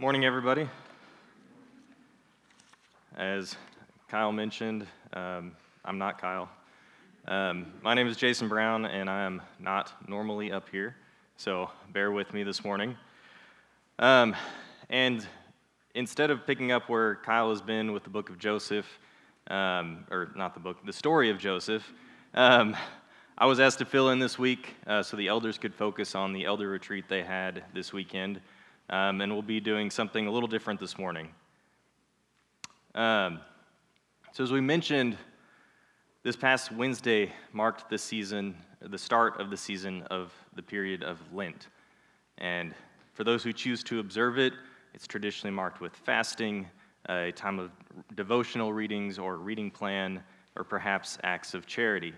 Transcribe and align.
Morning, 0.00 0.24
everybody. 0.24 0.68
As 3.16 3.56
Kyle 4.06 4.30
mentioned, 4.30 4.86
um, 5.12 5.56
I'm 5.84 5.98
not 5.98 6.20
Kyle. 6.20 6.48
Um, 7.26 7.72
my 7.82 7.94
name 7.94 8.06
is 8.06 8.16
Jason 8.16 8.46
Brown, 8.46 8.86
and 8.86 9.10
I 9.10 9.22
am 9.24 9.42
not 9.58 9.92
normally 10.08 10.52
up 10.52 10.68
here, 10.68 10.94
so 11.36 11.68
bear 11.92 12.12
with 12.12 12.32
me 12.32 12.44
this 12.44 12.62
morning. 12.62 12.96
Um, 13.98 14.36
and 14.88 15.26
instead 15.96 16.30
of 16.30 16.46
picking 16.46 16.70
up 16.70 16.88
where 16.88 17.16
Kyle 17.16 17.50
has 17.50 17.60
been 17.60 17.90
with 17.90 18.04
the 18.04 18.10
book 18.10 18.30
of 18.30 18.38
Joseph, 18.38 18.86
um, 19.48 20.04
or 20.12 20.30
not 20.36 20.54
the 20.54 20.60
book, 20.60 20.76
the 20.86 20.92
story 20.92 21.28
of 21.28 21.38
Joseph, 21.38 21.92
um, 22.34 22.76
I 23.36 23.46
was 23.46 23.58
asked 23.58 23.78
to 23.78 23.84
fill 23.84 24.10
in 24.10 24.20
this 24.20 24.38
week 24.38 24.76
uh, 24.86 25.02
so 25.02 25.16
the 25.16 25.26
elders 25.26 25.58
could 25.58 25.74
focus 25.74 26.14
on 26.14 26.32
the 26.32 26.44
elder 26.44 26.68
retreat 26.68 27.06
they 27.08 27.24
had 27.24 27.64
this 27.74 27.92
weekend. 27.92 28.40
Um, 28.90 29.20
and 29.20 29.32
we'll 29.32 29.42
be 29.42 29.60
doing 29.60 29.90
something 29.90 30.26
a 30.26 30.30
little 30.30 30.48
different 30.48 30.80
this 30.80 30.98
morning. 30.98 31.28
Um, 32.94 33.40
so, 34.32 34.42
as 34.42 34.50
we 34.50 34.60
mentioned, 34.60 35.18
this 36.22 36.36
past 36.36 36.72
Wednesday 36.72 37.32
marked 37.52 37.90
the 37.90 37.98
season, 37.98 38.56
the 38.80 38.98
start 38.98 39.40
of 39.40 39.50
the 39.50 39.56
season 39.56 40.02
of 40.10 40.32
the 40.54 40.62
period 40.62 41.02
of 41.02 41.18
Lent. 41.32 41.68
And 42.38 42.74
for 43.12 43.24
those 43.24 43.42
who 43.42 43.52
choose 43.52 43.82
to 43.84 44.00
observe 44.00 44.38
it, 44.38 44.52
it's 44.94 45.06
traditionally 45.06 45.54
marked 45.54 45.80
with 45.80 45.94
fasting, 45.94 46.66
a 47.08 47.32
time 47.32 47.58
of 47.58 47.70
devotional 48.14 48.72
readings 48.72 49.18
or 49.18 49.36
reading 49.36 49.70
plan, 49.70 50.22
or 50.56 50.64
perhaps 50.64 51.18
acts 51.22 51.54
of 51.54 51.66
charity. 51.66 52.14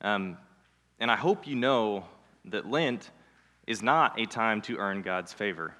Um, 0.00 0.36
and 0.98 1.10
I 1.10 1.16
hope 1.16 1.46
you 1.46 1.56
know 1.56 2.04
that 2.46 2.68
Lent 2.68 3.10
is 3.70 3.84
not 3.84 4.18
a 4.18 4.26
time 4.26 4.60
to 4.60 4.78
earn 4.78 5.00
God's 5.00 5.32
favor, 5.32 5.72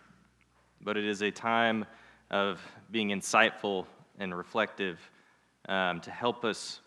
but 0.81 0.97
it 0.97 1.05
is 1.05 1.23
a 1.23 1.31
time 1.33 1.85
of 2.31 2.61
being 2.93 3.09
insightful 3.09 3.85
and 4.21 4.33
reflective 4.33 5.01
um, 5.69 6.01
to 6.03 6.11
help 6.13 6.45
us 6.45 6.83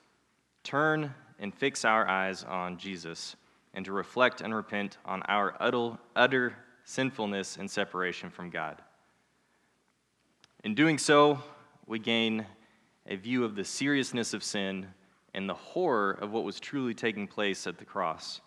turn 0.64 1.14
and 1.40 1.54
fix 1.54 1.84
our 1.84 2.08
eyes 2.08 2.46
on 2.46 2.78
Jesus 2.78 3.36
and 3.74 3.84
to 3.84 3.92
reflect 3.92 4.40
and 4.40 4.56
repent 4.56 4.98
on 5.04 5.22
our 5.24 5.58
utter, 5.59 5.98
utter 6.16 6.56
sinfulness 6.86 7.58
and 7.58 7.70
separation 7.70 8.30
from 8.30 8.50
God. 8.50 8.81
In 10.64 10.74
doing 10.74 10.98
so, 10.98 11.38
we 11.86 12.00
gain 12.00 12.46
a 13.08 13.18
view 13.18 13.44
of 13.44 13.56
the 13.56 13.66
seriousness 13.66 14.34
of 14.34 14.42
sin 14.42 14.88
and 15.34 15.50
the 15.50 15.54
horror 15.54 16.12
of 16.12 16.31
what 16.31 16.46
was 16.46 16.62
truly 16.62 16.94
taking 16.94 17.28
place 17.28 17.68
at 17.68 17.78
the 17.78 17.84
cross, 17.84 18.40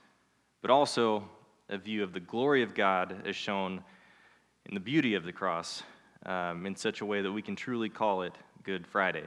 but 0.62 0.70
also 0.70 1.28
a 1.68 1.78
view 1.78 2.02
of 2.02 2.12
the 2.12 2.20
glory 2.20 2.62
of 2.62 2.74
God 2.74 3.22
as 3.26 3.34
shown 3.34 3.82
in 4.66 4.74
the 4.74 4.80
beauty 4.80 5.14
of 5.14 5.24
the 5.24 5.32
cross 5.32 5.82
um, 6.24 6.66
in 6.66 6.76
such 6.76 7.00
a 7.00 7.06
way 7.06 7.22
that 7.22 7.32
we 7.32 7.42
can 7.42 7.56
truly 7.56 7.88
call 7.88 8.22
it 8.22 8.34
Good 8.62 8.86
Friday. 8.86 9.24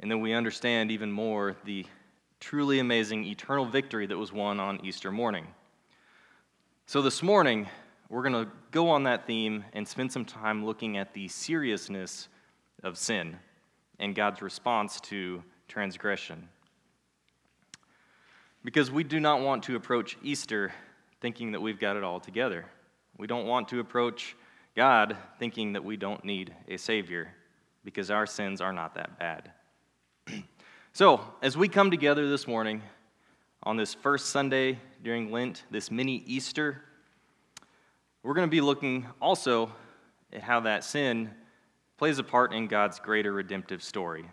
And 0.00 0.10
then 0.10 0.20
we 0.20 0.32
understand 0.32 0.90
even 0.90 1.12
more 1.12 1.56
the 1.64 1.86
truly 2.40 2.80
amazing 2.80 3.24
eternal 3.24 3.64
victory 3.64 4.06
that 4.06 4.18
was 4.18 4.32
won 4.32 4.58
on 4.58 4.84
Easter 4.84 5.12
morning. 5.12 5.46
So 6.86 7.02
this 7.02 7.22
morning, 7.22 7.68
we're 8.08 8.22
going 8.22 8.44
to 8.44 8.50
go 8.72 8.90
on 8.90 9.04
that 9.04 9.26
theme 9.26 9.64
and 9.72 9.86
spend 9.86 10.12
some 10.12 10.24
time 10.24 10.64
looking 10.66 10.98
at 10.98 11.14
the 11.14 11.28
seriousness 11.28 12.28
of 12.82 12.98
sin 12.98 13.38
and 14.00 14.14
God's 14.14 14.42
response 14.42 15.00
to 15.02 15.42
transgression. 15.68 16.48
Because 18.64 18.90
we 18.90 19.02
do 19.02 19.18
not 19.18 19.40
want 19.40 19.64
to 19.64 19.76
approach 19.76 20.16
Easter 20.22 20.72
thinking 21.20 21.52
that 21.52 21.60
we've 21.60 21.80
got 21.80 21.96
it 21.96 22.04
all 22.04 22.20
together. 22.20 22.64
We 23.18 23.26
don't 23.26 23.46
want 23.46 23.68
to 23.68 23.80
approach 23.80 24.36
God 24.76 25.16
thinking 25.38 25.72
that 25.72 25.84
we 25.84 25.96
don't 25.96 26.24
need 26.24 26.54
a 26.68 26.76
Savior 26.76 27.34
because 27.84 28.10
our 28.10 28.26
sins 28.26 28.60
are 28.60 28.72
not 28.72 28.94
that 28.94 29.18
bad. 29.18 29.50
so, 30.92 31.20
as 31.42 31.56
we 31.56 31.68
come 31.68 31.90
together 31.90 32.28
this 32.28 32.46
morning 32.46 32.82
on 33.64 33.76
this 33.76 33.94
first 33.94 34.26
Sunday 34.26 34.78
during 35.02 35.30
Lent, 35.30 35.64
this 35.70 35.90
mini 35.90 36.22
Easter, 36.26 36.82
we're 38.22 38.34
going 38.34 38.46
to 38.46 38.50
be 38.50 38.60
looking 38.60 39.06
also 39.20 39.72
at 40.32 40.42
how 40.42 40.60
that 40.60 40.84
sin 40.84 41.30
plays 41.98 42.18
a 42.18 42.24
part 42.24 42.52
in 42.52 42.68
God's 42.68 43.00
greater 43.00 43.32
redemptive 43.32 43.82
story 43.82 44.26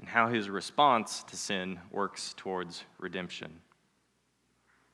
and 0.00 0.08
how 0.08 0.28
his 0.28 0.48
response 0.48 1.22
to 1.24 1.36
sin 1.36 1.78
works 1.92 2.34
towards 2.36 2.84
redemption. 2.98 3.60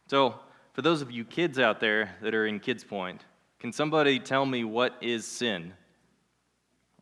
So, 0.09 0.34
for 0.72 0.83
those 0.83 1.00
of 1.00 1.11
you 1.11 1.25
kids 1.25 1.59
out 1.59 1.81
there 1.81 2.15
that 2.21 2.34
are 2.34 2.47
in 2.47 2.61
Kids 2.61 2.84
Point, 2.84 3.25
can 3.61 3.72
somebody 3.72 4.19
tell 4.19 4.45
me 4.45 4.65
what 4.65 4.95
is 5.00 5.27
sin? 5.27 5.72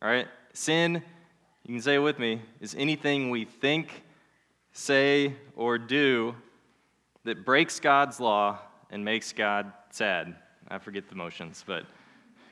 All 0.01 0.07
right? 0.07 0.27
Sin, 0.53 1.03
you 1.65 1.73
can 1.73 1.81
say 1.81 1.95
it 1.95 1.99
with 1.99 2.19
me, 2.19 2.41
is 2.61 2.75
anything 2.75 3.31
we 3.31 3.43
think, 3.43 4.03
say, 4.71 5.33
or 5.55 5.77
do 5.77 6.35
that 7.25 7.43
breaks 7.43 7.79
God's 7.79 8.19
law 8.19 8.59
and 8.91 9.03
makes 9.03 9.33
God 9.33 9.73
sad. 9.89 10.35
I 10.67 10.77
forget 10.77 11.09
the 11.09 11.15
motions, 11.15 11.63
but 11.65 11.85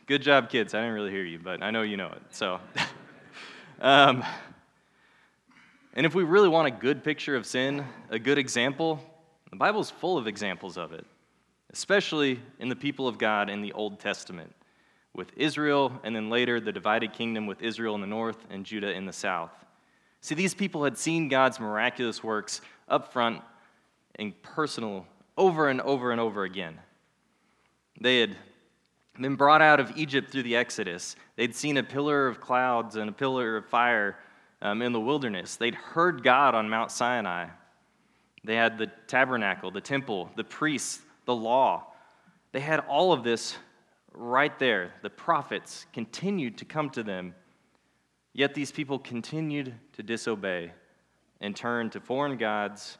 good 0.07 0.21
job, 0.21 0.49
kids. 0.49 0.73
I 0.73 0.79
didn't 0.79 0.95
really 0.95 1.11
hear 1.11 1.23
you, 1.23 1.39
but 1.39 1.61
I 1.61 1.69
know 1.69 1.83
you 1.83 1.95
know 1.95 2.07
it. 2.07 2.21
So, 2.31 2.59
um, 3.81 4.23
and 5.93 6.05
if 6.05 6.15
we 6.15 6.23
really 6.23 6.49
want 6.49 6.67
a 6.67 6.71
good 6.71 7.03
picture 7.03 7.35
of 7.35 7.45
sin, 7.45 7.85
a 8.09 8.17
good 8.17 8.37
example, 8.37 8.99
the 9.51 9.55
Bible's 9.55 9.91
full 9.91 10.17
of 10.17 10.27
examples 10.27 10.77
of 10.77 10.93
it, 10.93 11.05
especially 11.71 12.39
in 12.59 12.69
the 12.69 12.75
people 12.75 13.07
of 13.07 13.19
God 13.19 13.49
in 13.49 13.61
the 13.61 13.73
Old 13.73 13.99
Testament, 13.99 14.53
with 15.13 15.31
Israel 15.37 15.91
and 16.03 16.15
then 16.15 16.31
later 16.31 16.59
the 16.59 16.71
divided 16.71 17.13
kingdom 17.13 17.45
with 17.45 17.61
Israel 17.61 17.93
in 17.93 18.01
the 18.01 18.07
north 18.07 18.37
and 18.49 18.65
Judah 18.65 18.91
in 18.91 19.05
the 19.05 19.13
south. 19.13 19.51
See, 20.21 20.33
these 20.33 20.55
people 20.55 20.83
had 20.83 20.97
seen 20.97 21.27
God's 21.27 21.59
miraculous 21.59 22.23
works 22.23 22.61
up 22.87 23.13
front 23.13 23.41
and 24.15 24.39
personal 24.41 25.05
over 25.37 25.69
and 25.69 25.81
over 25.81 26.11
and 26.11 26.19
over 26.19 26.43
again. 26.43 26.79
They 28.01 28.19
had 28.21 28.35
been 29.19 29.35
brought 29.35 29.61
out 29.61 29.79
of 29.79 29.95
Egypt 29.95 30.31
through 30.31 30.43
the 30.43 30.55
Exodus. 30.55 31.15
They'd 31.35 31.55
seen 31.55 31.77
a 31.77 31.83
pillar 31.83 32.27
of 32.27 32.41
clouds 32.41 32.95
and 32.95 33.09
a 33.09 33.13
pillar 33.13 33.57
of 33.57 33.67
fire 33.67 34.17
um, 34.63 34.81
in 34.81 34.93
the 34.93 34.99
wilderness. 34.99 35.57
They'd 35.57 35.75
heard 35.75 36.23
God 36.23 36.55
on 36.55 36.69
Mount 36.69 36.89
Sinai. 36.89 37.49
They 38.45 38.55
had 38.55 38.77
the 38.77 38.87
tabernacle, 39.07 39.69
the 39.69 39.81
temple, 39.81 40.31
the 40.35 40.43
priests, 40.43 41.01
the 41.25 41.35
law. 41.35 41.87
They 42.53 42.61
had 42.61 42.79
all 42.79 43.11
of 43.11 43.23
this 43.23 43.57
right 44.13 44.57
there. 44.57 44.93
The 45.01 45.09
prophets 45.09 45.85
continued 45.93 46.57
to 46.59 46.65
come 46.65 46.89
to 46.91 47.03
them. 47.03 47.35
Yet 48.31 48.55
these 48.55 48.71
people 48.71 48.97
continued 48.97 49.73
to 49.93 50.03
disobey 50.03 50.71
and 51.41 51.55
turn 51.55 51.89
to 51.91 51.99
foreign 51.99 52.37
gods 52.37 52.97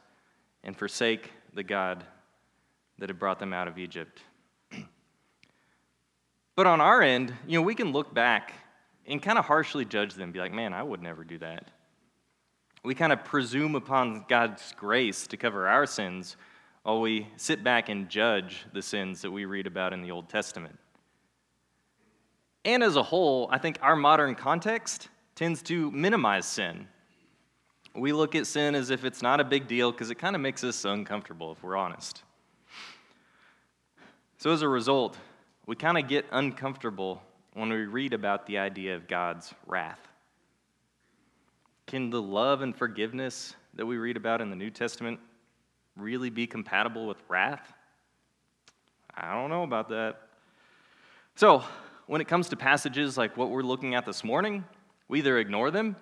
and 0.64 0.78
forsake 0.78 1.32
the 1.54 1.64
God 1.64 2.04
that 3.00 3.10
had 3.10 3.18
brought 3.18 3.40
them 3.40 3.54
out 3.54 3.68
of 3.68 3.78
Egypt. 3.78 4.22
but 6.56 6.68
on 6.68 6.82
our 6.82 7.02
end, 7.02 7.34
you 7.48 7.58
know, 7.58 7.64
we 7.64 7.74
can 7.74 7.94
look 7.94 8.14
back 8.14 8.54
and 9.08 9.22
kind 9.22 9.38
of 9.38 9.46
harshly 9.46 9.86
judge 9.86 10.14
them, 10.14 10.32
be 10.32 10.40
like, 10.40 10.54
man, 10.54 10.74
I 10.74 10.84
would 10.84 11.02
never 11.02 11.24
do 11.24 11.38
that. 11.40 11.70
We 12.84 12.96
kind 12.96 13.14
of 13.14 13.24
presume 13.24 13.76
upon 13.76 14.26
God's 14.28 14.74
grace 14.78 15.28
to 15.28 15.38
cover 15.38 15.68
our 15.68 15.86
sins 15.86 16.36
while 16.84 17.00
we 17.00 17.28
sit 17.38 17.64
back 17.64 17.90
and 17.90 18.10
judge 18.10 18.66
the 18.74 18.82
sins 18.82 19.22
that 19.22 19.32
we 19.32 19.46
read 19.46 19.68
about 19.68 19.94
in 19.94 20.02
the 20.02 20.12
Old 20.12 20.30
Testament. 20.30 20.78
And 22.66 22.84
as 22.84 22.96
a 22.96 23.04
whole, 23.04 23.48
I 23.52 23.58
think 23.58 23.78
our 23.82 23.96
modern 23.96 24.36
context 24.36 25.10
tends 25.36 25.62
to 25.64 25.92
minimize 25.92 26.46
sin. 26.46 26.88
We 27.96 28.12
look 28.12 28.36
at 28.36 28.48
sin 28.48 28.76
as 28.76 28.90
if 28.90 29.06
it's 29.06 29.22
not 29.22 29.40
a 29.40 29.44
big 29.44 29.68
deal 29.68 29.92
because 29.92 30.10
it 30.10 30.16
kind 30.16 30.36
of 30.36 30.42
makes 30.42 30.64
us 30.64 30.84
uncomfortable, 30.84 31.52
if 31.52 31.64
we're 31.64 31.76
honest. 31.76 32.24
So 34.38 34.52
as 34.52 34.62
a 34.62 34.68
result, 34.68 35.18
we 35.66 35.76
kind 35.76 35.98
of 35.98 36.08
get 36.08 36.26
uncomfortable 36.32 37.22
when 37.54 37.70
we 37.70 37.86
read 37.86 38.14
about 38.14 38.46
the 38.46 38.58
idea 38.58 38.96
of 38.96 39.08
God's 39.08 39.54
wrath? 39.68 40.00
Can 41.86 42.10
the 42.10 42.22
love 42.22 42.62
and 42.62 42.76
forgiveness 42.76 43.56
that 43.76 43.86
we 43.86 43.98
read 43.98 44.18
about 44.18 44.42
in 44.42 44.50
the 44.50 44.56
New 44.56 44.70
Testament 44.70 45.20
really 45.96 46.30
be 46.30 46.48
compatible 46.48 47.08
with 47.08 47.18
wrath? 47.28 47.74
I 49.16 49.34
don't 49.34 49.50
know 49.50 49.64
about 49.64 49.90
that. 49.90 50.22
So, 51.36 51.64
when 52.08 52.22
it 52.22 52.28
comes 52.28 52.50
to 52.50 52.56
passages 52.56 53.18
like 53.18 53.38
what 53.38 53.50
we're 53.50 53.62
looking 53.62 53.96
at 53.96 54.06
this 54.06 54.24
morning, 54.24 54.64
we 55.08 55.20
either 55.20 55.38
ignore 55.38 55.72
them 55.72 55.96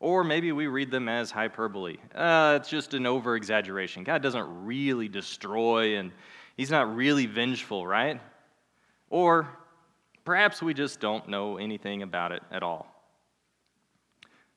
or 0.00 0.22
maybe 0.22 0.52
we 0.52 0.66
read 0.66 0.90
them 0.90 1.08
as 1.08 1.30
hyperbole. 1.30 1.96
Uh, 2.14 2.58
it's 2.60 2.68
just 2.68 2.94
an 2.94 3.06
over 3.06 3.36
exaggeration. 3.36 4.04
God 4.04 4.22
doesn't 4.22 4.64
really 4.64 5.08
destroy 5.08 5.96
and 5.96 6.12
He's 6.56 6.70
not 6.70 6.94
really 6.94 7.26
vengeful, 7.26 7.86
right? 7.86 8.20
Or 9.10 9.48
Perhaps 10.28 10.60
we 10.60 10.74
just 10.74 11.00
don't 11.00 11.26
know 11.26 11.56
anything 11.56 12.02
about 12.02 12.32
it 12.32 12.42
at 12.50 12.62
all. 12.62 12.86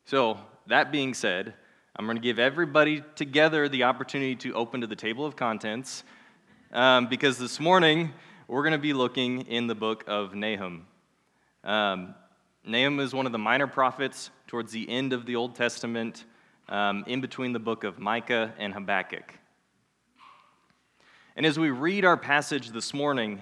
So, 0.04 0.38
that 0.68 0.92
being 0.92 1.14
said, 1.14 1.54
I'm 1.96 2.06
going 2.06 2.18
to 2.18 2.22
give 2.22 2.40
everybody 2.40 3.06
together 3.16 3.70
the 3.70 3.84
opportunity 3.84 4.36
to 4.36 4.54
open 4.54 4.82
to 4.82 4.88
the 4.88 4.98
table 4.98 5.26
of 5.26 5.38
contents 5.38 6.04
um, 6.74 7.08
because 7.08 7.38
this 7.38 7.58
morning 7.58 8.12
we're 8.50 8.64
going 8.64 8.74
to 8.74 8.80
be 8.80 8.92
looking 8.92 9.44
in 9.44 9.68
the 9.68 9.74
book 9.74 10.04
of 10.08 10.36
Nahum. 10.36 10.88
Um, 11.64 12.16
Nahum 12.66 13.00
is 13.00 13.14
one 13.14 13.26
of 13.26 13.32
the 13.32 13.40
minor 13.40 13.68
prophets 13.68 14.30
towards 14.48 14.74
the 14.74 14.90
end 14.90 15.14
of 15.14 15.26
the 15.26 15.38
Old 15.38 15.56
Testament, 15.56 16.26
um, 16.68 17.06
in 17.08 17.22
between 17.22 17.54
the 17.54 17.60
book 17.60 17.86
of 17.86 17.98
Micah 17.98 18.54
and 18.58 18.74
Habakkuk. 18.74 19.40
And 21.38 21.46
as 21.46 21.58
we 21.58 21.70
read 21.70 22.04
our 22.04 22.18
passage 22.18 22.72
this 22.72 22.94
morning, 22.94 23.40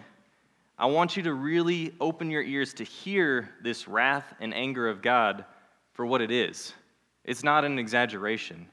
I 0.80 0.86
want 0.86 1.18
you 1.18 1.24
to 1.24 1.34
really 1.34 1.94
open 2.00 2.32
your 2.32 2.42
ears 2.42 2.74
to 2.76 2.86
hear 2.86 3.50
this 3.62 3.86
wrath 3.86 4.34
and 4.40 4.54
anger 4.54 4.88
of 4.88 5.02
God 5.02 5.44
for 5.92 6.06
what 6.06 6.22
it 6.22 6.32
is. 6.32 6.74
It's 7.26 7.44
not 7.44 7.66
an 7.66 7.78
exaggeration. 7.78 8.66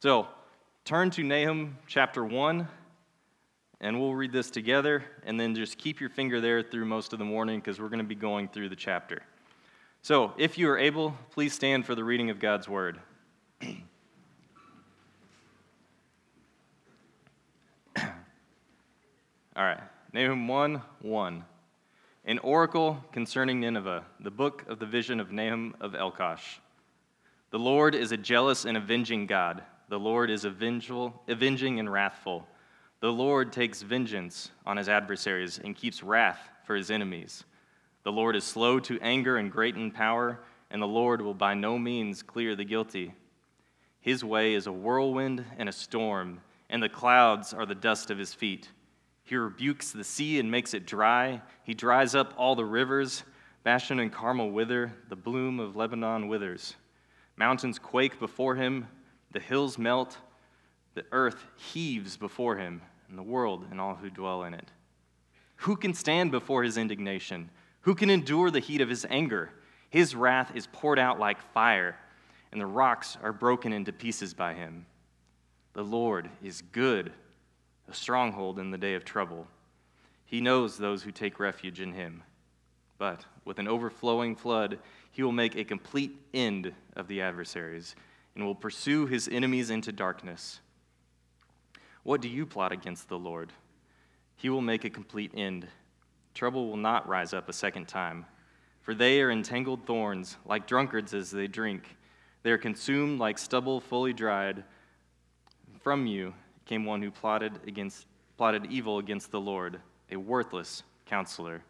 So, 0.00 0.26
turn 0.86 1.10
to 1.10 1.22
Nahum 1.22 1.76
chapter 1.86 2.24
1, 2.24 2.66
and 3.82 4.00
we'll 4.00 4.14
read 4.14 4.32
this 4.32 4.50
together, 4.50 5.04
and 5.26 5.38
then 5.38 5.54
just 5.54 5.76
keep 5.76 6.00
your 6.00 6.08
finger 6.08 6.40
there 6.40 6.62
through 6.62 6.86
most 6.86 7.12
of 7.12 7.18
the 7.18 7.26
morning 7.26 7.60
because 7.60 7.78
we're 7.78 7.90
going 7.90 7.98
to 7.98 8.04
be 8.04 8.14
going 8.14 8.48
through 8.48 8.70
the 8.70 8.76
chapter. 8.76 9.22
So, 10.00 10.32
if 10.38 10.56
you 10.56 10.70
are 10.70 10.78
able, 10.78 11.14
please 11.30 11.52
stand 11.52 11.84
for 11.84 11.94
the 11.94 12.04
reading 12.04 12.30
of 12.30 12.38
God's 12.38 12.70
word. 12.70 12.98
All 19.56 19.62
right, 19.62 19.80
Nahum 20.14 20.46
1 20.46 20.80
1. 21.00 21.44
An 22.26 22.38
oracle 22.38 23.04
concerning 23.10 23.58
Nineveh, 23.58 24.04
the 24.20 24.30
book 24.30 24.64
of 24.68 24.78
the 24.78 24.86
vision 24.86 25.18
of 25.18 25.32
Nahum 25.32 25.74
of 25.80 25.96
Elkosh. 25.96 26.58
The 27.50 27.58
Lord 27.58 27.96
is 27.96 28.12
a 28.12 28.16
jealous 28.16 28.64
and 28.64 28.76
avenging 28.76 29.26
God. 29.26 29.64
The 29.88 29.98
Lord 29.98 30.30
is 30.30 30.44
avengeful, 30.44 31.20
avenging 31.26 31.80
and 31.80 31.90
wrathful. 31.90 32.46
The 33.00 33.12
Lord 33.12 33.52
takes 33.52 33.82
vengeance 33.82 34.52
on 34.64 34.76
his 34.76 34.88
adversaries 34.88 35.58
and 35.58 35.74
keeps 35.74 36.00
wrath 36.00 36.48
for 36.62 36.76
his 36.76 36.92
enemies. 36.92 37.42
The 38.04 38.12
Lord 38.12 38.36
is 38.36 38.44
slow 38.44 38.78
to 38.78 39.00
anger 39.00 39.36
and 39.36 39.50
great 39.50 39.74
in 39.74 39.90
power, 39.90 40.38
and 40.70 40.80
the 40.80 40.86
Lord 40.86 41.22
will 41.22 41.34
by 41.34 41.54
no 41.54 41.76
means 41.76 42.22
clear 42.22 42.54
the 42.54 42.64
guilty. 42.64 43.14
His 44.00 44.22
way 44.22 44.54
is 44.54 44.68
a 44.68 44.72
whirlwind 44.72 45.44
and 45.58 45.68
a 45.68 45.72
storm, 45.72 46.40
and 46.70 46.80
the 46.80 46.88
clouds 46.88 47.52
are 47.52 47.66
the 47.66 47.74
dust 47.74 48.12
of 48.12 48.18
his 48.18 48.32
feet. 48.32 48.68
He 49.24 49.36
rebukes 49.36 49.90
the 49.90 50.04
sea 50.04 50.38
and 50.38 50.50
makes 50.50 50.74
it 50.74 50.86
dry. 50.86 51.40
He 51.64 51.72
dries 51.72 52.14
up 52.14 52.34
all 52.36 52.54
the 52.54 52.64
rivers. 52.64 53.24
Bashan 53.62 53.98
and 53.98 54.12
Carmel 54.12 54.50
wither, 54.50 54.92
the 55.08 55.16
bloom 55.16 55.58
of 55.58 55.74
Lebanon 55.74 56.28
withers. 56.28 56.74
Mountains 57.36 57.78
quake 57.78 58.20
before 58.20 58.54
him, 58.54 58.86
the 59.32 59.40
hills 59.40 59.78
melt, 59.78 60.18
the 60.94 61.06
earth 61.10 61.46
heaves 61.56 62.16
before 62.16 62.56
him, 62.56 62.82
and 63.08 63.18
the 63.18 63.22
world 63.22 63.66
and 63.70 63.80
all 63.80 63.96
who 63.96 64.10
dwell 64.10 64.44
in 64.44 64.52
it. 64.52 64.70
Who 65.56 65.76
can 65.76 65.94
stand 65.94 66.30
before 66.30 66.62
his 66.62 66.76
indignation? 66.76 67.48
Who 67.80 67.94
can 67.94 68.10
endure 68.10 68.50
the 68.50 68.60
heat 68.60 68.82
of 68.82 68.90
his 68.90 69.06
anger? 69.08 69.50
His 69.88 70.14
wrath 70.14 70.52
is 70.54 70.68
poured 70.70 70.98
out 70.98 71.18
like 71.18 71.40
fire, 71.52 71.96
and 72.52 72.60
the 72.60 72.66
rocks 72.66 73.16
are 73.22 73.32
broken 73.32 73.72
into 73.72 73.92
pieces 73.92 74.34
by 74.34 74.52
him. 74.52 74.84
The 75.72 75.82
Lord 75.84 76.28
is 76.42 76.60
good 76.60 77.12
a 77.88 77.94
stronghold 77.94 78.58
in 78.58 78.70
the 78.70 78.78
day 78.78 78.94
of 78.94 79.04
trouble. 79.04 79.46
He 80.24 80.40
knows 80.40 80.76
those 80.76 81.02
who 81.02 81.12
take 81.12 81.38
refuge 81.38 81.80
in 81.80 81.92
him. 81.92 82.22
But 82.98 83.24
with 83.44 83.58
an 83.58 83.68
overflowing 83.68 84.36
flood, 84.36 84.78
he 85.10 85.22
will 85.22 85.32
make 85.32 85.56
a 85.56 85.64
complete 85.64 86.16
end 86.32 86.72
of 86.96 87.08
the 87.08 87.20
adversaries 87.20 87.94
and 88.34 88.44
will 88.44 88.54
pursue 88.54 89.06
his 89.06 89.28
enemies 89.28 89.70
into 89.70 89.92
darkness. 89.92 90.60
What 92.02 92.20
do 92.20 92.28
you 92.28 92.46
plot 92.46 92.72
against 92.72 93.08
the 93.08 93.18
Lord? 93.18 93.52
He 94.36 94.48
will 94.48 94.60
make 94.60 94.84
a 94.84 94.90
complete 94.90 95.32
end. 95.34 95.66
Trouble 96.34 96.68
will 96.68 96.76
not 96.76 97.08
rise 97.08 97.32
up 97.32 97.48
a 97.48 97.52
second 97.52 97.86
time, 97.86 98.26
for 98.82 98.94
they 98.94 99.22
are 99.22 99.30
entangled 99.30 99.86
thorns, 99.86 100.36
like 100.44 100.66
drunkards 100.66 101.14
as 101.14 101.30
they 101.30 101.46
drink. 101.46 101.96
They 102.42 102.50
are 102.50 102.58
consumed 102.58 103.20
like 103.20 103.38
stubble 103.38 103.80
fully 103.80 104.12
dried. 104.12 104.64
From 105.80 106.06
you 106.06 106.34
came 106.66 106.84
one 106.84 107.02
who 107.02 107.10
plotted 107.10 107.60
against 107.66 108.06
plotted 108.36 108.66
evil 108.66 108.98
against 108.98 109.30
the 109.30 109.40
Lord, 109.40 109.80
a 110.10 110.16
worthless 110.16 110.82
counselor. 111.06 111.62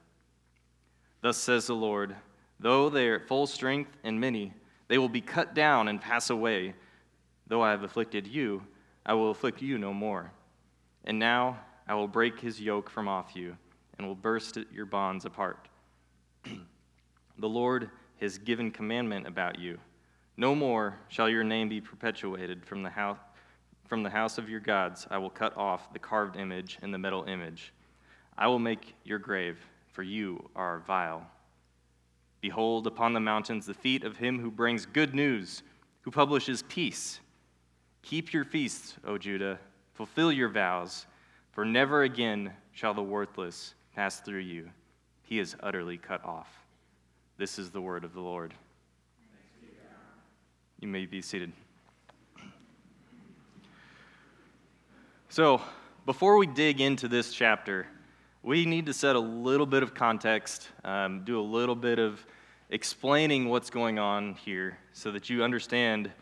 Thus 1.20 1.36
says 1.36 1.66
the 1.66 1.74
Lord, 1.74 2.16
though 2.58 2.88
they 2.88 3.08
are 3.08 3.16
at 3.16 3.28
full 3.28 3.46
strength 3.46 3.90
and 4.02 4.20
many, 4.20 4.52
they 4.88 4.98
will 4.98 5.08
be 5.08 5.20
cut 5.20 5.54
down 5.54 5.88
and 5.88 6.00
pass 6.00 6.30
away. 6.30 6.74
Though 7.46 7.62
I 7.62 7.70
have 7.70 7.82
afflicted 7.82 8.26
you, 8.26 8.62
I 9.04 9.14
will 9.14 9.30
afflict 9.30 9.60
you 9.60 9.78
no 9.78 9.92
more. 9.92 10.32
And 11.04 11.18
now 11.18 11.58
I 11.86 11.94
will 11.94 12.08
break 12.08 12.40
his 12.40 12.60
yoke 12.60 12.88
from 12.88 13.08
off 13.08 13.32
you 13.34 13.56
and 13.98 14.06
will 14.06 14.14
burst 14.14 14.58
your 14.72 14.86
bonds 14.86 15.24
apart. 15.24 15.68
the 17.38 17.48
Lord 17.48 17.90
has 18.20 18.38
given 18.38 18.70
commandment 18.70 19.26
about 19.26 19.58
you. 19.58 19.78
No 20.36 20.54
more 20.54 20.98
shall 21.08 21.28
your 21.28 21.44
name 21.44 21.68
be 21.68 21.80
perpetuated 21.80 22.64
from 22.64 22.82
the 22.82 22.90
house 22.90 23.18
from 23.94 24.02
the 24.02 24.10
house 24.10 24.38
of 24.38 24.50
your 24.50 24.58
gods, 24.58 25.06
I 25.08 25.18
will 25.18 25.30
cut 25.30 25.56
off 25.56 25.92
the 25.92 26.00
carved 26.00 26.34
image 26.34 26.78
and 26.82 26.92
the 26.92 26.98
metal 26.98 27.22
image. 27.28 27.72
I 28.36 28.48
will 28.48 28.58
make 28.58 28.96
your 29.04 29.20
grave, 29.20 29.56
for 29.92 30.02
you 30.02 30.50
are 30.56 30.80
vile. 30.80 31.24
Behold, 32.40 32.88
upon 32.88 33.12
the 33.12 33.20
mountains 33.20 33.66
the 33.66 33.72
feet 33.72 34.02
of 34.02 34.16
him 34.16 34.40
who 34.40 34.50
brings 34.50 34.84
good 34.84 35.14
news, 35.14 35.62
who 36.00 36.10
publishes 36.10 36.64
peace. 36.64 37.20
Keep 38.02 38.32
your 38.32 38.44
feasts, 38.44 38.96
O 39.06 39.16
Judah, 39.16 39.60
fulfill 39.92 40.32
your 40.32 40.48
vows, 40.48 41.06
for 41.52 41.64
never 41.64 42.02
again 42.02 42.52
shall 42.72 42.94
the 42.94 43.00
worthless 43.00 43.74
pass 43.94 44.18
through 44.18 44.40
you. 44.40 44.70
He 45.22 45.38
is 45.38 45.54
utterly 45.62 45.98
cut 45.98 46.24
off. 46.24 46.48
This 47.38 47.60
is 47.60 47.70
the 47.70 47.80
word 47.80 48.02
of 48.02 48.12
the 48.12 48.20
Lord. 48.20 48.54
You 50.80 50.88
may 50.88 51.06
be 51.06 51.22
seated. 51.22 51.52
So, 55.34 55.60
before 56.06 56.38
we 56.38 56.46
dig 56.46 56.80
into 56.80 57.08
this 57.08 57.32
chapter, 57.32 57.88
we 58.44 58.66
need 58.66 58.86
to 58.86 58.92
set 58.92 59.16
a 59.16 59.18
little 59.18 59.66
bit 59.66 59.82
of 59.82 59.92
context, 59.92 60.68
um, 60.84 61.24
do 61.24 61.40
a 61.40 61.42
little 61.42 61.74
bit 61.74 61.98
of 61.98 62.24
explaining 62.70 63.48
what's 63.48 63.68
going 63.68 63.98
on 63.98 64.34
here 64.34 64.78
so 64.92 65.10
that 65.10 65.28
you 65.28 65.42
understand 65.42 66.12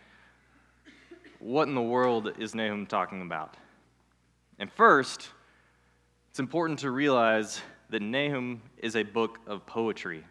what 1.41 1.69
in 1.69 1.75
the 1.75 1.83
world 1.83 2.33
is 2.39 2.55
Nahum 2.55 2.87
talking 2.87 3.21
about. 3.21 3.55
And 4.59 4.73
first, 4.73 5.29
it's 6.31 6.41
important 6.41 6.79
to 6.79 6.91
realize 6.91 7.61
that 7.91 8.01
Nahum 8.01 8.63
is 8.79 8.97
a 8.97 9.03
book 9.03 9.41
of 9.47 9.67
poetry. 9.67 10.25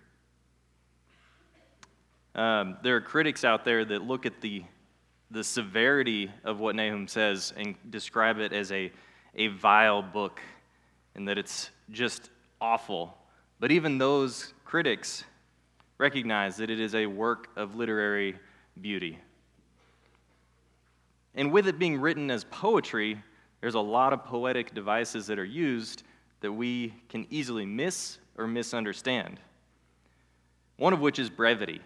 Um, 2.33 2.77
there 2.81 2.95
are 2.95 3.01
critics 3.01 3.43
out 3.43 3.63
there 3.63 3.85
that 3.85 4.01
look 4.01 4.25
at 4.25 4.41
the 4.41 4.63
the 5.31 5.43
severity 5.43 6.29
of 6.43 6.59
what 6.59 6.75
Nahum 6.75 7.07
says 7.07 7.53
and 7.55 7.75
describe 7.89 8.37
it 8.39 8.51
as 8.53 8.71
a, 8.71 8.91
a 9.35 9.47
vile 9.47 10.01
book 10.01 10.41
and 11.15 11.27
that 11.27 11.37
it's 11.37 11.69
just 11.89 12.29
awful. 12.59 13.17
But 13.59 13.71
even 13.71 13.97
those 13.97 14.53
critics 14.65 15.23
recognize 15.97 16.57
that 16.57 16.69
it 16.69 16.79
is 16.79 16.95
a 16.95 17.05
work 17.05 17.49
of 17.55 17.75
literary 17.75 18.35
beauty. 18.79 19.17
And 21.35 21.51
with 21.51 21.67
it 21.67 21.79
being 21.79 21.99
written 21.99 22.29
as 22.29 22.43
poetry, 22.45 23.21
there's 23.61 23.75
a 23.75 23.79
lot 23.79 24.11
of 24.11 24.25
poetic 24.25 24.73
devices 24.73 25.27
that 25.27 25.39
are 25.39 25.45
used 25.45 26.03
that 26.41 26.51
we 26.51 26.93
can 27.07 27.25
easily 27.29 27.65
miss 27.65 28.17
or 28.37 28.47
misunderstand. 28.47 29.39
One 30.77 30.93
of 30.93 30.99
which 30.99 31.19
is 31.19 31.29
brevity. 31.29 31.79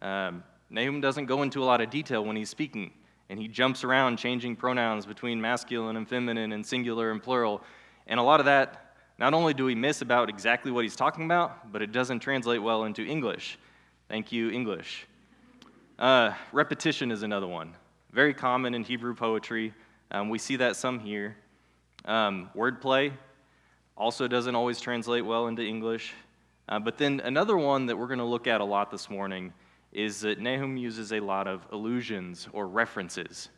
Um, 0.00 0.44
Nahum 0.70 1.00
doesn't 1.00 1.26
go 1.26 1.42
into 1.42 1.62
a 1.62 1.66
lot 1.66 1.80
of 1.80 1.90
detail 1.90 2.24
when 2.24 2.36
he's 2.36 2.50
speaking, 2.50 2.90
and 3.28 3.38
he 3.38 3.48
jumps 3.48 3.84
around 3.84 4.16
changing 4.18 4.56
pronouns 4.56 5.06
between 5.06 5.40
masculine 5.40 5.96
and 5.96 6.08
feminine 6.08 6.52
and 6.52 6.64
singular 6.64 7.10
and 7.10 7.22
plural. 7.22 7.62
And 8.06 8.18
a 8.18 8.22
lot 8.22 8.40
of 8.40 8.46
that, 8.46 8.94
not 9.18 9.34
only 9.34 9.54
do 9.54 9.64
we 9.64 9.74
miss 9.74 10.02
about 10.02 10.28
exactly 10.28 10.70
what 10.70 10.84
he's 10.84 10.96
talking 10.96 11.24
about, 11.24 11.72
but 11.72 11.82
it 11.82 11.92
doesn't 11.92 12.20
translate 12.20 12.62
well 12.62 12.84
into 12.84 13.02
English. 13.02 13.58
Thank 14.08 14.32
you, 14.32 14.50
English. 14.50 15.06
Uh, 15.98 16.32
repetition 16.52 17.10
is 17.10 17.22
another 17.22 17.46
one. 17.46 17.74
Very 18.12 18.34
common 18.34 18.74
in 18.74 18.84
Hebrew 18.84 19.14
poetry. 19.14 19.72
Um, 20.10 20.28
we 20.28 20.38
see 20.38 20.56
that 20.56 20.76
some 20.76 20.98
here. 20.98 21.36
Um, 22.04 22.50
wordplay 22.54 23.12
also 23.96 24.28
doesn't 24.28 24.54
always 24.54 24.80
translate 24.80 25.24
well 25.24 25.46
into 25.46 25.62
English. 25.62 26.12
Uh, 26.68 26.78
but 26.78 26.98
then 26.98 27.20
another 27.24 27.56
one 27.56 27.86
that 27.86 27.96
we're 27.96 28.06
going 28.06 28.18
to 28.18 28.24
look 28.24 28.46
at 28.46 28.60
a 28.60 28.64
lot 28.64 28.90
this 28.90 29.08
morning 29.08 29.52
is 29.96 30.20
that 30.20 30.38
Nahum 30.38 30.76
uses 30.76 31.12
a 31.12 31.20
lot 31.20 31.48
of 31.48 31.66
allusions 31.72 32.48
or 32.52 32.68
references. 32.68 33.48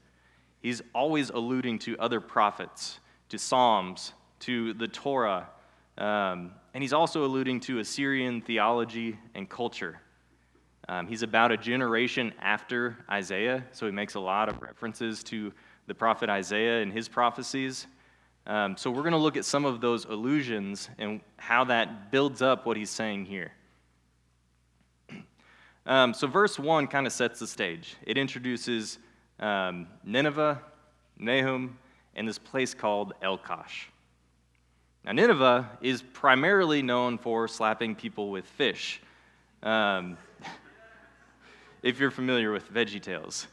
He's 0.63 0.81
always 0.95 1.31
alluding 1.31 1.81
to 1.81 1.99
other 1.99 2.21
prophets, 2.21 3.01
to 3.31 3.39
Psalms, 3.39 4.13
to 4.41 4.73
the 4.75 4.87
Torah, 4.87 5.49
um, 5.99 6.53
and 6.75 6.83
he's 6.83 6.93
also 6.93 7.25
alluding 7.25 7.59
to 7.61 7.81
Assyrian 7.81 8.41
theology 8.41 9.19
and 9.35 9.49
culture. 9.49 10.01
Um, 10.89 11.09
he's 11.09 11.23
about 11.23 11.51
a 11.51 11.57
generation 11.57 12.33
after 12.41 12.97
Isaiah, 13.11 13.65
so 13.73 13.87
he 13.87 13.93
makes 13.93 14.15
a 14.15 14.21
lot 14.21 14.49
of 14.49 14.63
references 14.63 15.25
to 15.25 15.53
the 15.89 15.95
prophet 15.95 16.31
Isaiah 16.31 16.83
and 16.83 16.93
his 16.93 17.09
prophecies. 17.09 17.89
Um, 18.47 18.77
so 18.77 18.93
we're 18.93 19.03
going 19.03 19.11
to 19.11 19.19
look 19.19 19.37
at 19.37 19.45
some 19.45 19.65
of 19.65 19.81
those 19.81 20.05
allusions 20.05 20.89
and 20.99 21.21
how 21.37 21.65
that 21.65 22.13
builds 22.13 22.43
up 22.43 22.65
what 22.65 22.77
he's 22.77 22.91
saying 22.91 23.27
here. 23.27 23.51
Um, 25.89 26.13
so, 26.13 26.27
verse 26.27 26.59
1 26.59 26.87
kind 26.89 27.07
of 27.07 27.15
sets 27.15 27.41
the 27.41 27.47
stage. 27.47 27.97
It 28.07 28.19
introduces 28.19 28.99
um, 29.41 29.87
Nineveh, 30.05 30.61
Nahum, 31.19 31.79
and 32.15 32.29
this 32.29 32.39
place 32.39 32.75
called 32.75 33.15
Elkosh. 33.23 33.87
Now, 35.07 35.13
Nineveh 35.13 35.79
is 35.81 36.03
primarily 36.13 36.83
known 36.83 37.17
for 37.17 37.49
slapping 37.49 37.95
people 37.95 38.31
with 38.31 38.45
fish. 38.45 39.01
Um, 39.63 40.19
if 41.83 41.99
you're 41.99 42.11
familiar 42.11 42.53
with 42.53 42.71
Veggie 42.71 43.01
Tales. 43.01 43.47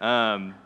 Um, 0.00 0.56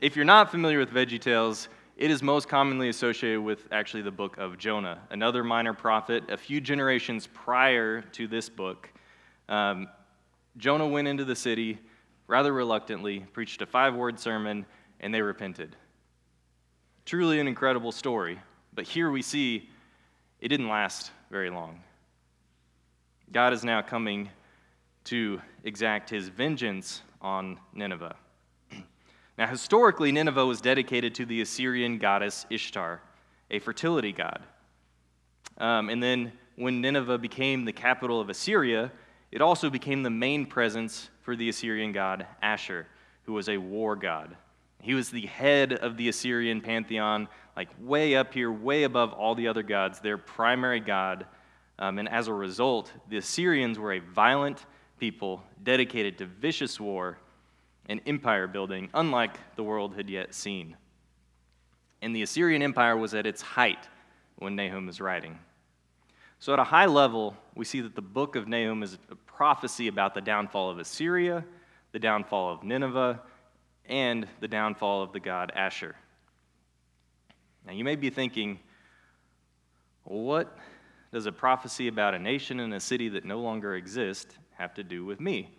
if 0.00 0.16
you're 0.16 0.24
not 0.24 0.50
familiar 0.50 0.78
with 0.78 0.92
Veggie 0.92 1.20
Tales, 1.20 1.68
it 1.98 2.10
is 2.10 2.22
most 2.22 2.48
commonly 2.48 2.88
associated 2.88 3.42
with 3.42 3.68
actually 3.70 4.02
the 4.02 4.10
book 4.10 4.38
of 4.38 4.56
Jonah, 4.56 4.98
another 5.10 5.44
minor 5.44 5.74
prophet 5.74 6.24
a 6.30 6.38
few 6.38 6.58
generations 6.58 7.26
prior 7.26 8.00
to 8.00 8.26
this 8.26 8.48
book. 8.48 8.90
Um, 9.50 9.86
Jonah 10.56 10.86
went 10.86 11.08
into 11.08 11.24
the 11.24 11.36
city 11.36 11.78
rather 12.26 12.52
reluctantly, 12.52 13.20
preached 13.32 13.60
a 13.60 13.66
five 13.66 13.94
word 13.94 14.18
sermon, 14.18 14.64
and 15.00 15.12
they 15.12 15.20
repented. 15.20 15.74
Truly 17.04 17.40
an 17.40 17.48
incredible 17.48 17.90
story, 17.90 18.38
but 18.72 18.84
here 18.84 19.10
we 19.10 19.20
see 19.20 19.68
it 20.40 20.48
didn't 20.48 20.68
last 20.68 21.10
very 21.30 21.50
long. 21.50 21.80
God 23.32 23.52
is 23.52 23.64
now 23.64 23.82
coming 23.82 24.28
to 25.04 25.40
exact 25.64 26.08
his 26.08 26.28
vengeance 26.28 27.02
on 27.20 27.58
Nineveh. 27.74 28.14
now, 29.38 29.46
historically, 29.48 30.12
Nineveh 30.12 30.46
was 30.46 30.60
dedicated 30.60 31.14
to 31.16 31.26
the 31.26 31.40
Assyrian 31.40 31.98
goddess 31.98 32.46
Ishtar, 32.48 33.00
a 33.50 33.58
fertility 33.58 34.12
god. 34.12 34.42
Um, 35.58 35.90
and 35.90 36.00
then, 36.00 36.32
when 36.54 36.80
Nineveh 36.80 37.18
became 37.18 37.64
the 37.64 37.72
capital 37.72 38.20
of 38.20 38.30
Assyria, 38.30 38.92
it 39.32 39.40
also 39.40 39.70
became 39.70 40.02
the 40.02 40.10
main 40.10 40.46
presence 40.46 41.08
for 41.22 41.36
the 41.36 41.48
Assyrian 41.48 41.92
god 41.92 42.26
Ashur, 42.42 42.86
who 43.24 43.32
was 43.32 43.48
a 43.48 43.58
war 43.58 43.96
god. 43.96 44.36
He 44.82 44.94
was 44.94 45.10
the 45.10 45.26
head 45.26 45.72
of 45.72 45.96
the 45.96 46.08
Assyrian 46.08 46.60
pantheon, 46.60 47.28
like 47.56 47.68
way 47.80 48.16
up 48.16 48.32
here, 48.32 48.50
way 48.50 48.84
above 48.84 49.12
all 49.12 49.34
the 49.34 49.48
other 49.48 49.62
gods, 49.62 50.00
their 50.00 50.18
primary 50.18 50.80
god. 50.80 51.26
Um, 51.78 51.98
and 51.98 52.08
as 52.08 52.28
a 52.28 52.32
result, 52.32 52.92
the 53.08 53.18
Assyrians 53.18 53.78
were 53.78 53.92
a 53.92 53.98
violent 54.00 54.64
people 54.98 55.42
dedicated 55.62 56.18
to 56.18 56.26
vicious 56.26 56.80
war 56.80 57.18
and 57.86 58.00
empire 58.06 58.46
building, 58.46 58.88
unlike 58.94 59.36
the 59.56 59.62
world 59.62 59.96
had 59.96 60.08
yet 60.08 60.34
seen. 60.34 60.76
And 62.02 62.16
the 62.16 62.22
Assyrian 62.22 62.62
Empire 62.62 62.96
was 62.96 63.14
at 63.14 63.26
its 63.26 63.42
height 63.42 63.88
when 64.36 64.56
Nahum 64.56 64.88
is 64.88 65.00
writing. 65.00 65.38
So, 66.42 66.54
at 66.54 66.58
a 66.58 66.64
high 66.64 66.86
level, 66.86 67.36
we 67.54 67.66
see 67.66 67.82
that 67.82 67.94
the 67.94 68.00
book 68.00 68.34
of 68.34 68.48
Nahum 68.48 68.82
is 68.82 68.96
a 69.10 69.14
prophecy 69.14 69.88
about 69.88 70.14
the 70.14 70.22
downfall 70.22 70.70
of 70.70 70.78
Assyria, 70.78 71.44
the 71.92 71.98
downfall 71.98 72.54
of 72.54 72.64
Nineveh, 72.64 73.20
and 73.84 74.26
the 74.40 74.48
downfall 74.48 75.02
of 75.02 75.12
the 75.12 75.20
god 75.20 75.52
Ashur. 75.54 75.94
Now, 77.66 77.74
you 77.74 77.84
may 77.84 77.94
be 77.94 78.08
thinking, 78.08 78.58
what 80.04 80.56
does 81.12 81.26
a 81.26 81.32
prophecy 81.32 81.88
about 81.88 82.14
a 82.14 82.18
nation 82.18 82.60
and 82.60 82.72
a 82.72 82.80
city 82.80 83.10
that 83.10 83.26
no 83.26 83.40
longer 83.40 83.74
exist 83.76 84.38
have 84.56 84.72
to 84.74 84.82
do 84.82 85.04
with 85.04 85.20
me? 85.20 85.50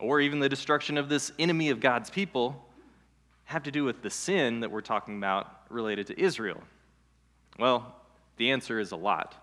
Or 0.00 0.20
even 0.20 0.40
the 0.40 0.48
destruction 0.48 0.98
of 0.98 1.08
this 1.08 1.30
enemy 1.38 1.70
of 1.70 1.78
God's 1.78 2.10
people 2.10 2.68
have 3.44 3.62
to 3.62 3.70
do 3.70 3.84
with 3.84 4.02
the 4.02 4.10
sin 4.10 4.58
that 4.58 4.72
we're 4.72 4.80
talking 4.80 5.18
about 5.18 5.70
related 5.70 6.08
to 6.08 6.20
Israel? 6.20 6.60
Well, 7.60 7.94
the 8.38 8.50
answer 8.50 8.80
is 8.80 8.90
a 8.90 8.96
lot. 8.96 9.36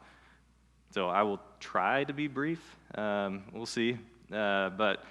So 0.92 1.08
I 1.08 1.22
will 1.22 1.40
try 1.60 2.04
to 2.04 2.14
be 2.14 2.28
brief. 2.28 2.60
Um, 2.96 3.44
we'll 3.54 3.66
see. 3.66 3.98
Uh, 4.32 4.70
but 4.70 5.04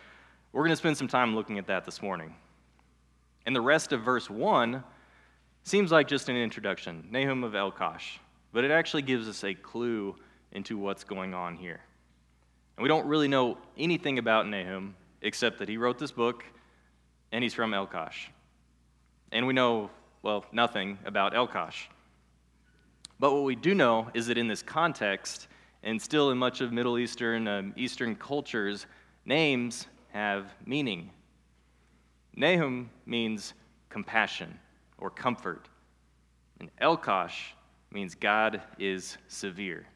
we're 0.52 0.62
going 0.62 0.70
to 0.70 0.76
spend 0.76 0.96
some 0.96 1.08
time 1.08 1.34
looking 1.34 1.58
at 1.58 1.66
that 1.68 1.84
this 1.84 2.02
morning. 2.02 2.34
And 3.46 3.54
the 3.54 3.60
rest 3.60 3.92
of 3.92 4.02
verse 4.02 4.28
1 4.28 4.82
seems 5.62 5.92
like 5.92 6.08
just 6.08 6.28
an 6.28 6.36
introduction, 6.36 7.06
Nahum 7.10 7.44
of 7.44 7.52
Elkosh, 7.52 8.18
but 8.52 8.64
it 8.64 8.70
actually 8.70 9.02
gives 9.02 9.28
us 9.28 9.44
a 9.44 9.54
clue 9.54 10.16
into 10.52 10.76
what's 10.78 11.04
going 11.04 11.34
on 11.34 11.56
here. 11.56 11.80
And 12.76 12.82
we 12.82 12.88
don't 12.88 13.06
really 13.06 13.28
know 13.28 13.58
anything 13.76 14.18
about 14.18 14.48
Nahum 14.48 14.94
except 15.22 15.58
that 15.58 15.68
he 15.68 15.76
wrote 15.76 15.98
this 15.98 16.12
book 16.12 16.44
and 17.32 17.42
he's 17.42 17.54
from 17.54 17.72
Elkosh. 17.72 18.28
And 19.30 19.46
we 19.46 19.52
know, 19.52 19.90
well, 20.22 20.44
nothing 20.52 20.98
about 21.04 21.34
Elkosh. 21.34 21.86
But 23.20 23.32
what 23.32 23.44
we 23.44 23.56
do 23.56 23.74
know 23.74 24.08
is 24.14 24.28
that 24.28 24.38
in 24.38 24.48
this 24.48 24.62
context, 24.62 25.48
and 25.82 26.00
still, 26.00 26.30
in 26.30 26.38
much 26.38 26.60
of 26.60 26.72
Middle 26.72 26.98
Eastern, 26.98 27.46
um, 27.46 27.72
Eastern 27.76 28.14
cultures, 28.16 28.86
names 29.24 29.86
have 30.10 30.52
meaning. 30.66 31.10
Nahum 32.34 32.90
means 33.06 33.54
compassion 33.88 34.58
or 34.98 35.10
comfort, 35.10 35.68
and 36.60 36.70
Elkosh 36.80 37.52
means 37.90 38.14
God 38.14 38.60
is 38.78 39.16
severe. 39.28 39.86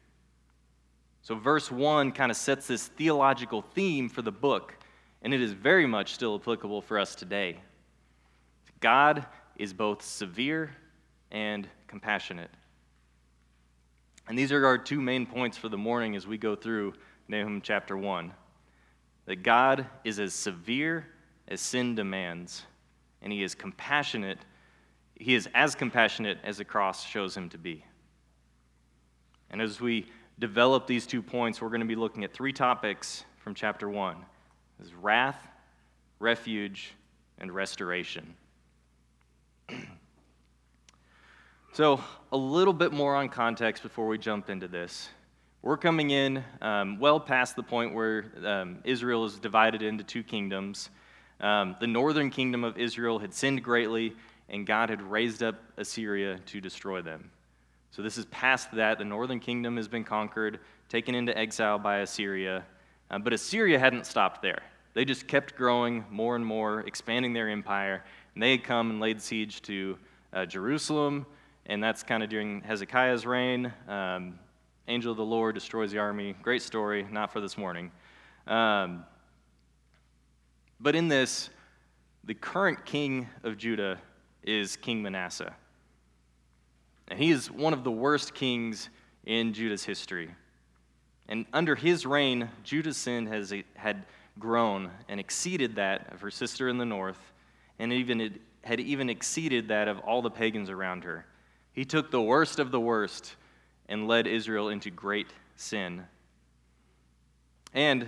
So, 1.21 1.35
verse 1.35 1.71
1 1.71 2.11
kind 2.11 2.31
of 2.31 2.37
sets 2.37 2.67
this 2.67 2.87
theological 2.87 3.61
theme 3.61 4.09
for 4.09 4.21
the 4.21 4.31
book, 4.31 4.75
and 5.21 5.33
it 5.33 5.41
is 5.41 5.53
very 5.53 5.85
much 5.85 6.13
still 6.13 6.35
applicable 6.35 6.81
for 6.81 6.99
us 6.99 7.15
today. 7.15 7.59
God 8.79 9.25
is 9.55 9.73
both 9.73 10.01
severe 10.01 10.71
and 11.31 11.67
compassionate. 11.87 12.49
And 14.27 14.37
these 14.37 14.51
are 14.51 14.65
our 14.65 14.77
two 14.77 15.01
main 15.01 15.25
points 15.25 15.57
for 15.57 15.69
the 15.69 15.77
morning 15.77 16.15
as 16.15 16.25
we 16.25 16.37
go 16.37 16.55
through 16.55 16.93
Nahum 17.27 17.61
chapter 17.61 17.97
1 17.97 18.31
that 19.25 19.43
God 19.43 19.85
is 20.03 20.19
as 20.19 20.33
severe 20.33 21.07
as 21.47 21.61
sin 21.61 21.95
demands, 21.95 22.63
and 23.21 23.31
he 23.31 23.43
is 23.43 23.55
compassionate. 23.55 24.39
He 25.15 25.33
is 25.35 25.47
as 25.53 25.75
compassionate 25.75 26.39
as 26.43 26.57
the 26.57 26.65
cross 26.65 27.05
shows 27.05 27.35
him 27.35 27.49
to 27.49 27.57
be. 27.57 27.85
And 29.49 29.61
as 29.61 29.79
we 29.79 30.07
develop 30.39 30.87
these 30.87 31.05
two 31.05 31.21
points, 31.21 31.61
we're 31.61 31.69
going 31.69 31.81
to 31.81 31.87
be 31.87 31.95
looking 31.95 32.23
at 32.23 32.33
three 32.33 32.53
topics 32.53 33.23
from 33.37 33.53
chapter 33.53 33.89
1 33.89 34.17
is 34.81 34.93
wrath, 34.93 35.47
refuge, 36.19 36.93
and 37.37 37.51
restoration. 37.51 38.33
So, 41.75 42.03
a 42.31 42.37
little 42.37 42.71
bit 42.71 42.91
more 42.91 43.15
on 43.15 43.29
context 43.29 43.81
before 43.81 44.05
we 44.05 44.19
jump 44.19 44.51
into 44.51 44.67
this. 44.67 45.09
We're 45.63 45.75
coming 45.75 46.11
in 46.11 46.43
um, 46.61 46.99
well 46.99 47.19
past 47.19 47.55
the 47.55 47.63
point 47.63 47.95
where 47.95 48.25
um, 48.45 48.77
Israel 48.83 49.25
is 49.25 49.39
divided 49.39 49.81
into 49.81 50.03
two 50.03 50.21
kingdoms. 50.21 50.91
Um, 51.41 51.75
the 51.79 51.87
northern 51.87 52.29
kingdom 52.29 52.63
of 52.63 52.77
Israel 52.77 53.17
had 53.17 53.33
sinned 53.33 53.63
greatly, 53.63 54.13
and 54.49 54.67
God 54.67 54.91
had 54.91 55.01
raised 55.01 55.41
up 55.41 55.55
Assyria 55.75 56.37
to 56.45 56.61
destroy 56.61 57.01
them. 57.01 57.31
So, 57.89 58.03
this 58.03 58.19
is 58.19 58.25
past 58.25 58.71
that. 58.73 58.99
The 58.99 59.05
northern 59.05 59.39
kingdom 59.39 59.75
has 59.77 59.87
been 59.87 60.03
conquered, 60.03 60.59
taken 60.89 61.15
into 61.15 61.35
exile 61.35 61.79
by 61.79 62.01
Assyria. 62.01 62.63
Uh, 63.09 63.17
but 63.17 63.33
Assyria 63.33 63.79
hadn't 63.79 64.05
stopped 64.05 64.43
there. 64.43 64.61
They 64.93 65.05
just 65.05 65.27
kept 65.27 65.55
growing 65.55 66.05
more 66.11 66.35
and 66.35 66.45
more, 66.45 66.81
expanding 66.81 67.33
their 67.33 67.49
empire. 67.49 68.03
And 68.35 68.43
they 68.43 68.51
had 68.51 68.63
come 68.63 68.91
and 68.91 68.99
laid 68.99 69.19
siege 69.19 69.63
to 69.63 69.97
uh, 70.33 70.45
Jerusalem 70.45 71.25
and 71.65 71.83
that's 71.83 72.03
kind 72.03 72.23
of 72.23 72.29
during 72.29 72.61
Hezekiah's 72.61 73.25
reign. 73.25 73.71
Um, 73.87 74.39
Angel 74.87 75.11
of 75.11 75.17
the 75.17 75.25
Lord 75.25 75.55
destroys 75.55 75.91
the 75.91 75.99
army. 75.99 76.35
Great 76.41 76.61
story, 76.61 77.07
not 77.09 77.31
for 77.31 77.39
this 77.39 77.57
morning. 77.57 77.91
Um, 78.47 79.05
but 80.79 80.95
in 80.95 81.07
this, 81.07 81.49
the 82.25 82.33
current 82.33 82.85
king 82.85 83.29
of 83.43 83.57
Judah 83.57 83.99
is 84.43 84.75
King 84.75 85.01
Manasseh. 85.01 85.55
And 87.07 87.17
he 87.17 87.31
is 87.31 87.49
one 87.49 87.73
of 87.73 87.85
the 87.85 87.91
worst 87.91 88.33
kings 88.33 88.89
in 89.25 89.53
Judah's 89.53 89.85
history. 89.85 90.35
And 91.29 91.45
under 91.53 91.75
his 91.75 92.05
reign, 92.05 92.49
Judah's 92.63 92.97
sin 92.97 93.25
has, 93.27 93.53
had 93.75 94.05
grown 94.39 94.91
and 95.07 95.19
exceeded 95.19 95.75
that 95.75 96.11
of 96.13 96.19
her 96.19 96.31
sister 96.31 96.67
in 96.67 96.77
the 96.77 96.85
north, 96.85 97.19
and 97.79 97.93
even 97.93 98.39
had 98.63 98.79
even 98.79 99.09
exceeded 99.09 99.67
that 99.69 99.87
of 99.87 99.99
all 99.99 100.21
the 100.21 100.29
pagans 100.29 100.69
around 100.69 101.03
her. 101.03 101.25
He 101.73 101.85
took 101.85 102.11
the 102.11 102.21
worst 102.21 102.59
of 102.59 102.71
the 102.71 102.79
worst 102.79 103.35
and 103.89 104.07
led 104.07 104.27
Israel 104.27 104.69
into 104.69 104.89
great 104.89 105.27
sin. 105.55 106.03
And 107.73 108.07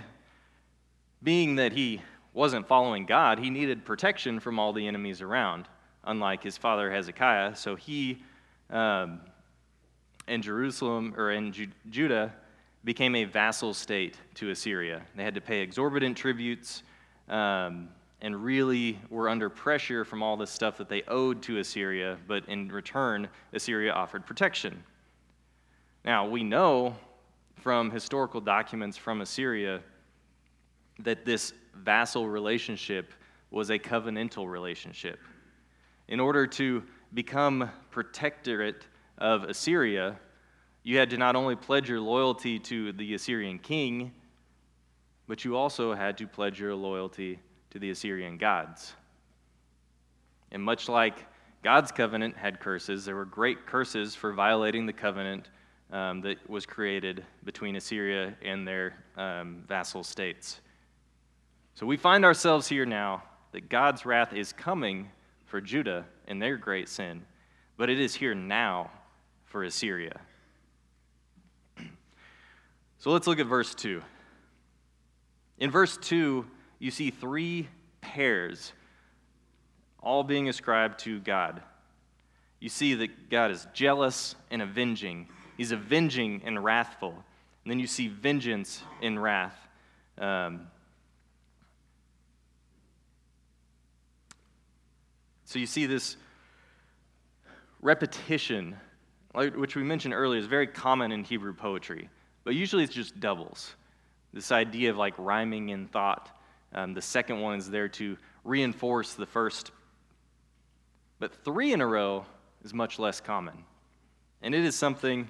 being 1.22 1.56
that 1.56 1.74
he 1.74 2.02
wasn't 2.34 2.68
following 2.68 3.06
God, 3.06 3.40
he 3.40 3.50
needed 3.50 3.84
protection 3.86 4.40
from 4.40 4.60
all 4.60 4.74
the 4.74 4.88
enemies 4.88 5.22
around, 5.22 5.68
unlike 6.04 6.44
his 6.44 6.58
father 6.58 6.92
Hezekiah. 6.92 7.56
So 7.56 7.76
he 7.76 8.22
um, 8.70 9.20
in 10.28 10.42
Jerusalem 10.42 11.14
or 11.18 11.32
in 11.32 11.52
Ju- 11.52 11.68
Judah 11.90 12.34
became 12.84 13.16
a 13.16 13.24
vassal 13.24 13.74
state 13.74 14.18
to 14.36 14.50
Assyria. 14.52 15.02
They 15.16 15.24
had 15.24 15.36
to 15.36 15.42
pay 15.42 15.62
exorbitant 15.62 16.18
tributes, 16.18 16.84
um, 17.30 17.90
and 18.22 18.44
really 18.44 19.00
were 19.10 19.30
under 19.30 19.50
pressure 19.50 20.06
from 20.06 20.24
all 20.24 20.38
this 20.38 20.50
stuff 20.50 20.78
that 20.78 20.90
they 20.90 21.04
owed 21.04 21.42
to 21.44 21.60
Assyria, 21.60 22.18
but 22.28 22.48
in 22.48 22.70
return, 22.70 23.28
Assyria 23.54 23.92
offered 23.92 24.26
protection. 24.26 24.84
Now, 26.04 26.28
we 26.28 26.44
know 26.44 26.96
from 27.56 27.92
historical 27.92 28.42
documents 28.42 28.98
from 28.98 29.22
Assyria 29.22 29.82
that 31.00 31.26
this 31.26 31.54
vassal 31.76 32.30
relationship 32.30 33.12
was 33.52 33.70
a 33.70 33.80
covenantal 33.80 34.50
relationship. 34.50 35.20
In 36.08 36.20
order 36.20 36.46
to 36.48 36.84
become 37.14 37.70
protectorate 37.90 38.86
of 39.18 39.44
Assyria, 39.44 40.18
you 40.84 40.98
had 40.98 41.10
to 41.10 41.18
not 41.18 41.36
only 41.36 41.56
pledge 41.56 41.90
your 41.90 42.00
loyalty 42.00 42.60
to 42.60 42.92
the 42.92 43.16
Assyrian 43.16 43.60
king, 43.60 44.14
but 45.28 45.44
you 45.44 45.58
also 45.58 45.94
had 45.94 46.18
to 46.20 46.28
pledge 46.28 46.60
your 46.60 46.76
loyalty 46.76 47.40
to 47.76 47.80
the 47.80 47.90
Assyrian 47.90 48.38
gods. 48.38 48.94
And 50.54 50.64
much 50.64 50.88
like 50.88 51.26
God's 51.62 51.92
covenant 51.92 52.38
had 52.38 52.62
curses, 52.62 53.04
there 53.04 53.18
were 53.18 53.26
great 53.26 53.66
curses 53.66 54.16
for 54.16 54.32
violating 54.32 54.86
the 54.86 54.94
covenant 54.94 55.50
um, 55.92 56.22
that 56.22 56.50
was 56.50 56.66
created 56.66 57.26
between 57.44 57.76
Assyria 57.76 58.34
and 58.42 58.66
their 58.66 59.04
um, 59.18 59.62
vassal 59.68 60.06
states. 60.06 60.62
So 61.74 61.86
we 61.86 61.98
find 61.98 62.24
ourselves 62.24 62.66
here 62.70 62.86
now 62.86 63.24
that 63.52 63.68
God's 63.68 64.06
wrath 64.06 64.32
is 64.32 64.54
coming 64.54 65.10
for 65.44 65.60
Judah 65.60 66.06
and 66.30 66.42
their 66.42 66.56
great 66.56 66.88
sin, 66.88 67.26
but 67.76 67.90
it 67.90 68.00
is 68.00 68.16
here 68.16 68.34
now 68.34 68.90
for 69.44 69.66
Assyria. 69.66 70.22
So 73.00 73.12
let's 73.12 73.28
look 73.28 73.40
at 73.40 73.48
verse 73.48 73.76
2. 73.76 74.02
In 75.60 75.70
verse 75.70 75.98
2, 75.98 76.46
you 76.80 76.92
see 76.92 77.10
three 77.10 77.68
pairs, 78.02 78.74
all 80.02 80.24
being 80.24 80.50
ascribed 80.50 81.00
to 81.00 81.20
God. 81.20 81.62
You 82.60 82.70
see 82.70 82.96
that 82.96 83.30
God 83.30 83.52
is 83.52 83.68
jealous 83.74 84.36
and 84.52 84.62
avenging. 84.62 85.28
He's 85.58 85.72
avenging 85.72 86.42
and 86.46 86.64
wrathful. 86.64 87.12
And 87.12 87.72
then 87.72 87.80
you 87.80 87.88
see 87.88 88.08
vengeance 88.08 88.84
in 89.02 89.18
wrath. 89.18 89.58
Um, 90.18 90.68
so 95.46 95.60
you 95.60 95.66
see 95.66 95.86
this 95.86 96.18
repetition, 97.82 98.76
which 99.34 99.76
we 99.76 99.84
mentioned 99.84 100.14
earlier, 100.14 100.40
is 100.40 100.46
very 100.48 100.68
common 100.68 101.12
in 101.12 101.24
Hebrew 101.24 101.54
poetry, 101.54 102.10
but 102.44 102.56
usually 102.56 102.84
it's 102.84 102.94
just 102.94 103.20
doubles. 103.20 103.76
This 104.34 104.52
idea 104.52 104.90
of 104.90 104.98
like 104.98 105.14
rhyming 105.18 105.70
in 105.70 105.88
thought. 105.88 106.35
Um, 106.76 106.94
the 106.94 107.02
second 107.02 107.40
one 107.40 107.58
is 107.58 107.70
there 107.70 107.88
to 107.88 108.18
reinforce 108.44 109.14
the 109.14 109.26
first. 109.26 109.72
But 111.20 111.34
three 111.44 111.72
in 111.72 111.80
a 111.80 111.88
row 111.88 112.26
is 112.64 112.74
much 112.74 113.00
less 113.00 113.22
common. 113.22 113.56
And 114.42 114.54
it 114.54 114.66
is 114.66 114.76
something 114.76 115.30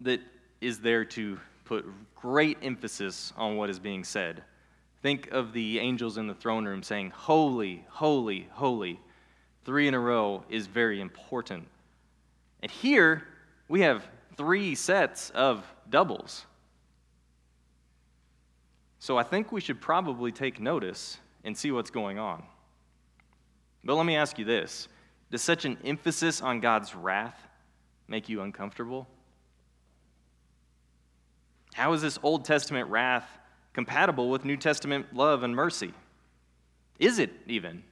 that 0.00 0.20
is 0.60 0.78
there 0.80 1.04
to 1.04 1.38
put 1.64 1.84
great 2.14 2.58
emphasis 2.62 3.32
on 3.36 3.56
what 3.56 3.68
is 3.68 3.80
being 3.80 4.04
said. 4.04 4.44
Think 5.02 5.28
of 5.32 5.52
the 5.52 5.80
angels 5.80 6.18
in 6.18 6.28
the 6.28 6.34
throne 6.34 6.64
room 6.64 6.82
saying, 6.82 7.10
Holy, 7.10 7.84
holy, 7.90 8.48
holy. 8.52 9.00
Three 9.64 9.88
in 9.88 9.94
a 9.94 9.98
row 9.98 10.44
is 10.48 10.68
very 10.68 11.00
important. 11.00 11.66
And 12.62 12.70
here 12.70 13.26
we 13.68 13.80
have 13.80 14.06
three 14.36 14.76
sets 14.76 15.30
of 15.30 15.64
doubles. 15.90 16.46
So 19.06 19.16
I 19.16 19.22
think 19.22 19.52
we 19.52 19.60
should 19.60 19.80
probably 19.80 20.32
take 20.32 20.58
notice 20.58 21.18
and 21.44 21.56
see 21.56 21.70
what's 21.70 21.90
going 21.90 22.18
on. 22.18 22.42
But 23.84 23.94
let 23.94 24.04
me 24.04 24.16
ask 24.16 24.36
you 24.36 24.44
this 24.44 24.88
Does 25.30 25.42
such 25.42 25.64
an 25.64 25.78
emphasis 25.84 26.42
on 26.42 26.58
God's 26.58 26.92
wrath 26.92 27.40
make 28.08 28.28
you 28.28 28.42
uncomfortable? 28.42 29.06
How 31.74 31.92
is 31.92 32.02
this 32.02 32.18
Old 32.20 32.44
Testament 32.44 32.90
wrath 32.90 33.28
compatible 33.74 34.28
with 34.28 34.44
New 34.44 34.56
Testament 34.56 35.14
love 35.14 35.44
and 35.44 35.54
mercy? 35.54 35.94
Is 36.98 37.20
it 37.20 37.30
even? 37.46 37.84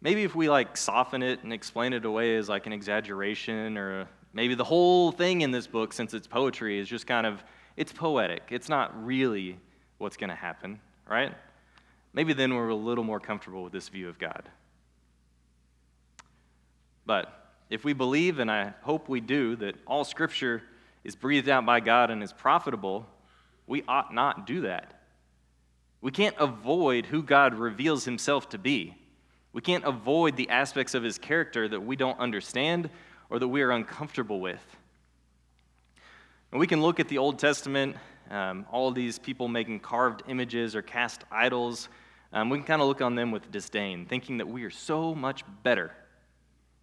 Maybe 0.00 0.22
if 0.22 0.34
we 0.34 0.48
like 0.48 0.74
soften 0.78 1.22
it 1.22 1.42
and 1.42 1.52
explain 1.52 1.92
it 1.92 2.06
away 2.06 2.36
as 2.36 2.48
like 2.48 2.66
an 2.66 2.72
exaggeration 2.72 3.76
or 3.76 4.08
maybe 4.32 4.54
the 4.54 4.64
whole 4.64 5.12
thing 5.12 5.42
in 5.42 5.50
this 5.50 5.66
book 5.66 5.92
since 5.92 6.14
it's 6.14 6.26
poetry 6.26 6.78
is 6.78 6.88
just 6.88 7.06
kind 7.06 7.26
of 7.26 7.44
it's 7.76 7.92
poetic. 7.92 8.42
It's 8.50 8.68
not 8.68 9.04
really 9.04 9.58
what's 9.98 10.16
going 10.16 10.30
to 10.30 10.36
happen, 10.36 10.80
right? 11.08 11.34
Maybe 12.12 12.32
then 12.32 12.54
we're 12.54 12.68
a 12.68 12.74
little 12.74 13.04
more 13.04 13.20
comfortable 13.20 13.62
with 13.62 13.72
this 13.72 13.88
view 13.88 14.08
of 14.08 14.18
God. 14.18 14.48
But 17.06 17.52
if 17.70 17.84
we 17.84 17.92
believe, 17.92 18.38
and 18.38 18.50
I 18.50 18.74
hope 18.82 19.08
we 19.08 19.20
do, 19.20 19.56
that 19.56 19.76
all 19.86 20.04
Scripture 20.04 20.62
is 21.04 21.14
breathed 21.14 21.48
out 21.48 21.64
by 21.64 21.80
God 21.80 22.10
and 22.10 22.22
is 22.22 22.32
profitable, 22.32 23.06
we 23.66 23.82
ought 23.86 24.12
not 24.12 24.46
do 24.46 24.62
that. 24.62 25.00
We 26.00 26.10
can't 26.10 26.36
avoid 26.38 27.06
who 27.06 27.22
God 27.22 27.54
reveals 27.54 28.04
himself 28.04 28.48
to 28.50 28.58
be. 28.58 28.96
We 29.52 29.60
can't 29.60 29.84
avoid 29.84 30.36
the 30.36 30.48
aspects 30.48 30.94
of 30.94 31.02
his 31.02 31.18
character 31.18 31.68
that 31.68 31.80
we 31.80 31.96
don't 31.96 32.18
understand 32.18 32.90
or 33.28 33.38
that 33.38 33.48
we 33.48 33.62
are 33.62 33.70
uncomfortable 33.70 34.40
with. 34.40 34.64
And 36.52 36.58
we 36.58 36.66
can 36.66 36.82
look 36.82 36.98
at 36.98 37.08
the 37.08 37.18
Old 37.18 37.38
Testament, 37.38 37.96
um, 38.30 38.66
all 38.72 38.90
these 38.90 39.18
people 39.18 39.46
making 39.46 39.80
carved 39.80 40.22
images 40.28 40.74
or 40.74 40.82
cast 40.82 41.24
idols. 41.30 41.88
Um, 42.32 42.50
we 42.50 42.58
can 42.58 42.66
kind 42.66 42.82
of 42.82 42.88
look 42.88 43.00
on 43.00 43.14
them 43.14 43.30
with 43.30 43.50
disdain, 43.52 44.06
thinking 44.06 44.38
that 44.38 44.48
we 44.48 44.64
are 44.64 44.70
so 44.70 45.14
much 45.14 45.44
better. 45.62 45.92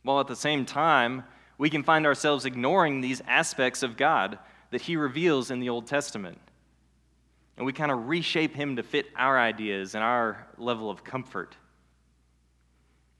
While 0.03 0.21
at 0.21 0.27
the 0.27 0.35
same 0.37 0.65
time, 0.65 1.23
we 1.57 1.69
can 1.69 1.83
find 1.83 2.05
ourselves 2.05 2.45
ignoring 2.45 3.01
these 3.01 3.21
aspects 3.27 3.83
of 3.83 3.97
God 3.97 4.39
that 4.71 4.81
He 4.81 4.95
reveals 4.95 5.51
in 5.51 5.59
the 5.59 5.69
Old 5.69 5.87
Testament. 5.87 6.37
And 7.57 7.65
we 7.65 7.73
kind 7.73 7.91
of 7.91 8.07
reshape 8.07 8.55
Him 8.55 8.77
to 8.77 8.83
fit 8.83 9.07
our 9.17 9.37
ideas 9.37 9.95
and 9.95 10.03
our 10.03 10.47
level 10.57 10.89
of 10.89 11.03
comfort. 11.03 11.57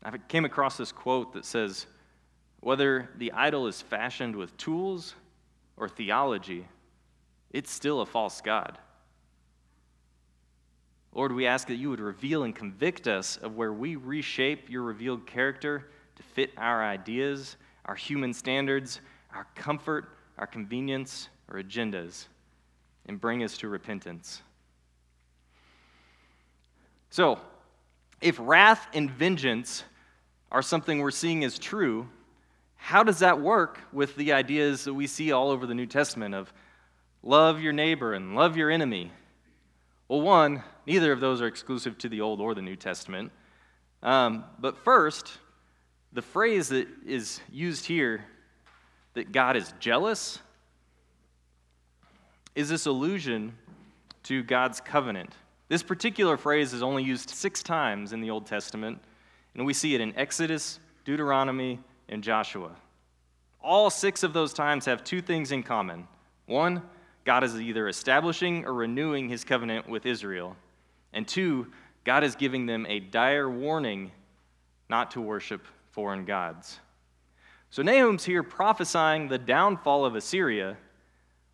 I 0.04 0.18
came 0.18 0.46
across 0.46 0.78
this 0.78 0.94
quote 0.94 1.34
that 1.34 1.44
says, 1.44 1.88
Whether 2.62 3.10
the 3.18 3.34
idol 3.34 3.68
is 3.68 3.82
fashioned 3.82 4.36
with 4.36 4.56
tools 4.56 5.16
or 5.78 5.88
theology, 5.88 6.68
it's 7.52 7.72
still 7.72 8.02
a 8.02 8.06
false 8.06 8.42
God. 8.42 8.78
Lord, 11.14 11.32
we 11.32 11.48
ask 11.48 11.68
that 11.70 11.76
you 11.76 11.90
would 11.90 12.00
reveal 12.00 12.44
and 12.44 12.56
convict 12.56 13.08
us 13.08 13.38
of 13.38 13.56
where 13.56 13.74
we 13.74 13.96
reshape 13.96 14.70
your 14.70 14.84
revealed 14.84 15.26
character 15.26 15.90
to 16.16 16.24
fit 16.24 16.52
our 16.58 16.84
ideas, 16.84 17.58
our 17.86 17.96
human 17.96 18.34
standards, 18.34 19.02
our 19.34 19.48
comfort, 19.56 20.10
our 20.38 20.48
convenience, 20.48 21.30
or 21.50 21.62
agendas, 21.62 22.26
and 23.08 23.20
bring 23.20 23.44
us 23.44 23.58
to 23.58 23.68
repentance. 23.68 24.42
So, 27.10 27.40
if 28.22 28.38
wrath 28.40 28.88
and 28.94 29.10
vengeance 29.10 29.84
are 30.52 30.62
something 30.62 31.00
we're 31.00 31.12
seeing 31.12 31.44
as 31.44 31.58
true, 31.58 32.08
how 32.78 33.04
does 33.04 33.20
that 33.20 33.42
work 33.42 33.80
with 33.92 34.16
the 34.16 34.34
ideas 34.34 34.86
that 34.86 34.94
we 34.94 35.08
see 35.08 35.32
all 35.32 35.50
over 35.50 35.66
the 35.66 35.74
New 35.74 35.86
Testament 35.86 36.34
of 36.34 36.54
love 37.22 37.60
your 37.60 37.74
neighbor 37.74 38.14
and 38.14 38.36
love 38.36 38.56
your 38.56 38.72
enemy? 38.72 39.12
Well, 40.08 40.22
one, 40.22 40.64
neither 40.86 41.12
of 41.12 41.20
those 41.20 41.42
are 41.42 41.48
exclusive 41.48 41.98
to 42.00 42.10
the 42.10 42.22
Old 42.22 42.40
or 42.40 42.56
the 42.56 42.62
New 42.62 42.78
Testament. 42.78 43.32
Um, 44.02 44.46
but 44.60 44.78
first, 44.78 45.38
the 46.14 46.22
phrase 46.22 46.70
that 46.70 46.88
is 47.06 47.42
used 47.52 47.86
here, 47.86 48.24
that 49.16 49.32
God 49.32 49.58
is 49.58 49.74
jealous, 49.80 50.40
is 52.56 52.70
this 52.70 52.86
allusion 52.86 53.54
to 54.24 54.44
God's 54.44 54.80
covenant. 54.80 55.34
This 55.68 55.84
particular 55.84 56.38
phrase 56.38 56.74
is 56.74 56.82
only 56.82 57.04
used 57.04 57.30
six 57.30 57.62
times 57.62 58.14
in 58.14 58.22
the 58.22 58.30
Old 58.30 58.46
Testament, 58.46 59.00
and 59.56 59.66
we 59.66 59.74
see 59.74 59.94
it 59.94 60.02
in 60.02 60.18
Exodus, 60.18 60.80
Deuteronomy, 61.04 61.80
and 62.10 62.24
Joshua. 62.24 62.72
All 63.62 63.90
six 63.90 64.24
of 64.24 64.34
those 64.34 64.54
times 64.54 64.86
have 64.86 65.04
two 65.04 65.22
things 65.22 65.52
in 65.52 65.64
common. 65.64 66.08
One, 66.46 66.82
God 67.26 67.44
is 67.44 67.60
either 67.60 67.88
establishing 67.88 68.66
or 68.66 68.74
renewing 68.74 69.28
his 69.28 69.44
covenant 69.44 69.90
with 69.90 70.06
Israel. 70.06 70.56
And 71.12 71.28
two, 71.28 71.68
God 72.06 72.24
is 72.24 72.36
giving 72.36 72.66
them 72.66 72.86
a 72.88 73.00
dire 73.00 73.50
warning 73.50 74.12
not 74.90 75.12
to 75.12 75.22
worship 75.22 75.66
foreign 75.92 76.24
gods. 76.24 76.80
So 77.70 77.84
Nahum's 77.84 78.24
here 78.24 78.44
prophesying 78.44 79.28
the 79.28 79.38
downfall 79.38 80.06
of 80.06 80.16
Assyria 80.16 80.78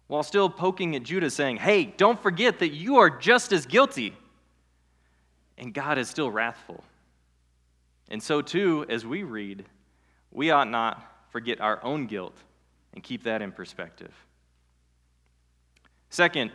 while 0.07 0.21
still 0.21 0.49
poking 0.49 0.95
at 0.95 1.03
Judah, 1.03 1.31
saying, 1.31 1.57
Hey, 1.57 1.85
don't 1.85 2.21
forget 2.21 2.59
that 2.59 2.69
you 2.69 2.97
are 2.97 3.09
just 3.09 3.51
as 3.51 3.65
guilty. 3.65 4.13
And 5.57 5.73
God 5.73 5.97
is 5.97 6.09
still 6.09 6.29
wrathful. 6.29 6.83
And 8.09 8.21
so, 8.21 8.41
too, 8.41 8.85
as 8.89 9.05
we 9.05 9.23
read, 9.23 9.65
we 10.33 10.51
ought 10.51 10.69
not 10.69 11.01
forget 11.29 11.61
our 11.61 11.81
own 11.83 12.07
guilt 12.07 12.35
and 12.93 13.01
keep 13.01 13.23
that 13.23 13.41
in 13.41 13.51
perspective. 13.51 14.13
Second, 16.09 16.51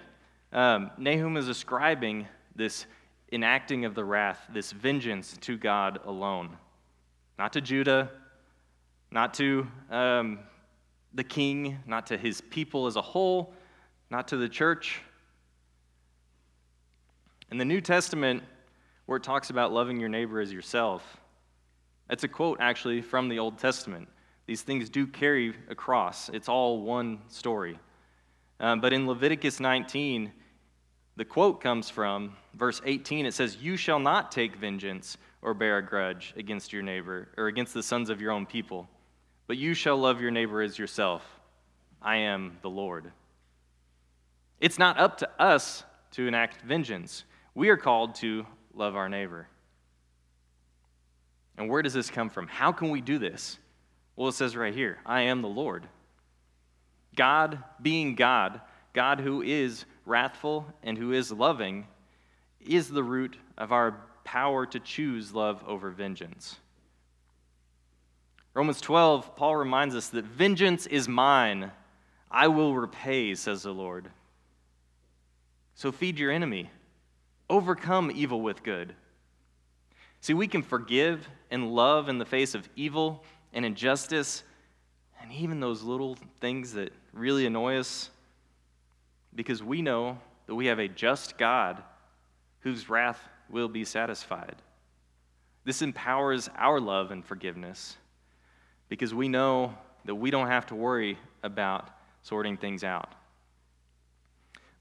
Um, 0.51 0.91
Nahum 0.97 1.37
is 1.37 1.49
ascribing 1.49 2.27
this 2.57 2.87
enacting 3.31 3.85
of 3.85 3.95
the 3.95 4.03
wrath, 4.03 4.41
this 4.51 4.73
vengeance 4.73 5.37
to 5.43 5.59
God 5.59 6.01
alone, 6.07 6.57
not 7.38 7.53
to 7.53 7.61
Judah, 7.61 8.11
not 9.11 9.35
to 9.35 9.67
um, 9.91 10.38
the 11.12 11.25
king, 11.25 11.81
not 11.87 12.07
to 12.07 12.17
his 12.17 12.41
people 12.41 12.87
as 12.87 12.97
a 12.97 13.03
whole, 13.03 13.53
not 14.09 14.29
to 14.29 14.38
the 14.38 14.49
church. 14.49 15.03
In 17.51 17.59
the 17.59 17.67
New 17.67 17.83
Testament, 17.83 18.43
where 19.05 19.19
it 19.19 19.23
talks 19.23 19.51
about 19.51 19.71
loving 19.71 20.01
your 20.01 20.09
neighbor 20.09 20.41
as 20.41 20.51
yourself, 20.51 21.19
that's 22.09 22.25
a 22.25 22.29
quote 22.29 22.59
actually 22.61 23.03
from 23.03 23.29
the 23.29 23.38
Old 23.38 23.59
Testament. 23.59 24.09
These 24.47 24.62
things 24.62 24.88
do 24.88 25.07
carry 25.07 25.55
across, 25.68 26.31
it's 26.31 26.49
all 26.49 26.81
one 26.81 27.21
story. 27.29 27.79
Um, 28.61 28.81
but 28.81 28.92
in 28.92 29.07
Leviticus 29.07 29.61
19, 29.61 30.33
the 31.16 31.25
quote 31.25 31.61
comes 31.61 31.90
from 31.90 32.37
verse 32.55 32.81
18. 32.85 33.27
It 33.27 33.35
says, 33.35 33.57
You 33.57 33.77
shall 33.77 33.99
not 33.99 34.33
take 34.33 34.57
vengeance 34.57 35.16
or 35.42 35.55
bear 35.55 35.79
a 35.79 35.85
grudge 35.85 36.33
against 36.37 36.73
your 36.73 36.83
neighbor 36.83 37.29
or 37.37 37.47
against 37.47 37.75
the 37.75 37.83
sons 37.83 38.11
of 38.11 38.21
your 38.21 38.33
own 38.33 38.47
people, 38.47 38.88
but 39.47 39.57
you 39.57 39.75
shall 39.75 39.97
love 39.97 40.21
your 40.21 40.31
neighbor 40.31 40.62
as 40.62 40.79
yourself. 40.79 41.23
I 42.01 42.16
am 42.16 42.59
the 42.62 42.71
Lord. 42.71 43.12
It's 44.61 44.79
not 44.79 44.99
up 44.99 45.18
to 45.18 45.31
us 45.40 45.85
to 46.12 46.27
enact 46.27 46.62
vengeance. 46.62 47.25
We 47.55 47.68
are 47.68 47.77
called 47.77 48.14
to 48.16 48.47
love 48.75 48.97
our 48.97 49.09
neighbor. 49.09 49.49
And 51.59 51.68
where 51.68 51.83
does 51.83 51.92
this 51.92 52.09
come 52.09 52.31
from? 52.31 52.47
How 52.47 52.71
can 52.71 52.90
we 52.90 53.01
do 53.01 53.18
this? 53.18 53.59
Well, 54.14 54.29
it 54.29 54.35
says 54.35 54.57
right 54.57 54.75
here 54.75 54.99
I 55.05 55.23
am 55.23 55.42
the 55.42 55.49
Lord. 55.49 55.87
God, 57.16 57.62
being 57.83 58.14
God, 58.14 58.61
God 58.94 59.21
who 59.21 59.42
is 59.42 59.85
wrathful 60.07 60.66
and 60.85 60.97
who 60.97 61.12
is 61.12 61.33
loving, 61.33 61.87
is 62.61 62.88
the 62.88 63.03
root 63.03 63.37
of 63.57 63.73
our 63.73 64.01
power 64.23 64.66
to 64.66 64.79
choose 64.79 65.35
love 65.35 65.64
over 65.66 65.90
vengeance. 65.90 66.57
Romans 68.55 68.81
12, 68.81 69.37
Paul 69.37 69.57
reminds 69.57 69.94
us 69.94 70.09
that 70.11 70.25
vengeance 70.25 70.87
is 70.87 71.09
mine. 71.09 71.73
I 72.31 72.49
will 72.49 72.75
repay, 72.75 73.35
says 73.35 73.62
the 73.62 73.73
Lord. 73.73 74.11
So 75.75 75.92
feed 75.92 76.18
your 76.18 76.31
enemy, 76.31 76.71
overcome 77.49 78.12
evil 78.14 78.40
with 78.40 78.62
good. 78.62 78.94
See, 80.21 80.35
we 80.35 80.49
can 80.49 80.62
forgive 80.62 81.29
and 81.51 81.73
love 81.73 82.09
in 82.09 82.19
the 82.19 82.25
face 82.25 82.55
of 82.55 82.69
evil 82.77 83.25
and 83.53 83.65
injustice 83.65 84.43
and 85.21 85.33
even 85.33 85.61
those 85.61 85.83
little 85.83 86.17
things 86.41 86.73
that 86.75 86.93
really 87.13 87.47
annoy 87.47 87.77
us 87.77 88.11
because 89.35 89.63
we 89.63 89.83
know 89.83 90.19
that 90.47 90.55
we 90.55 90.67
have 90.67 90.79
a 90.79 90.89
just 90.89 91.39
God 91.39 91.83
whose 92.61 92.89
wrath 92.89 93.21
will 93.51 93.69
be 93.69 93.85
satisfied. 93.85 94.57
This 95.65 95.83
empowers 95.83 96.49
our 96.57 96.81
love 96.81 97.11
and 97.11 97.25
forgiveness 97.25 97.97
because 98.89 99.15
we 99.15 99.29
know 99.29 99.75
that 100.05 100.15
we 100.15 100.31
don't 100.31 100.49
have 100.49 100.67
to 100.67 100.75
worry 100.75 101.19
about 101.43 101.91
sorting 102.23 102.57
things 102.57 102.85
out. 102.85 103.15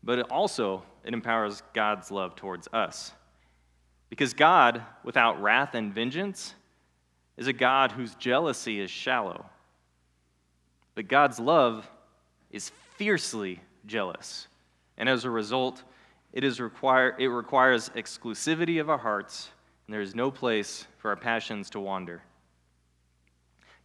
But 0.03 0.19
it 0.19 0.31
also 0.31 0.83
it 1.03 1.13
empowers 1.13 1.61
God's 1.73 2.11
love 2.11 2.35
towards 2.35 2.67
us. 2.71 3.11
Because 4.09 4.33
God, 4.33 4.83
without 5.03 5.41
wrath 5.41 5.75
and 5.75 5.93
vengeance, 5.93 6.53
is 7.35 7.47
a 7.47 7.53
God 7.53 7.91
whose 7.91 8.15
jealousy 8.15 8.79
is 8.79 8.89
shallow. 8.89 9.45
But 10.95 11.07
God's 11.07 11.39
love 11.39 11.87
is 12.51 12.71
fiercely 12.95 13.61
jealous. 13.85 14.47
And 14.97 15.07
as 15.07 15.25
a 15.25 15.29
result, 15.29 15.83
it, 16.33 16.43
is 16.43 16.59
require, 16.59 17.15
it 17.19 17.27
requires 17.27 17.89
exclusivity 17.89 18.81
of 18.81 18.89
our 18.89 18.97
hearts, 18.97 19.49
and 19.85 19.93
there 19.93 20.01
is 20.01 20.15
no 20.15 20.31
place 20.31 20.87
for 20.97 21.09
our 21.09 21.15
passions 21.15 21.69
to 21.71 21.79
wander. 21.79 22.23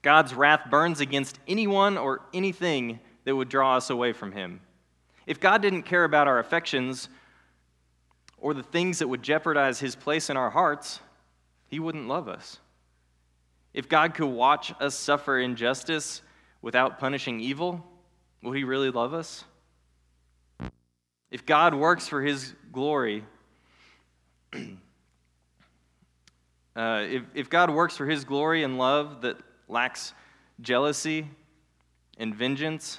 God's 0.00 0.34
wrath 0.34 0.68
burns 0.70 1.00
against 1.00 1.38
anyone 1.46 1.96
or 1.96 2.22
anything 2.34 2.98
that 3.24 3.36
would 3.36 3.48
draw 3.48 3.76
us 3.76 3.90
away 3.90 4.12
from 4.12 4.32
Him. 4.32 4.60
If 5.26 5.38
God 5.38 5.62
didn't 5.62 5.82
care 5.82 6.04
about 6.04 6.26
our 6.26 6.40
affections 6.40 7.08
or 8.42 8.52
the 8.52 8.62
things 8.62 8.98
that 8.98 9.08
would 9.08 9.22
jeopardize 9.22 9.78
His 9.78 9.94
place 9.94 10.28
in 10.28 10.36
our 10.36 10.50
hearts, 10.50 11.00
He 11.68 11.78
wouldn't 11.78 12.08
love 12.08 12.28
us. 12.28 12.58
If 13.72 13.88
God 13.88 14.14
could 14.14 14.26
watch 14.26 14.74
us 14.80 14.96
suffer 14.96 15.38
injustice 15.38 16.22
without 16.60 16.98
punishing 16.98 17.38
evil, 17.40 17.86
will 18.42 18.50
He 18.50 18.64
really 18.64 18.90
love 18.90 19.14
us? 19.14 19.44
If 21.30 21.46
God 21.46 21.72
works 21.72 22.08
for 22.08 22.20
His 22.20 22.52
glory, 22.72 23.24
uh, 24.52 24.58
if, 26.76 27.22
if 27.34 27.48
God 27.48 27.70
works 27.70 27.96
for 27.96 28.06
His 28.06 28.24
glory 28.24 28.64
and 28.64 28.76
love 28.76 29.22
that 29.22 29.36
lacks 29.68 30.14
jealousy 30.60 31.28
and 32.18 32.34
vengeance, 32.34 32.98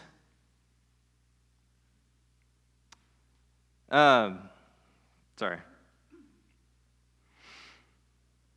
um, 3.92 4.40
sorry. 5.44 5.58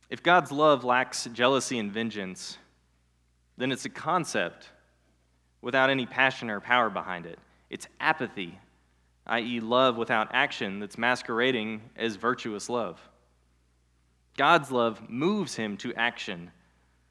If 0.09 0.23
God's 0.23 0.53
love 0.53 0.85
lacks 0.85 1.27
jealousy 1.33 1.79
and 1.79 1.91
vengeance, 1.91 2.57
then 3.57 3.73
it's 3.73 3.83
a 3.83 3.89
concept 3.89 4.69
without 5.61 5.89
any 5.89 6.05
passion 6.05 6.49
or 6.49 6.61
power 6.61 6.89
behind 6.89 7.25
it. 7.25 7.39
It's 7.69 7.89
apathy, 7.99 8.57
i.e., 9.25 9.59
love 9.59 9.97
without 9.97 10.29
action 10.31 10.79
that's 10.79 10.97
masquerading 10.97 11.81
as 11.97 12.15
virtuous 12.15 12.69
love. 12.69 13.01
God's 14.37 14.71
love 14.71 15.09
moves 15.09 15.55
him 15.55 15.75
to 15.77 15.93
action 15.95 16.51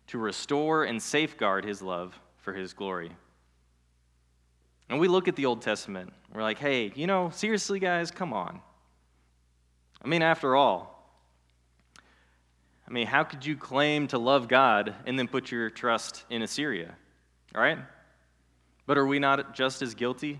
to 0.06 0.16
restore 0.16 0.84
and 0.84 1.02
safeguard 1.02 1.66
his 1.66 1.82
love 1.82 2.18
for 2.38 2.54
his 2.54 2.72
glory. 2.72 3.10
And 4.88 4.98
we 4.98 5.06
look 5.06 5.28
at 5.28 5.36
the 5.36 5.44
Old 5.44 5.60
Testament, 5.60 6.14
we're 6.32 6.40
like, 6.40 6.58
hey, 6.58 6.92
you 6.94 7.06
know, 7.06 7.28
seriously, 7.28 7.78
guys, 7.78 8.10
come 8.10 8.32
on. 8.32 8.62
I 10.06 10.08
mean, 10.08 10.22
after 10.22 10.54
all, 10.54 11.10
I 12.86 12.92
mean, 12.92 13.08
how 13.08 13.24
could 13.24 13.44
you 13.44 13.56
claim 13.56 14.06
to 14.08 14.18
love 14.18 14.46
God 14.46 14.94
and 15.04 15.18
then 15.18 15.26
put 15.26 15.50
your 15.50 15.68
trust 15.68 16.24
in 16.30 16.42
Assyria? 16.42 16.94
All 17.52 17.60
right? 17.60 17.78
But 18.86 18.98
are 18.98 19.06
we 19.06 19.18
not 19.18 19.52
just 19.52 19.82
as 19.82 19.96
guilty? 19.96 20.38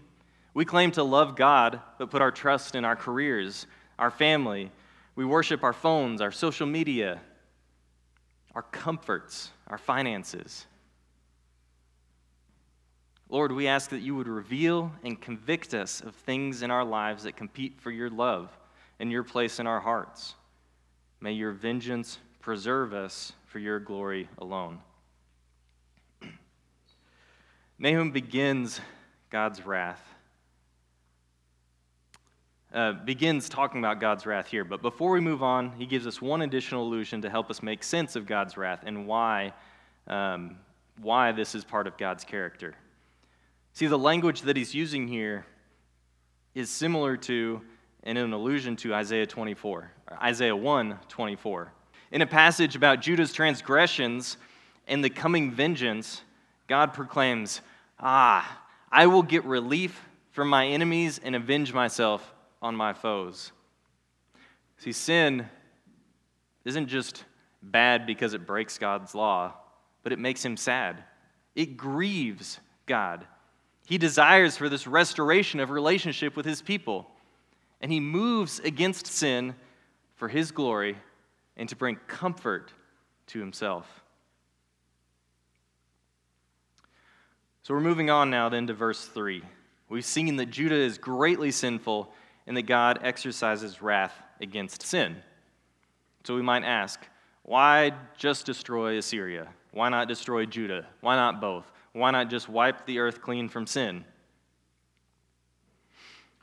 We 0.55 0.65
claim 0.65 0.93
to 0.93 1.03
love 1.03 1.35
God, 1.35 1.81
but 1.99 2.13
put 2.13 2.23
our 2.23 2.31
trust 2.31 2.77
in 2.77 2.85
our 2.85 2.95
careers, 2.95 3.67
our 3.99 4.13
family. 4.13 4.71
We 5.17 5.25
worship 5.25 5.65
our 5.65 5.73
phones, 5.73 6.21
our 6.21 6.31
social 6.31 6.69
media, 6.69 7.21
our 8.55 8.63
comforts, 8.63 9.51
our 9.67 9.79
finances. 9.79 10.65
Lord, 13.29 13.51
we 13.51 13.67
ask 13.67 13.91
that 13.91 13.99
you 13.99 14.15
would 14.15 14.29
reveal 14.29 14.93
and 15.03 15.21
convict 15.21 15.75
us 15.75 16.03
of 16.03 16.15
things 16.15 16.63
in 16.63 16.71
our 16.71 16.85
lives 16.85 17.25
that 17.25 17.35
compete 17.35 17.81
for 17.81 17.91
your 17.91 18.11
love 18.11 18.57
and 18.99 19.11
your 19.11 19.23
place 19.23 19.59
in 19.59 19.67
our 19.67 19.81
hearts. 19.81 20.35
May 21.21 21.33
your 21.33 21.53
vengeance 21.53 22.19
preserve 22.41 22.93
us 22.93 23.33
for 23.47 23.59
your 23.59 23.81
glory 23.81 24.29
alone. 24.39 24.79
Nahum 27.79 28.11
begins 28.11 28.81
God's 29.31 29.65
wrath. 29.65 30.03
Uh, 32.73 32.93
begins 32.93 33.49
talking 33.49 33.81
about 33.81 34.01
God's 34.01 34.27
wrath 34.27 34.49
here. 34.49 34.65
But 34.65 34.83
before 34.83 35.13
we 35.13 35.21
move 35.21 35.43
on, 35.43 35.73
he 35.73 35.87
gives 35.87 36.07
us 36.07 36.21
one 36.21 36.43
additional 36.43 36.83
allusion 36.83 37.23
to 37.23 37.31
help 37.31 37.51
us 37.51 37.63
make 37.63 37.83
sense 37.83 38.17
of 38.17 38.27
God's 38.27 38.57
wrath 38.57 38.83
and 38.85 39.07
why, 39.07 39.55
um, 40.07 40.57
why 41.01 41.33
this 41.33 41.55
is 41.55 41.65
part 41.65 41.87
of 41.87 41.97
God's 41.97 42.25
character. 42.25 42.75
See, 43.73 43.87
the 43.87 43.99
language 43.99 44.43
that 44.43 44.57
he's 44.57 44.75
using 44.75 45.09
here 45.09 45.47
is 46.55 46.69
similar 46.71 47.17
to 47.19 47.63
and 48.07 48.17
an 48.17 48.33
allusion 48.33 48.77
to 48.77 48.95
Isaiah 48.95 49.27
24, 49.27 49.91
Isaiah 50.23 50.55
1 50.55 50.99
24. 51.09 51.73
In 52.13 52.23
a 52.23 52.27
passage 52.27 52.77
about 52.77 53.01
Judah's 53.01 53.33
transgressions 53.33 54.37
and 54.87 55.03
the 55.03 55.11
coming 55.11 55.51
vengeance, 55.51 56.23
God 56.69 56.95
proclaims, 56.95 57.61
Ah, 57.99 58.63
I 58.93 59.09
will 59.09 59.25
get 59.25 59.45
relief 59.45 60.01
from 60.31 60.49
my 60.49 60.69
enemies 60.69 61.21
and 61.23 61.35
avenge 61.35 61.75
myself 61.75 62.33
on 62.63 62.77
my 62.77 62.93
foes. 62.93 63.51
See, 64.79 64.93
sin 64.93 65.49
isn't 66.65 66.87
just 66.87 67.25
bad 67.61 68.07
because 68.07 68.35
it 68.35 68.47
breaks 68.47 68.79
God's 68.79 69.17
law, 69.17 69.53
but 70.05 70.13
it 70.13 70.21
makes 70.21 70.45
him 70.45 70.57
sad. 70.57 71.03
It 71.57 71.77
grieves 71.77 72.61
God. 72.87 73.27
He 73.89 73.99
desires 73.99 74.57
for 74.57 74.69
this 74.69 74.87
restoration 74.87 75.59
of 75.59 75.71
relationship 75.71 76.37
with 76.37 76.47
his 76.47 76.63
people, 76.63 77.11
and 77.81 77.93
he 77.93 78.01
moves 78.01 78.59
against 78.61 79.07
sin 79.07 79.55
for 80.15 80.29
his 80.29 80.51
glory 80.51 80.97
and 81.57 81.69
to 81.69 81.77
bring 81.77 81.97
comfort 82.07 82.73
to 83.29 83.39
himself. 83.39 84.03
So 87.63 87.75
we're 87.75 87.81
moving 87.81 88.11
on 88.11 88.31
now 88.31 88.49
then 88.49 88.67
to 88.69 88.75
verse 88.75 89.05
3. 89.07 89.43
We've 89.89 90.05
seen 90.05 90.37
that 90.37 90.47
Judah 90.47 90.77
is 90.77 90.99
greatly 90.99 91.51
sinful 91.51 92.13
and 92.47 92.57
that 92.57 92.63
God 92.63 93.01
exercises 93.03 93.83
wrath 93.83 94.15
against 94.41 94.83
sin. 94.83 95.17
So 96.25 96.35
we 96.35 96.43
might 96.43 96.65
ask, 96.65 97.01
why 97.43 97.93
just 98.17 98.47
destroy 98.47 98.99
Assyria? 98.99 99.49
Why 99.73 99.89
not 99.89 100.09
destroy 100.09 100.47
Judah? 100.47 100.87
Why 101.01 101.17
not 101.17 101.41
both? 101.41 101.65
Why 101.93 102.11
not 102.11 102.31
just 102.31 102.49
wipe 102.49 102.87
the 102.87 102.99
earth 102.99 103.21
clean 103.21 103.49
from 103.49 103.67
sin? 103.67 104.05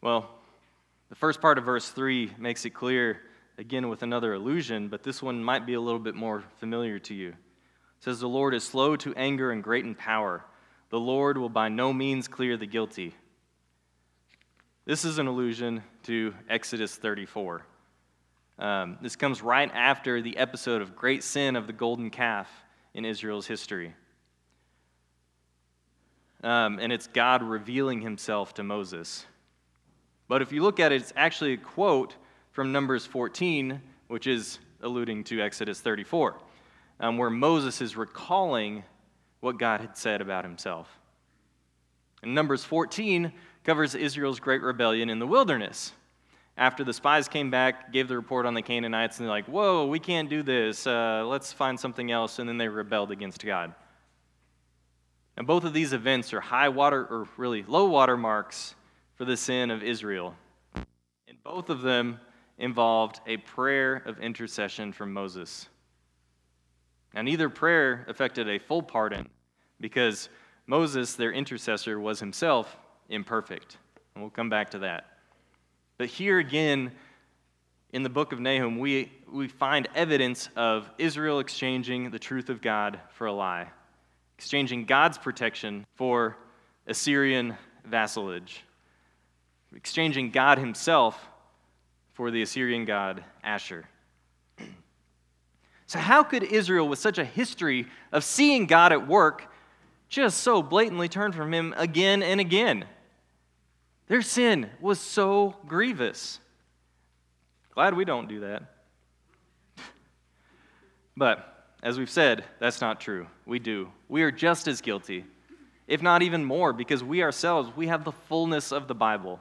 Well, 0.01 0.29
the 1.13 1.19
first 1.19 1.41
part 1.41 1.59
of 1.59 1.63
verse 1.63 1.89
3 1.89 2.31
makes 2.39 2.65
it 2.65 2.71
clear, 2.71 3.21
again 3.59 3.87
with 3.87 4.01
another 4.01 4.33
allusion, 4.33 4.87
but 4.87 5.03
this 5.03 5.21
one 5.21 5.43
might 5.43 5.63
be 5.63 5.75
a 5.75 5.79
little 5.79 5.99
bit 5.99 6.15
more 6.15 6.43
familiar 6.57 6.97
to 6.97 7.13
you. 7.13 7.29
It 7.29 7.35
says, 7.99 8.19
The 8.19 8.27
Lord 8.27 8.55
is 8.55 8.63
slow 8.63 8.95
to 8.95 9.13
anger 9.13 9.51
and 9.51 9.63
great 9.63 9.85
in 9.85 9.93
power. 9.93 10.43
The 10.89 10.99
Lord 10.99 11.37
will 11.37 11.49
by 11.49 11.69
no 11.69 11.93
means 11.93 12.27
clear 12.27 12.57
the 12.57 12.65
guilty. 12.65 13.13
This 14.85 15.05
is 15.05 15.19
an 15.19 15.27
allusion 15.27 15.83
to 16.01 16.33
Exodus 16.49 16.95
34. 16.95 17.63
Um, 18.57 18.97
this 18.99 19.15
comes 19.15 19.43
right 19.43 19.69
after 19.71 20.19
the 20.19 20.35
episode 20.37 20.81
of 20.81 20.95
great 20.95 21.23
sin 21.23 21.55
of 21.55 21.67
the 21.67 21.73
golden 21.73 22.09
calf 22.09 22.49
in 22.95 23.05
Israel's 23.05 23.45
history. 23.45 23.93
Um, 26.43 26.79
and 26.79 26.91
it's 26.91 27.05
God 27.05 27.43
revealing 27.43 28.01
himself 28.01 28.55
to 28.55 28.63
Moses. 28.63 29.27
But 30.33 30.41
if 30.41 30.51
you 30.51 30.63
look 30.63 30.79
at 30.79 30.91
it, 30.91 30.99
it's 30.99 31.13
actually 31.15 31.53
a 31.53 31.57
quote 31.57 32.15
from 32.53 32.71
Numbers 32.71 33.05
14, 33.05 33.79
which 34.07 34.25
is 34.25 34.57
alluding 34.81 35.25
to 35.25 35.39
Exodus 35.39 35.79
34, 35.79 36.39
um, 37.01 37.19
where 37.19 37.29
Moses 37.29 37.81
is 37.81 37.95
recalling 37.95 38.83
what 39.41 39.59
God 39.59 39.79
had 39.79 39.95
said 39.95 40.21
about 40.21 40.43
himself. 40.43 40.89
And 42.23 42.33
Numbers 42.33 42.63
14 42.63 43.31
covers 43.63 43.93
Israel's 43.93 44.39
great 44.39 44.63
rebellion 44.63 45.11
in 45.11 45.19
the 45.19 45.27
wilderness. 45.27 45.93
After 46.57 46.83
the 46.83 46.93
spies 46.93 47.27
came 47.27 47.51
back, 47.51 47.93
gave 47.93 48.07
the 48.07 48.15
report 48.15 48.47
on 48.47 48.55
the 48.55 48.63
Canaanites, 48.63 49.19
and 49.19 49.27
they're 49.27 49.35
like, 49.35 49.45
whoa, 49.45 49.85
we 49.85 49.99
can't 49.99 50.31
do 50.31 50.41
this. 50.41 50.87
Uh, 50.87 51.23
let's 51.27 51.53
find 51.53 51.79
something 51.79 52.09
else. 52.09 52.39
And 52.39 52.49
then 52.49 52.57
they 52.57 52.69
rebelled 52.69 53.11
against 53.11 53.45
God. 53.45 53.75
And 55.37 55.45
both 55.45 55.63
of 55.63 55.73
these 55.73 55.93
events 55.93 56.33
are 56.33 56.41
high 56.41 56.69
water, 56.69 57.05
or 57.05 57.27
really 57.37 57.61
low 57.67 57.85
water 57.85 58.17
marks 58.17 58.73
for 59.23 59.29
the 59.29 59.37
sin 59.37 59.71
of 59.71 59.81
Israel. 59.81 60.35
And 60.75 61.41
both 61.45 61.69
of 61.69 61.81
them 61.81 62.19
involved 62.57 63.21
a 63.25 63.37
prayer 63.37 64.03
of 64.05 64.19
intercession 64.19 64.91
from 64.91 65.13
Moses. 65.13 65.69
Now, 67.13 67.21
neither 67.21 67.47
prayer 67.47 68.05
affected 68.09 68.49
a 68.49 68.59
full 68.59 68.83
pardon 68.83 69.29
because 69.79 70.27
Moses, 70.67 71.15
their 71.15 71.31
intercessor, 71.31 72.01
was 72.01 72.19
himself 72.19 72.75
imperfect. 73.07 73.77
And 74.13 74.21
we'll 74.21 74.29
come 74.29 74.49
back 74.49 74.71
to 74.71 74.79
that. 74.79 75.05
But 75.97 76.07
here 76.07 76.39
again, 76.39 76.91
in 77.93 78.03
the 78.03 78.09
book 78.09 78.33
of 78.33 78.41
Nahum, 78.41 78.77
we, 78.77 79.09
we 79.31 79.47
find 79.47 79.87
evidence 79.95 80.49
of 80.57 80.89
Israel 80.97 81.39
exchanging 81.39 82.11
the 82.11 82.19
truth 82.19 82.49
of 82.49 82.61
God 82.61 82.99
for 83.13 83.27
a 83.27 83.33
lie, 83.33 83.69
exchanging 84.37 84.83
God's 84.83 85.17
protection 85.17 85.85
for 85.95 86.35
Assyrian 86.87 87.55
vassalage 87.85 88.65
exchanging 89.75 90.31
God 90.31 90.57
himself 90.57 91.29
for 92.13 92.31
the 92.31 92.41
Assyrian 92.41 92.85
god 92.85 93.23
Ashur. 93.43 93.85
So, 95.87 95.99
how 95.99 96.23
could 96.23 96.43
Israel, 96.43 96.87
with 96.87 96.99
such 96.99 97.17
a 97.17 97.25
history 97.25 97.87
of 98.11 98.23
seeing 98.23 98.65
God 98.65 98.93
at 98.93 99.07
work, 99.07 99.51
just 100.09 100.39
so 100.39 100.63
blatantly 100.63 101.09
turn 101.09 101.31
from 101.31 101.53
him 101.53 101.73
again 101.77 102.23
and 102.23 102.39
again? 102.39 102.85
Their 104.07 104.21
sin 104.21 104.69
was 104.79 104.99
so 104.99 105.55
grievous. 105.67 106.39
Glad 107.73 107.95
we 107.95 108.05
don't 108.05 108.27
do 108.27 108.41
that. 108.41 108.63
But, 111.15 111.67
as 111.83 111.99
we've 111.99 112.09
said, 112.09 112.43
that's 112.59 112.81
not 112.81 112.99
true. 112.99 113.27
We 113.45 113.59
do. 113.59 113.91
We 114.09 114.23
are 114.23 114.31
just 114.31 114.67
as 114.67 114.81
guilty, 114.81 115.25
if 115.87 116.01
not 116.01 116.21
even 116.23 116.43
more, 116.43 116.73
because 116.73 117.03
we 117.03 117.21
ourselves, 117.21 117.75
we 117.75 117.87
have 117.87 118.03
the 118.03 118.11
fullness 118.11 118.71
of 118.71 118.87
the 118.87 118.95
Bible 118.95 119.39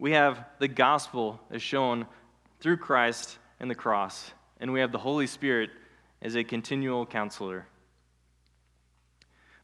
we 0.00 0.12
have 0.12 0.46
the 0.58 0.66
gospel 0.66 1.38
as 1.50 1.62
shown 1.62 2.06
through 2.58 2.78
Christ 2.78 3.38
and 3.60 3.70
the 3.70 3.74
cross, 3.74 4.32
and 4.58 4.72
we 4.72 4.80
have 4.80 4.92
the 4.92 4.98
Holy 4.98 5.26
Spirit 5.26 5.70
as 6.22 6.34
a 6.36 6.42
continual 6.42 7.04
counselor. 7.04 7.66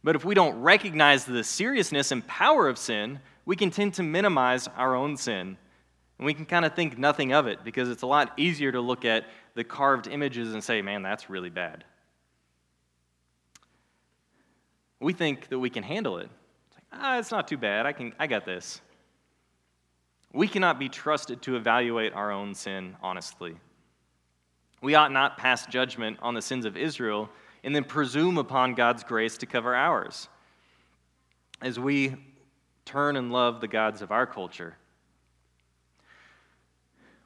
But 0.05 0.15
if 0.15 0.27
we 0.27 0.35
don't 0.35 0.61
recognize 0.61 1.25
the 1.25 1.43
seriousness 1.43 2.13
and 2.13 2.25
power 2.27 2.69
of 2.69 2.77
sin, 2.77 3.21
we 3.47 3.57
can 3.57 3.71
tend 3.71 3.95
to 3.95 4.03
minimize 4.03 4.69
our 4.77 4.95
own 4.95 5.17
sin. 5.17 5.57
And 6.19 6.27
we 6.27 6.35
can 6.35 6.45
kind 6.45 6.65
of 6.65 6.75
think 6.75 6.99
nothing 6.99 7.33
of 7.33 7.47
it 7.47 7.65
because 7.65 7.89
it's 7.89 8.03
a 8.03 8.07
lot 8.07 8.33
easier 8.37 8.71
to 8.73 8.81
look 8.81 9.05
at 9.05 9.25
the 9.55 9.65
carved 9.65 10.07
images 10.07 10.53
and 10.53 10.63
say, 10.63 10.83
man, 10.83 11.03
that's 11.03 11.29
really 11.31 11.51
bad. 11.51 11.85
We 15.01 15.13
think 15.13 15.49
that 15.49 15.59
we 15.59 15.71
can 15.71 15.83
handle 15.83 16.19
it. 16.19 16.29
It's 16.69 16.77
like, 16.77 17.03
ah, 17.03 17.19
it's 17.19 17.31
not 17.31 17.49
too 17.49 17.59
bad. 17.59 17.87
I, 17.87 17.93
can, 17.93 18.15
I 18.19 18.27
got 18.27 18.45
this. 18.45 18.81
We 20.37 20.49
cannot 20.49 20.79
be 20.79 20.91
trusted 20.91 21.41
to 21.43 21.57
evaluate 21.57 22.13
our 22.13 22.31
own 22.31 22.55
sin 22.55 22.95
honestly. 23.03 23.57
We 24.83 24.95
ought 24.95 25.11
not 25.11 25.39
pass 25.39 25.65
judgment 25.65 26.19
on 26.21 26.35
the 26.35 26.43
sins 26.43 26.67
of 26.67 26.77
Israel 26.77 27.31
and 27.65 27.75
then 27.75 27.85
presume 27.85 28.37
upon 28.37 28.75
God's 28.75 29.03
grace 29.03 29.39
to 29.39 29.47
cover 29.47 29.75
ours 29.75 30.29
as 31.63 31.81
we 31.81 32.17
turn 32.85 33.17
and 33.17 33.33
love 33.33 33.63
the 33.63 33.67
gods 33.67 34.03
of 34.03 34.13
our 34.13 34.27
culture. 34.27 34.77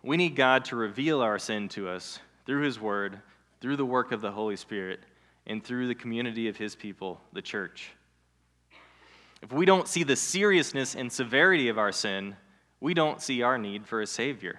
We 0.05 0.17
need 0.17 0.37
God 0.37 0.65
to 0.67 0.77
reveal 0.77 1.21
our 1.21 1.41
sin 1.41 1.69
to 1.71 1.89
us 1.89 2.21
through 2.47 2.63
His 2.63 2.79
Word, 2.79 3.21
through 3.61 3.77
the 3.77 3.85
work 3.85 4.13
of 4.13 4.21
the 4.21 4.31
Holy 4.31 4.55
Spirit, 4.55 5.01
and 5.49 5.65
through 5.65 5.89
the 5.89 5.97
community 5.97 6.47
of 6.47 6.57
His 6.57 6.77
people, 6.77 7.21
the 7.33 7.43
church. 7.43 7.91
If 9.43 9.53
we 9.53 9.67
don't 9.67 9.89
see 9.89 10.05
the 10.05 10.15
seriousness 10.15 10.95
and 10.95 11.11
severity 11.11 11.69
of 11.69 11.77
our 11.77 11.91
sin, 11.91 12.37
we 12.81 12.95
don't 12.95 13.21
see 13.21 13.43
our 13.43 13.59
need 13.59 13.87
for 13.87 14.01
a 14.01 14.07
Savior. 14.07 14.59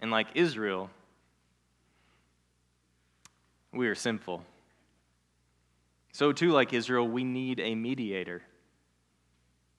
And 0.00 0.10
like 0.10 0.28
Israel, 0.34 0.90
we 3.72 3.86
are 3.88 3.94
sinful. 3.94 4.42
So, 6.12 6.32
too, 6.32 6.50
like 6.50 6.72
Israel, 6.72 7.06
we 7.06 7.22
need 7.22 7.60
a 7.60 7.74
mediator. 7.74 8.42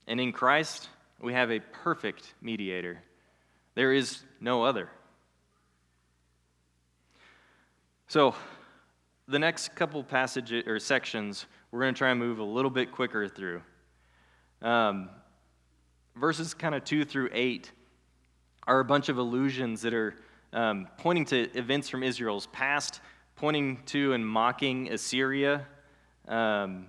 And 0.08 0.22
in 0.22 0.32
Christ, 0.32 0.90
we 1.20 1.34
have 1.34 1.52
a 1.52 1.60
perfect 1.60 2.34
mediator. 2.42 3.02
There 3.76 3.92
is 3.94 4.24
no 4.40 4.64
other. 4.64 4.90
So, 8.08 8.36
the 9.28 9.40
next 9.40 9.76
couple 9.76 10.04
passages 10.04 10.64
or 10.66 10.80
sections, 10.80 11.46
we're 11.72 11.82
going 11.82 11.94
to 11.94 11.98
try 11.98 12.10
and 12.10 12.20
move 12.20 12.40
a 12.40 12.44
little 12.44 12.72
bit 12.72 12.92
quicker 12.92 13.28
through. 13.28 13.62
Um, 14.62 15.10
verses 16.20 16.54
kind 16.54 16.76
of 16.76 16.84
2 16.84 17.06
through 17.06 17.30
8 17.32 17.72
are 18.68 18.80
a 18.82 18.86
bunch 18.86 19.10
of 19.10 19.18
allusions 19.18 19.82
that 19.82 19.94
are 19.94 20.16
um, 20.52 20.88
pointing 20.98 21.26
to 21.26 21.50
events 21.58 21.90
from 21.90 22.04
Israel's 22.04 22.48
past, 22.48 23.00
pointing 23.36 23.80
to 23.88 24.14
and 24.14 24.28
mocking 24.28 24.92
Assyria. 24.92 25.66
Um, 26.28 26.88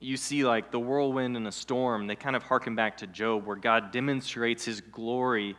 you 0.00 0.16
see, 0.16 0.44
like 0.44 0.70
the 0.70 0.80
whirlwind 0.80 1.36
and 1.36 1.46
a 1.46 1.52
storm, 1.52 2.06
they 2.06 2.16
kind 2.16 2.34
of 2.34 2.42
harken 2.42 2.74
back 2.74 2.98
to 2.98 3.06
Job, 3.06 3.46
where 3.46 3.56
God 3.56 3.92
demonstrates 3.92 4.64
his 4.64 4.80
glory 4.80 5.56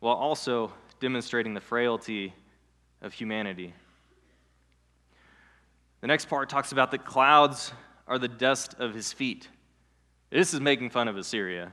while 0.00 0.14
also 0.14 0.72
demonstrating 1.00 1.52
the 1.52 1.60
frailty 1.60 2.32
of 3.02 3.12
humanity. 3.12 3.74
The 6.00 6.06
next 6.06 6.28
part 6.28 6.48
talks 6.48 6.70
about 6.70 6.92
the 6.92 6.98
clouds 6.98 7.72
are 8.06 8.18
the 8.18 8.28
dust 8.28 8.76
of 8.78 8.94
his 8.94 9.12
feet. 9.12 9.48
This 10.30 10.54
is 10.54 10.60
making 10.60 10.90
fun 10.90 11.08
of 11.08 11.16
Assyria. 11.16 11.72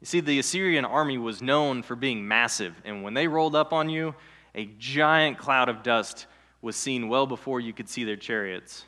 You 0.00 0.06
see, 0.06 0.20
the 0.20 0.38
Assyrian 0.38 0.84
army 0.84 1.18
was 1.18 1.40
known 1.40 1.82
for 1.82 1.96
being 1.96 2.26
massive, 2.26 2.74
and 2.84 3.02
when 3.02 3.14
they 3.14 3.28
rolled 3.28 3.56
up 3.56 3.72
on 3.72 3.88
you, 3.88 4.14
a 4.54 4.66
giant 4.78 5.38
cloud 5.38 5.68
of 5.68 5.82
dust 5.82 6.26
was 6.60 6.76
seen 6.76 7.08
well 7.08 7.26
before 7.26 7.60
you 7.60 7.72
could 7.72 7.88
see 7.88 8.04
their 8.04 8.16
chariots. 8.16 8.84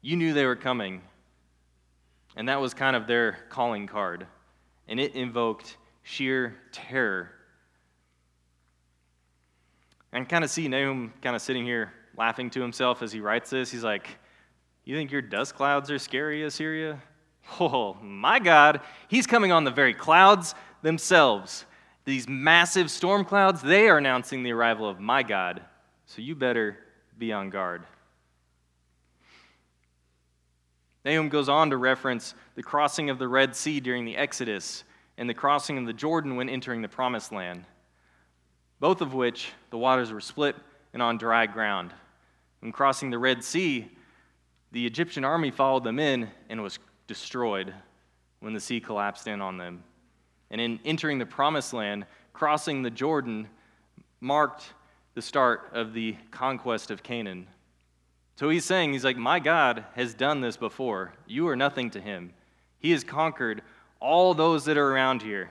You 0.00 0.16
knew 0.16 0.32
they 0.32 0.46
were 0.46 0.56
coming, 0.56 1.02
and 2.36 2.48
that 2.48 2.60
was 2.60 2.72
kind 2.74 2.96
of 2.96 3.06
their 3.06 3.38
calling 3.50 3.86
card, 3.86 4.26
and 4.86 4.98
it 4.98 5.14
invoked 5.14 5.76
sheer 6.02 6.56
terror. 6.72 7.30
And 10.12 10.26
kind 10.26 10.44
of 10.44 10.50
see 10.50 10.68
Nahum 10.68 11.12
kind 11.20 11.36
of 11.36 11.42
sitting 11.42 11.64
here 11.64 11.92
laughing 12.16 12.48
to 12.50 12.62
himself 12.62 13.02
as 13.02 13.12
he 13.12 13.20
writes 13.20 13.50
this. 13.50 13.70
He's 13.70 13.84
like, 13.84 14.18
You 14.84 14.96
think 14.96 15.12
your 15.12 15.20
dust 15.20 15.54
clouds 15.54 15.90
are 15.90 15.98
scary, 15.98 16.44
Assyria? 16.44 17.02
Oh, 17.60 17.96
my 18.02 18.38
God, 18.38 18.82
he's 19.08 19.26
coming 19.26 19.52
on 19.52 19.64
the 19.64 19.70
very 19.70 19.94
clouds 19.94 20.54
themselves. 20.82 21.64
These 22.04 22.28
massive 22.28 22.90
storm 22.90 23.24
clouds, 23.24 23.60
they 23.62 23.88
are 23.88 23.98
announcing 23.98 24.42
the 24.42 24.52
arrival 24.52 24.88
of 24.88 25.00
my 25.00 25.22
God. 25.22 25.62
So 26.06 26.22
you 26.22 26.34
better 26.34 26.78
be 27.18 27.32
on 27.32 27.50
guard. 27.50 27.82
Nahum 31.04 31.28
goes 31.28 31.48
on 31.48 31.70
to 31.70 31.76
reference 31.76 32.34
the 32.54 32.62
crossing 32.62 33.10
of 33.10 33.18
the 33.18 33.28
Red 33.28 33.56
Sea 33.56 33.80
during 33.80 34.04
the 34.04 34.16
Exodus 34.16 34.84
and 35.16 35.28
the 35.28 35.34
crossing 35.34 35.78
of 35.78 35.86
the 35.86 35.92
Jordan 35.92 36.36
when 36.36 36.48
entering 36.48 36.82
the 36.82 36.88
promised 36.88 37.32
land, 37.32 37.64
both 38.78 39.00
of 39.00 39.14
which 39.14 39.52
the 39.70 39.78
waters 39.78 40.12
were 40.12 40.20
split 40.20 40.54
and 40.92 41.02
on 41.02 41.18
dry 41.18 41.46
ground. 41.46 41.92
When 42.60 42.72
crossing 42.72 43.10
the 43.10 43.18
Red 43.18 43.42
Sea, 43.42 43.90
the 44.72 44.86
Egyptian 44.86 45.24
army 45.24 45.50
followed 45.50 45.84
them 45.84 45.98
in 45.98 46.28
and 46.48 46.62
was 46.62 46.78
destroyed 47.08 47.74
when 48.38 48.54
the 48.54 48.60
sea 48.60 48.78
collapsed 48.78 49.26
in 49.26 49.40
on 49.40 49.56
them. 49.56 49.82
And 50.50 50.60
in 50.60 50.78
entering 50.84 51.18
the 51.18 51.26
promised 51.26 51.72
land, 51.72 52.06
crossing 52.32 52.82
the 52.82 52.90
Jordan 52.90 53.48
marked 54.20 54.72
the 55.14 55.22
start 55.22 55.70
of 55.72 55.92
the 55.92 56.14
conquest 56.30 56.92
of 56.92 57.02
Canaan. 57.02 57.48
So 58.36 58.48
he's 58.48 58.64
saying, 58.64 58.92
he's 58.92 59.04
like, 59.04 59.16
My 59.16 59.40
God 59.40 59.84
has 59.96 60.14
done 60.14 60.40
this 60.40 60.56
before. 60.56 61.12
You 61.26 61.48
are 61.48 61.56
nothing 61.56 61.90
to 61.90 62.00
him. 62.00 62.32
He 62.78 62.92
has 62.92 63.02
conquered 63.02 63.62
all 63.98 64.32
those 64.32 64.64
that 64.66 64.76
are 64.76 64.92
around 64.92 65.22
here. 65.22 65.50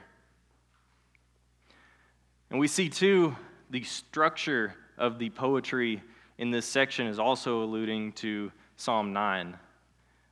And 2.49 2.59
we 2.59 2.69
see, 2.69 2.87
too, 2.87 3.35
the 3.69 3.83
structure 3.83 4.73
of 4.97 5.19
the 5.19 5.29
poetry 5.31 6.01
in 6.37 6.51
this 6.51 6.65
section 6.65 7.07
is 7.07 7.19
also 7.19 7.61
alluding 7.61 8.13
to 8.13 8.51
Psalm 8.77 9.11
9, 9.11 9.57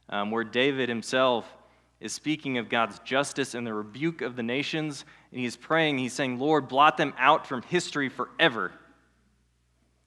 um, 0.09 0.31
where 0.31 0.43
David 0.43 0.89
himself 0.89 1.45
is 1.99 2.13
speaking 2.13 2.57
of 2.57 2.69
God's 2.69 2.99
justice 2.99 3.53
and 3.53 3.65
the 3.65 3.73
rebuke 3.73 4.21
of 4.21 4.35
the 4.35 4.43
nations. 4.43 5.05
And 5.31 5.39
he's 5.39 5.55
praying, 5.55 5.97
he's 5.97 6.13
saying, 6.13 6.39
Lord, 6.39 6.67
blot 6.67 6.97
them 6.97 7.13
out 7.17 7.47
from 7.47 7.61
history 7.63 8.09
forever. 8.09 8.71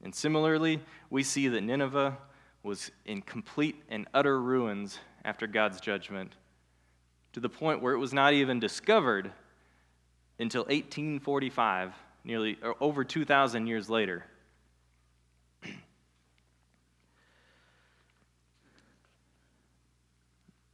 And 0.03 0.13
similarly, 0.13 0.81
we 1.09 1.23
see 1.23 1.47
that 1.49 1.61
Nineveh 1.61 2.17
was 2.63 2.91
in 3.05 3.21
complete 3.21 3.81
and 3.89 4.07
utter 4.13 4.41
ruins 4.41 4.99
after 5.25 5.47
God's 5.47 5.81
judgment 5.81 6.33
to 7.33 7.39
the 7.39 7.49
point 7.49 7.81
where 7.81 7.93
it 7.93 7.99
was 7.99 8.13
not 8.13 8.33
even 8.33 8.59
discovered 8.59 9.31
until 10.39 10.61
1845, 10.63 11.93
nearly 12.23 12.57
over 12.79 13.03
2,000 13.03 13.67
years 13.67 13.89
later. 13.89 14.23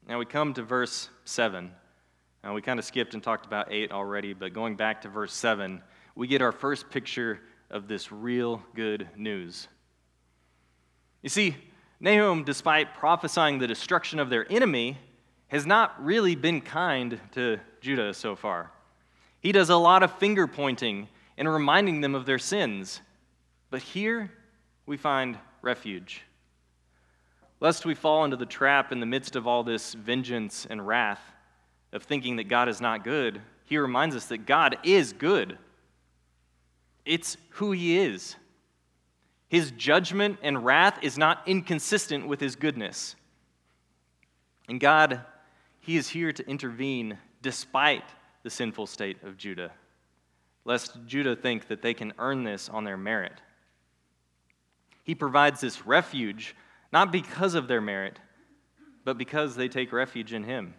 Now 0.07 0.19
we 0.19 0.25
come 0.25 0.53
to 0.53 0.63
verse 0.63 1.09
7. 1.25 1.71
Now 2.43 2.53
we 2.53 2.61
kind 2.61 2.77
of 2.77 2.85
skipped 2.85 3.13
and 3.13 3.23
talked 3.23 3.45
about 3.45 3.71
8 3.71 3.91
already, 3.91 4.33
but 4.33 4.53
going 4.53 4.75
back 4.75 5.01
to 5.01 5.09
verse 5.09 5.33
7, 5.33 5.81
we 6.15 6.27
get 6.27 6.41
our 6.41 6.51
first 6.51 6.89
picture 6.89 7.39
of 7.71 7.87
this 7.87 8.11
real 8.11 8.61
good 8.75 9.09
news. 9.17 9.67
You 11.23 11.29
see, 11.29 11.55
Nahum, 11.99 12.43
despite 12.43 12.93
prophesying 12.93 13.57
the 13.57 13.67
destruction 13.67 14.19
of 14.19 14.29
their 14.29 14.51
enemy, 14.51 14.97
has 15.47 15.65
not 15.65 16.03
really 16.03 16.35
been 16.35 16.61
kind 16.61 17.19
to 17.31 17.59
Judah 17.81 18.13
so 18.13 18.35
far. 18.35 18.71
He 19.39 19.51
does 19.51 19.69
a 19.69 19.75
lot 19.75 20.03
of 20.03 20.17
finger 20.19 20.47
pointing 20.47 21.07
and 21.37 21.51
reminding 21.51 22.01
them 22.01 22.15
of 22.15 22.25
their 22.25 22.39
sins. 22.39 23.01
But 23.69 23.81
here 23.81 24.31
we 24.85 24.97
find 24.97 25.37
refuge. 25.61 26.21
Lest 27.59 27.85
we 27.85 27.95
fall 27.95 28.25
into 28.25 28.37
the 28.37 28.45
trap 28.45 28.91
in 28.91 28.99
the 28.99 29.05
midst 29.05 29.35
of 29.35 29.47
all 29.47 29.63
this 29.63 29.93
vengeance 29.93 30.67
and 30.69 30.85
wrath 30.85 31.21
of 31.93 32.03
thinking 32.03 32.35
that 32.35 32.49
God 32.49 32.67
is 32.67 32.81
not 32.81 33.03
good, 33.03 33.41
he 33.65 33.77
reminds 33.77 34.15
us 34.15 34.25
that 34.27 34.45
God 34.45 34.77
is 34.83 35.13
good. 35.13 35.57
It's 37.05 37.37
who 37.51 37.71
he 37.71 37.97
is. 37.97 38.35
His 39.47 39.71
judgment 39.71 40.39
and 40.41 40.65
wrath 40.65 40.99
is 41.01 41.17
not 41.17 41.41
inconsistent 41.45 42.27
with 42.27 42.39
his 42.39 42.55
goodness. 42.55 43.15
And 44.67 44.79
God 44.79 45.21
he 45.85 45.97
is 45.97 46.09
here 46.09 46.31
to 46.31 46.49
intervene 46.49 47.19
despite 47.43 48.05
the 48.41 48.49
sinful 48.49 48.87
state 48.87 49.21
of 49.21 49.37
Judah, 49.37 49.71
lest 50.63 50.97
Judah 51.05 51.35
think 51.35 51.67
that 51.67 51.83
they 51.83 51.93
can 51.93 52.11
earn 52.17 52.43
this 52.43 52.69
on 52.69 52.83
their 52.83 52.97
merit. 52.97 53.39
He 55.03 55.13
provides 55.13 55.61
this 55.61 55.85
refuge 55.85 56.55
not 56.95 57.11
because 57.11 57.55
of 57.55 57.67
their 57.67 57.81
merit, 57.81 58.21
but 59.03 59.17
because 59.17 59.57
they 59.57 59.67
take 59.67 59.91
refuge 59.91 60.31
in 60.31 60.45
Him. 60.45 60.73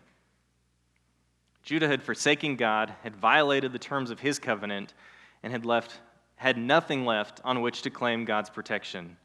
Judah 1.62 1.88
had 1.88 2.02
forsaken 2.02 2.56
God, 2.56 2.94
had 3.02 3.14
violated 3.14 3.70
the 3.70 3.78
terms 3.78 4.10
of 4.10 4.18
His 4.18 4.38
covenant, 4.38 4.94
and 5.42 5.52
had 5.52 5.66
left 5.66 6.00
had 6.36 6.56
nothing 6.56 7.04
left 7.04 7.42
on 7.44 7.60
which 7.60 7.82
to 7.82 7.90
claim 7.90 8.24
God's 8.24 8.48
protection. 8.48 9.18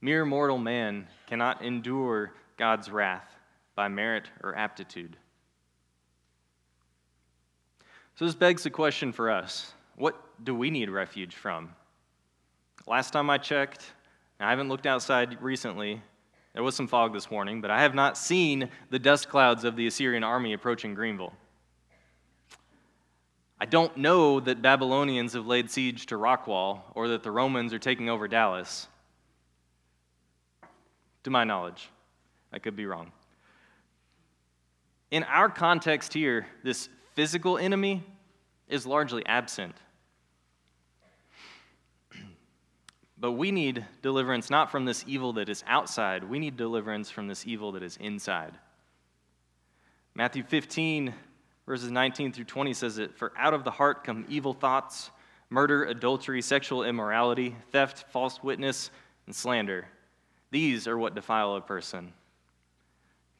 Mere 0.00 0.24
mortal 0.24 0.58
man 0.58 1.08
cannot 1.26 1.60
endure 1.62 2.32
God's 2.56 2.88
wrath 2.88 3.34
by 3.74 3.88
merit 3.88 4.30
or 4.44 4.54
aptitude. 4.54 5.16
So, 8.14 8.26
this 8.26 8.36
begs 8.36 8.62
the 8.62 8.70
question 8.70 9.10
for 9.10 9.28
us 9.28 9.72
what 9.96 10.44
do 10.44 10.54
we 10.54 10.70
need 10.70 10.88
refuge 10.88 11.34
from? 11.34 11.74
Last 12.86 13.10
time 13.10 13.28
I 13.28 13.38
checked, 13.38 13.92
I 14.38 14.50
haven't 14.50 14.68
looked 14.68 14.86
outside 14.86 15.42
recently. 15.42 16.00
There 16.58 16.64
was 16.64 16.74
some 16.74 16.88
fog 16.88 17.12
this 17.12 17.30
morning, 17.30 17.60
but 17.60 17.70
I 17.70 17.82
have 17.82 17.94
not 17.94 18.18
seen 18.18 18.68
the 18.90 18.98
dust 18.98 19.28
clouds 19.28 19.62
of 19.62 19.76
the 19.76 19.86
Assyrian 19.86 20.24
army 20.24 20.54
approaching 20.54 20.92
Greenville. 20.92 21.32
I 23.60 23.64
don't 23.64 23.96
know 23.96 24.40
that 24.40 24.60
Babylonians 24.60 25.34
have 25.34 25.46
laid 25.46 25.70
siege 25.70 26.06
to 26.06 26.16
Rockwall 26.16 26.80
or 26.96 27.06
that 27.10 27.22
the 27.22 27.30
Romans 27.30 27.72
are 27.72 27.78
taking 27.78 28.10
over 28.10 28.26
Dallas. 28.26 28.88
To 31.22 31.30
my 31.30 31.44
knowledge, 31.44 31.90
I 32.52 32.58
could 32.58 32.74
be 32.74 32.86
wrong. 32.86 33.12
In 35.12 35.22
our 35.22 35.48
context 35.48 36.12
here, 36.12 36.44
this 36.64 36.88
physical 37.14 37.56
enemy 37.56 38.02
is 38.66 38.84
largely 38.84 39.24
absent. 39.26 39.76
But 43.20 43.32
we 43.32 43.50
need 43.50 43.84
deliverance 44.00 44.48
not 44.48 44.70
from 44.70 44.84
this 44.84 45.04
evil 45.06 45.32
that 45.34 45.48
is 45.48 45.64
outside, 45.66 46.24
we 46.24 46.38
need 46.38 46.56
deliverance 46.56 47.10
from 47.10 47.26
this 47.26 47.46
evil 47.46 47.72
that 47.72 47.82
is 47.82 47.96
inside. 47.96 48.54
Matthew 50.14 50.42
15, 50.42 51.12
verses 51.66 51.90
19 51.90 52.32
through 52.32 52.44
20 52.44 52.74
says 52.74 52.96
that 52.96 53.16
For 53.16 53.32
out 53.36 53.54
of 53.54 53.64
the 53.64 53.70
heart 53.70 54.04
come 54.04 54.24
evil 54.28 54.52
thoughts, 54.52 55.10
murder, 55.50 55.84
adultery, 55.84 56.42
sexual 56.42 56.84
immorality, 56.84 57.56
theft, 57.72 58.04
false 58.10 58.42
witness, 58.42 58.90
and 59.26 59.34
slander. 59.34 59.86
These 60.50 60.86
are 60.86 60.96
what 60.96 61.14
defile 61.14 61.56
a 61.56 61.60
person. 61.60 62.12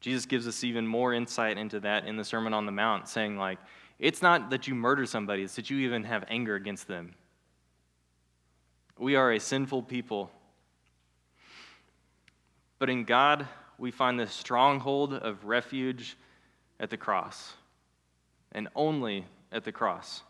Jesus 0.01 0.25
gives 0.25 0.47
us 0.47 0.63
even 0.63 0.87
more 0.87 1.13
insight 1.13 1.57
into 1.57 1.79
that 1.81 2.05
in 2.05 2.15
the 2.15 2.23
Sermon 2.23 2.53
on 2.53 2.65
the 2.65 2.71
Mount, 2.71 3.07
saying, 3.07 3.37
like, 3.37 3.59
it's 3.97 4.21
not 4.21 4.49
that 4.49 4.67
you 4.67 4.75
murder 4.75 5.05
somebody, 5.05 5.43
it's 5.43 5.55
that 5.55 5.69
you 5.69 5.79
even 5.79 6.03
have 6.05 6.23
anger 6.29 6.55
against 6.55 6.87
them. 6.87 7.13
We 8.99 9.15
are 9.15 9.31
a 9.31 9.39
sinful 9.39 9.83
people. 9.83 10.29
But 12.79 12.89
in 12.89 13.05
God, 13.05 13.47
we 13.77 13.91
find 13.91 14.19
the 14.19 14.27
stronghold 14.27 15.13
of 15.13 15.45
refuge 15.45 16.17
at 16.81 16.89
the 16.89 16.97
cross, 16.97 17.53
and 18.51 18.67
only 18.75 19.25
at 19.53 19.63
the 19.63 19.71
cross. 19.71 20.21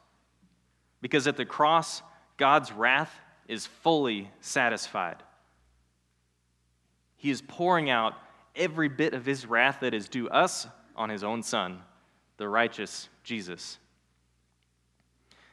Because 1.02 1.26
at 1.26 1.36
the 1.36 1.46
cross, 1.46 2.04
God's 2.38 2.72
wrath 2.72 3.14
is 3.48 3.66
fully 3.66 4.30
satisfied. 4.40 5.18
He 7.18 7.32
is 7.32 7.42
pouring 7.42 7.90
out 7.90 8.14
every 8.56 8.88
bit 8.88 9.16
of 9.16 9.26
his 9.26 9.48
wrath 9.48 9.80
that 9.82 9.96
is 9.96 10.08
due 10.08 10.30
us 10.30 10.68
on 10.96 11.10
his 11.10 11.24
own 11.24 11.42
Son, 11.42 11.80
the 12.38 12.48
righteous 12.48 13.10
Jesus. 13.24 13.80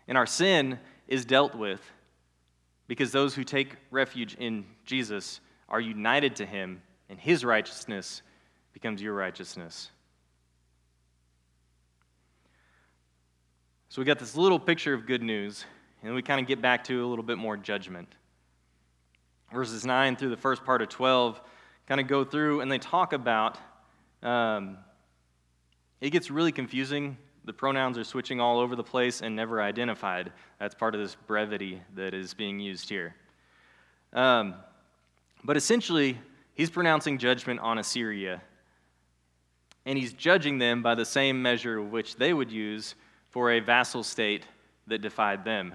And 0.07 0.18
our 0.18 0.26
sin 0.26 0.79
is 1.09 1.24
dealt 1.24 1.55
with 1.55 1.81
because 2.88 3.12
those 3.12 3.35
who 3.35 3.44
take 3.44 3.77
refuge 3.90 4.35
in 4.35 4.64
Jesus 4.85 5.40
are 5.68 5.81
united 5.81 6.37
to 6.37 6.46
him, 6.46 6.83
and 7.09 7.18
his 7.18 7.44
righteousness 7.44 8.22
becomes 8.72 9.03
your 9.03 9.14
righteousness. 9.14 9.90
So 13.88 14.01
we 14.01 14.05
got 14.05 14.18
this 14.18 14.37
little 14.37 14.59
picture 14.59 14.94
of 14.94 15.07
good 15.07 15.22
news, 15.22 15.64
and 16.03 16.14
we 16.14 16.22
kind 16.22 16.40
of 16.40 16.46
get 16.46 16.61
back 16.61 16.85
to 16.85 17.05
a 17.05 17.07
little 17.07 17.25
bit 17.25 17.38
more 17.38 17.57
judgment. 17.57 18.09
Verses 19.53 19.87
9 19.87 20.16
through 20.16 20.31
the 20.31 20.37
first 20.37 20.64
part 20.64 20.83
of 20.83 20.88
12 20.88 21.40
kind 21.87 22.00
of 22.00 22.08
go 22.08 22.25
through 22.25 22.60
and 22.60 22.71
they 22.71 22.79
talk 22.79 23.13
about. 23.13 23.58
Um, 24.23 24.79
it 26.00 26.10
gets 26.10 26.31
really 26.31 26.52
confusing. 26.52 27.17
The 27.47 27.53
pronouns 27.53 27.97
are 27.97 28.05
switching 28.05 28.40
all 28.40 28.59
over 28.59 28.75
the 28.75 28.85
place 28.85 29.23
and 29.23 29.35
never 29.35 29.63
identified. 29.63 30.33
That's 30.59 30.75
part 30.75 30.94
of 30.94 31.01
this 31.01 31.15
brevity 31.15 31.81
that 31.94 32.13
is 32.13 32.35
being 32.35 32.59
used 32.59 32.88
here. 32.88 33.15
Um, 34.13 34.55
but 35.44 35.57
essentially, 35.57 36.19
he's 36.55 36.71
pronouncing 36.71 37.19
judgment 37.19 37.61
on 37.61 37.79
Assyria. 37.79 38.42
And 39.85 39.97
he's 39.97 40.13
judging 40.13 40.59
them 40.59 40.83
by 40.83 40.97
the 40.97 41.05
same 41.05 41.40
measure 41.40 41.81
which 41.81 42.17
they 42.17 42.33
would 42.33 42.51
use 42.51 42.97
for 43.31 43.53
a 43.53 43.61
vassal 43.61 44.03
state 44.03 44.44
that 44.88 45.01
defied 45.01 45.44
them. 45.44 45.75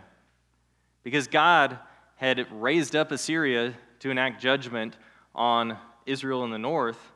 Because 1.03 1.27
God 1.27 1.79
had 2.17 2.51
raised 2.51 2.95
up 2.95 3.11
Assyria 3.11 3.73
to 3.99 4.09
enact 4.09 4.41
judgment 4.41 4.97
on 5.33 5.77
Israel 6.05 6.43
in 6.43 6.51
the 6.51 6.59
north, 6.59 7.10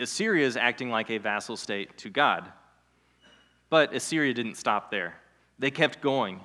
Assyria 0.00 0.46
is 0.46 0.56
acting 0.56 0.90
like 0.90 1.10
a 1.10 1.18
vassal 1.18 1.56
state 1.56 1.96
to 1.98 2.10
God. 2.10 2.50
But 3.68 3.94
Assyria 3.94 4.34
didn't 4.34 4.56
stop 4.56 4.90
there. 4.90 5.14
They 5.58 5.70
kept 5.70 6.00
going, 6.00 6.40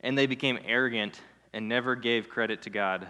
and 0.00 0.18
they 0.18 0.26
became 0.26 0.58
arrogant 0.66 1.20
and 1.52 1.68
never 1.68 1.94
gave 1.94 2.28
credit 2.28 2.62
to 2.62 2.70
God. 2.70 3.06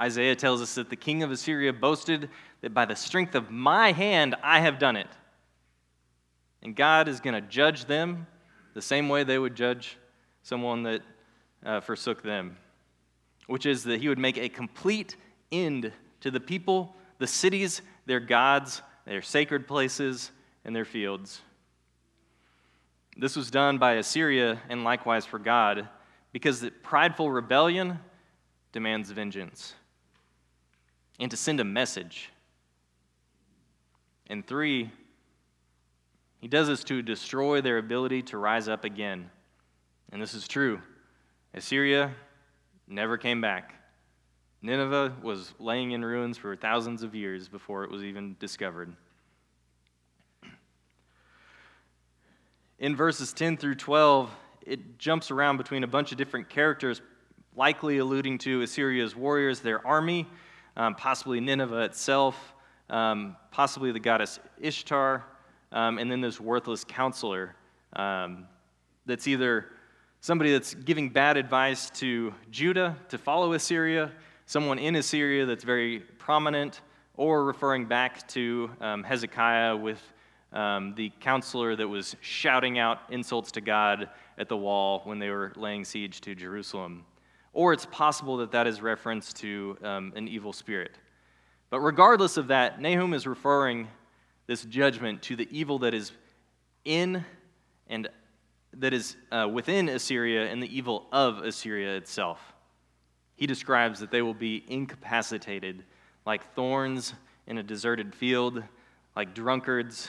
Isaiah 0.00 0.36
tells 0.36 0.62
us 0.62 0.74
that 0.74 0.90
the 0.90 0.96
king 0.96 1.22
of 1.22 1.30
Assyria 1.30 1.72
boasted 1.72 2.30
that 2.60 2.74
by 2.74 2.84
the 2.84 2.96
strength 2.96 3.34
of 3.34 3.50
my 3.50 3.92
hand 3.92 4.34
I 4.42 4.60
have 4.60 4.78
done 4.78 4.96
it. 4.96 5.08
And 6.62 6.74
God 6.74 7.08
is 7.08 7.20
going 7.20 7.34
to 7.34 7.40
judge 7.40 7.86
them 7.86 8.26
the 8.74 8.82
same 8.82 9.08
way 9.08 9.24
they 9.24 9.38
would 9.38 9.54
judge 9.54 9.98
someone 10.42 10.82
that 10.84 11.02
uh, 11.64 11.80
forsook 11.80 12.22
them, 12.22 12.56
which 13.46 13.66
is 13.66 13.84
that 13.84 14.00
he 14.00 14.08
would 14.08 14.18
make 14.18 14.36
a 14.36 14.48
complete 14.48 15.16
end 15.50 15.92
to 16.20 16.30
the 16.30 16.40
people, 16.40 16.94
the 17.18 17.26
cities, 17.26 17.82
their 18.06 18.20
gods, 18.20 18.82
their 19.04 19.22
sacred 19.22 19.66
places, 19.66 20.30
and 20.64 20.74
their 20.74 20.84
fields. 20.84 21.40
This 23.16 23.36
was 23.36 23.50
done 23.50 23.78
by 23.78 23.94
Assyria 23.94 24.60
and 24.68 24.84
likewise 24.84 25.24
for 25.24 25.38
God 25.38 25.88
because 26.32 26.60
the 26.60 26.70
prideful 26.70 27.30
rebellion 27.30 27.98
demands 28.72 29.10
vengeance 29.10 29.74
and 31.18 31.30
to 31.30 31.36
send 31.36 31.60
a 31.60 31.64
message. 31.64 32.30
And 34.26 34.46
three, 34.46 34.90
he 36.40 36.48
does 36.48 36.68
this 36.68 36.84
to 36.84 37.00
destroy 37.00 37.60
their 37.60 37.78
ability 37.78 38.22
to 38.24 38.38
rise 38.38 38.68
up 38.68 38.84
again. 38.84 39.30
And 40.12 40.20
this 40.20 40.34
is 40.34 40.46
true. 40.46 40.80
Assyria 41.54 42.12
never 42.86 43.16
came 43.16 43.40
back. 43.40 43.75
Nineveh 44.66 45.14
was 45.22 45.54
laying 45.60 45.92
in 45.92 46.04
ruins 46.04 46.36
for 46.36 46.56
thousands 46.56 47.04
of 47.04 47.14
years 47.14 47.46
before 47.46 47.84
it 47.84 47.90
was 47.90 48.02
even 48.02 48.34
discovered. 48.40 48.92
In 52.80 52.96
verses 52.96 53.32
10 53.32 53.58
through 53.58 53.76
12, 53.76 54.28
it 54.62 54.98
jumps 54.98 55.30
around 55.30 55.56
between 55.56 55.84
a 55.84 55.86
bunch 55.86 56.10
of 56.10 56.18
different 56.18 56.48
characters, 56.48 57.00
likely 57.54 57.98
alluding 57.98 58.38
to 58.38 58.62
Assyria's 58.62 59.14
warriors, 59.14 59.60
their 59.60 59.86
army, 59.86 60.26
um, 60.76 60.96
possibly 60.96 61.38
Nineveh 61.38 61.84
itself, 61.84 62.52
um, 62.90 63.36
possibly 63.52 63.92
the 63.92 64.00
goddess 64.00 64.40
Ishtar, 64.60 65.24
um, 65.70 65.98
and 65.98 66.10
then 66.10 66.20
this 66.20 66.40
worthless 66.40 66.82
counselor 66.82 67.54
um, 67.92 68.48
that's 69.06 69.28
either 69.28 69.66
somebody 70.20 70.50
that's 70.50 70.74
giving 70.74 71.08
bad 71.08 71.36
advice 71.36 71.88
to 71.90 72.34
Judah 72.50 72.96
to 73.10 73.16
follow 73.16 73.52
Assyria, 73.52 74.10
someone 74.46 74.78
in 74.78 74.96
Assyria 74.96 75.44
that's 75.44 75.64
very 75.64 76.00
prominent, 76.18 76.80
or 77.16 77.44
referring 77.44 77.86
back 77.86 78.26
to 78.28 78.70
um, 78.80 79.02
Hezekiah 79.02 79.76
with 79.76 80.00
um, 80.52 80.94
the 80.94 81.12
counselor 81.20 81.76
that 81.76 81.86
was 81.86 82.16
shouting 82.20 82.78
out 82.78 83.00
insults 83.10 83.50
to 83.52 83.60
God 83.60 84.08
at 84.38 84.48
the 84.48 84.56
wall 84.56 85.02
when 85.04 85.18
they 85.18 85.30
were 85.30 85.52
laying 85.56 85.84
siege 85.84 86.20
to 86.22 86.34
Jerusalem. 86.34 87.04
Or 87.52 87.72
it's 87.72 87.86
possible 87.86 88.36
that 88.38 88.52
that 88.52 88.66
is 88.66 88.80
reference 88.80 89.32
to 89.34 89.76
um, 89.82 90.12
an 90.14 90.28
evil 90.28 90.52
spirit. 90.52 90.92
But 91.70 91.80
regardless 91.80 92.36
of 92.36 92.48
that, 92.48 92.80
Nahum 92.80 93.12
is 93.14 93.26
referring 93.26 93.88
this 94.46 94.64
judgment 94.64 95.22
to 95.22 95.36
the 95.36 95.48
evil 95.50 95.80
that 95.80 95.94
is 95.94 96.12
in 96.84 97.24
and 97.88 98.08
that 98.74 98.92
is 98.92 99.16
uh, 99.32 99.48
within 99.52 99.88
Assyria 99.88 100.46
and 100.46 100.62
the 100.62 100.76
evil 100.76 101.06
of 101.10 101.38
Assyria 101.38 101.96
itself. 101.96 102.40
He 103.36 103.46
describes 103.46 104.00
that 104.00 104.10
they 104.10 104.22
will 104.22 104.34
be 104.34 104.64
incapacitated 104.66 105.84
like 106.24 106.54
thorns 106.54 107.14
in 107.46 107.58
a 107.58 107.62
deserted 107.62 108.14
field, 108.14 108.62
like 109.14 109.34
drunkards, 109.34 110.08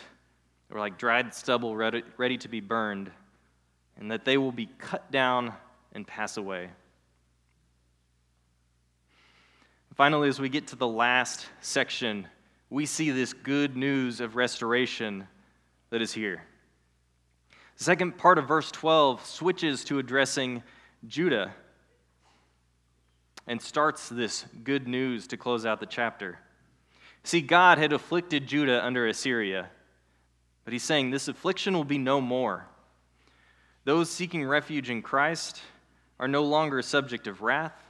or 0.71 0.79
like 0.79 0.97
dried 0.97 1.33
stubble 1.33 1.75
ready, 1.75 2.03
ready 2.17 2.37
to 2.37 2.47
be 2.47 2.61
burned, 2.61 3.11
and 3.97 4.11
that 4.11 4.25
they 4.25 4.37
will 4.37 4.51
be 4.51 4.69
cut 4.79 5.11
down 5.11 5.53
and 5.93 6.07
pass 6.07 6.37
away. 6.37 6.69
Finally, 9.95 10.29
as 10.29 10.39
we 10.39 10.47
get 10.47 10.67
to 10.67 10.75
the 10.75 10.87
last 10.87 11.47
section, 11.59 12.27
we 12.69 12.85
see 12.85 13.11
this 13.11 13.33
good 13.33 13.75
news 13.75 14.19
of 14.19 14.35
restoration 14.35 15.27
that 15.89 16.01
is 16.01 16.13
here. 16.13 16.43
The 17.77 17.83
second 17.83 18.17
part 18.17 18.37
of 18.37 18.47
verse 18.47 18.69
12 18.71 19.25
switches 19.25 19.83
to 19.85 19.99
addressing 19.99 20.63
Judah 21.07 21.53
and 23.47 23.61
starts 23.61 24.09
this 24.09 24.45
good 24.63 24.87
news 24.87 25.27
to 25.27 25.37
close 25.37 25.65
out 25.65 25.79
the 25.79 25.85
chapter. 25.85 26.37
See, 27.23 27.41
God 27.41 27.77
had 27.77 27.93
afflicted 27.93 28.47
Judah 28.47 28.85
under 28.85 29.07
Assyria, 29.07 29.69
but 30.63 30.73
he's 30.73 30.83
saying 30.83 31.11
this 31.11 31.27
affliction 31.27 31.73
will 31.73 31.83
be 31.83 31.97
no 31.97 32.21
more. 32.21 32.67
Those 33.85 34.09
seeking 34.09 34.45
refuge 34.45 34.89
in 34.89 35.01
Christ 35.01 35.61
are 36.19 36.27
no 36.27 36.43
longer 36.43 36.81
subject 36.81 37.27
of 37.27 37.41
wrath, 37.41 37.87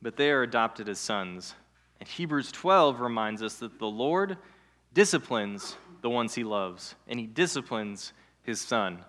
but 0.00 0.16
they 0.16 0.30
are 0.30 0.42
adopted 0.42 0.88
as 0.88 0.98
sons. 0.98 1.54
And 1.98 2.08
Hebrews 2.08 2.52
12 2.52 3.00
reminds 3.00 3.42
us 3.42 3.56
that 3.56 3.78
the 3.78 3.86
Lord 3.86 4.36
disciplines 4.92 5.76
the 6.00 6.10
ones 6.10 6.34
he 6.34 6.44
loves, 6.44 6.94
and 7.08 7.18
he 7.18 7.26
disciplines 7.26 8.12
his 8.42 8.60
son. 8.60 9.04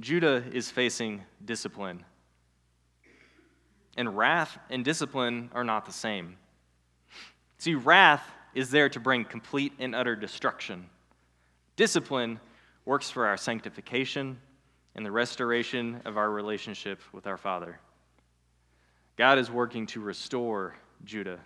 Judah 0.00 0.44
is 0.52 0.70
facing 0.70 1.22
discipline. 1.44 2.04
And 3.98 4.16
wrath 4.16 4.58
and 4.70 4.82
discipline 4.82 5.50
are 5.52 5.64
not 5.64 5.84
the 5.84 5.92
same. 5.92 6.38
See, 7.58 7.74
wrath 7.74 8.24
is 8.54 8.70
there 8.70 8.88
to 8.88 8.98
bring 8.98 9.26
complete 9.26 9.74
and 9.78 9.94
utter 9.94 10.16
destruction. 10.16 10.88
Discipline 11.76 12.40
works 12.86 13.10
for 13.10 13.26
our 13.26 13.36
sanctification 13.36 14.38
and 14.94 15.04
the 15.04 15.10
restoration 15.10 16.00
of 16.06 16.16
our 16.16 16.30
relationship 16.30 17.02
with 17.12 17.26
our 17.26 17.36
Father. 17.36 17.78
God 19.16 19.38
is 19.38 19.50
working 19.50 19.86
to 19.88 20.00
restore 20.00 20.74
Judah. 21.04 21.38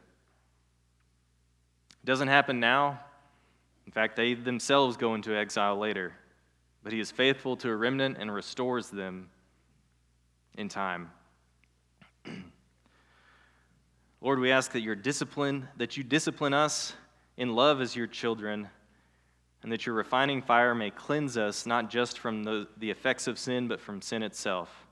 It 2.03 2.07
doesn't 2.07 2.29
happen 2.29 2.61
now. 2.61 3.01
In 3.87 3.91
fact, 3.91 4.15
they 4.15 4.35
themselves 4.35 4.97
go 4.97 5.17
into 5.17 5.37
exile 5.37 5.77
later 5.77 6.13
but 6.83 6.93
he 6.93 7.01
is 7.01 7.11
faithful 7.11 7.57
to 7.57 7.71
a 7.71 7.77
remnant 7.77 8.17
and 8.19 8.33
restores 8.33 8.91
them 8.91 9.29
in 10.57 10.69
time. 10.69 11.11
Lord, 14.21 14.39
we 14.39 14.51
ask 14.51 14.73
that 14.73 14.81
your 14.83 14.95
discipline, 14.95 15.69
that 15.77 15.97
you 15.97 16.05
discipline 16.05 16.55
us 16.55 16.95
in 17.37 17.55
love 17.55 17.81
as 17.81 17.97
your 17.97 18.07
children, 18.07 18.69
and 19.63 19.71
that 19.73 19.87
your 19.87 19.95
refining 19.95 20.43
fire 20.43 20.75
may 20.75 20.91
cleanse 20.91 21.37
us 21.37 21.67
not 21.67 21.91
just 21.91 22.19
from 22.19 22.45
the, 22.45 22.67
the 22.79 22.91
effects 22.91 23.27
of 23.27 23.39
sin, 23.39 23.69
but 23.69 23.81
from 23.81 24.03
sin 24.03 24.23
itself. 24.23 24.87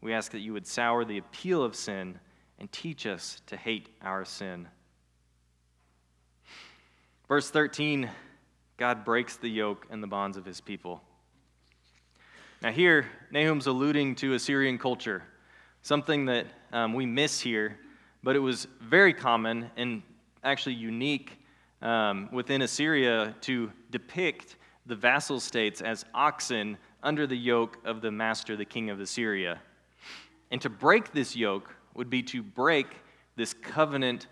We 0.00 0.12
ask 0.12 0.32
that 0.32 0.40
you 0.40 0.52
would 0.52 0.66
sour 0.66 1.04
the 1.04 1.18
appeal 1.18 1.62
of 1.62 1.74
sin 1.74 2.18
and 2.58 2.70
teach 2.70 3.06
us 3.06 3.40
to 3.46 3.56
hate 3.56 3.88
our 4.02 4.24
sin. 4.24 4.68
Verse 7.28 7.50
13 7.50 8.10
God 8.76 9.04
breaks 9.04 9.36
the 9.36 9.48
yoke 9.48 9.86
and 9.90 10.02
the 10.02 10.06
bonds 10.06 10.38
of 10.38 10.46
his 10.46 10.60
people. 10.60 11.02
Now, 12.62 12.72
here, 12.72 13.06
Nahum's 13.30 13.66
alluding 13.66 14.14
to 14.16 14.32
Assyrian 14.34 14.78
culture, 14.78 15.22
something 15.82 16.26
that 16.26 16.46
um, 16.72 16.94
we 16.94 17.06
miss 17.06 17.40
here, 17.40 17.78
but 18.22 18.36
it 18.36 18.40
was 18.40 18.66
very 18.80 19.14
common 19.14 19.70
and 19.76 20.02
actually 20.44 20.74
unique 20.74 21.38
um, 21.82 22.28
within 22.32 22.62
Assyria 22.62 23.34
to 23.42 23.72
depict 23.90 24.56
the 24.86 24.94
vassal 24.94 25.40
states 25.40 25.80
as 25.80 26.04
oxen 26.14 26.76
under 27.02 27.26
the 27.26 27.36
yoke 27.36 27.78
of 27.84 28.02
the 28.02 28.10
master, 28.10 28.56
the 28.56 28.64
king 28.64 28.90
of 28.90 29.00
Assyria. 29.00 29.60
And 30.50 30.60
to 30.60 30.68
break 30.68 31.12
this 31.12 31.36
yoke 31.36 31.74
would 31.94 32.10
be 32.10 32.22
to 32.24 32.42
break 32.42 32.86
this 33.36 33.54
covenant 33.54 34.26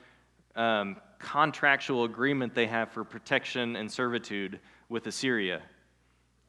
um, 0.56 0.96
contractual 1.18 2.04
agreement 2.04 2.54
they 2.54 2.66
have 2.66 2.90
for 2.90 3.04
protection 3.04 3.76
and 3.76 3.90
servitude 3.90 4.60
with 4.88 5.06
Assyria. 5.06 5.62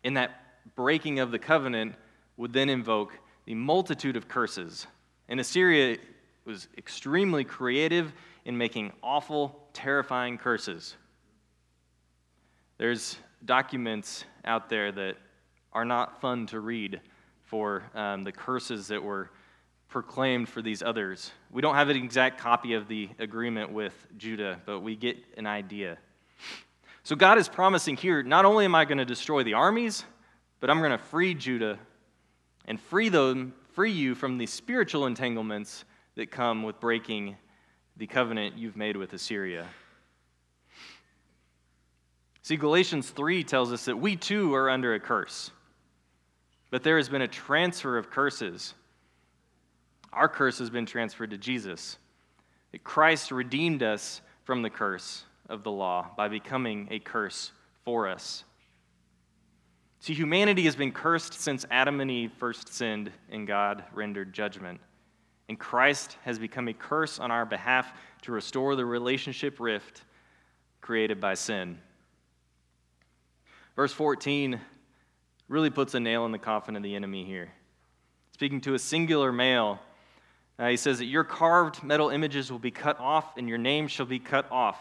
And 0.04 0.18
that 0.18 0.32
breaking 0.76 1.20
of 1.20 1.32
the 1.32 1.40
covenant 1.40 1.96
would 2.38 2.54
then 2.54 2.70
invoke 2.70 3.14
the 3.50 3.56
multitude 3.56 4.16
of 4.16 4.28
curses. 4.28 4.86
And 5.28 5.40
Assyria 5.40 5.98
was 6.46 6.68
extremely 6.78 7.44
creative 7.44 8.14
in 8.46 8.56
making 8.56 8.94
awful, 9.02 9.68
terrifying 9.74 10.38
curses. 10.38 10.96
There's 12.78 13.18
documents 13.44 14.24
out 14.46 14.70
there 14.70 14.92
that 14.92 15.16
are 15.74 15.84
not 15.84 16.22
fun 16.22 16.46
to 16.46 16.60
read 16.60 17.02
for 17.46 17.82
um, 17.96 18.24
the 18.24 18.32
curses 18.32 18.88
that 18.90 19.02
were 19.02 19.32
proclaimed 19.88 20.48
for 20.48 20.62
these 20.62 20.84
others. 20.84 21.32
We 21.50 21.64
don't 21.64 21.74
have 21.74 21.90
an 21.90 21.98
exact 21.98 22.40
copy 22.40 22.76
of 22.76 22.88
the 22.88 23.10
agreement 23.18 23.72
with 23.72 23.96
Judah, 24.20 24.62
but 24.68 24.82
we 24.82 24.96
get 24.96 25.18
an 25.38 25.48
idea. 25.48 25.98
So 27.02 27.16
God 27.16 27.40
is 27.40 27.50
promising 27.50 27.98
here 27.98 28.22
not 28.22 28.46
only 28.46 28.66
am 28.66 28.76
I 28.76 28.86
going 28.86 29.00
to 29.00 29.06
destroy 29.06 29.42
the 29.42 29.56
armies, 29.56 30.04
but 30.60 30.70
I'm 30.70 30.78
going 30.78 30.92
to 30.92 31.00
free 31.00 31.34
Judah 31.34 31.80
and 32.70 32.80
free 32.80 33.10
them, 33.10 33.54
free 33.74 33.92
you 33.92 34.16
from 34.16 34.38
the 34.38 34.46
spiritual 34.46 35.08
entanglements 35.08 35.84
that 36.16 36.30
come 36.32 36.64
with 36.64 36.80
breaking 36.80 37.36
the 37.98 38.08
covenant 38.08 38.58
you've 38.58 38.78
made 38.78 38.96
with 38.96 39.12
Assyria. 39.12 39.68
See, 42.44 42.56
Galatians 42.56 43.10
3 43.10 43.44
tells 43.44 43.74
us 43.74 43.86
that 43.86 43.98
we 43.98 44.16
too 44.16 44.54
are 44.54 44.70
under 44.70 44.94
a 44.94 45.00
curse. 45.00 45.52
But 46.70 46.84
there 46.84 46.98
has 46.98 47.10
been 47.10 47.24
a 47.24 47.28
transfer 47.28 47.98
of 47.98 48.12
curses. 48.12 48.76
Our 50.14 50.30
curse 50.30 50.60
has 50.60 50.70
been 50.70 50.86
transferred 50.86 51.32
to 51.32 51.38
Jesus. 51.38 51.98
That 52.72 52.84
Christ 52.84 53.32
redeemed 53.32 53.82
us 53.82 54.22
from 54.44 54.62
the 54.62 54.70
curse 54.70 55.24
of 55.50 55.64
the 55.64 55.72
law 55.72 56.12
by 56.16 56.28
becoming 56.28 56.88
a 56.92 57.00
curse 57.00 57.52
for 57.84 58.08
us. 58.08 58.44
See, 60.02 60.14
humanity 60.14 60.64
has 60.64 60.76
been 60.76 60.92
cursed 60.94 61.34
since 61.34 61.66
Adam 61.70 62.00
and 62.00 62.10
Eve 62.10 62.32
first 62.38 62.74
sinned 62.74 63.12
and 63.30 63.46
God 63.46 63.84
rendered 63.94 64.34
judgment. 64.34 64.80
And 65.50 65.60
Christ 65.60 66.16
has 66.24 66.40
become 66.40 66.68
a 66.68 66.74
curse 66.74 67.20
on 67.20 67.32
our 67.32 67.46
behalf 67.46 67.92
to 68.22 68.32
restore 68.32 68.76
the 68.76 68.86
relationship 68.86 69.60
rift 69.60 70.04
created 70.80 71.20
by 71.20 71.34
sin. 71.34 71.80
Verse 73.76 73.92
14 73.92 74.60
really 75.50 75.70
puts 75.70 75.96
a 75.96 76.00
nail 76.00 76.26
in 76.26 76.32
the 76.32 76.38
coffin 76.38 76.76
of 76.76 76.84
the 76.84 76.96
enemy 76.96 77.26
here. 77.26 77.52
Speaking 78.34 78.62
to 78.62 78.76
a 78.76 78.80
singular 78.80 79.32
male, 79.32 79.80
uh, 80.58 80.68
he 80.68 80.78
says 80.78 81.00
that 81.00 81.06
your 81.06 81.24
carved 81.24 81.84
metal 81.84 82.10
images 82.10 82.52
will 82.52 82.60
be 82.60 82.72
cut 82.72 83.00
off 83.00 83.36
and 83.38 83.50
your 83.50 83.58
name 83.58 83.88
shall 83.88 84.06
be 84.06 84.20
cut 84.20 84.50
off. 84.52 84.78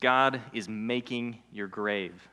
God 0.00 0.40
is 0.52 0.68
making 0.68 1.38
your 1.50 1.66
grave. 1.66 2.28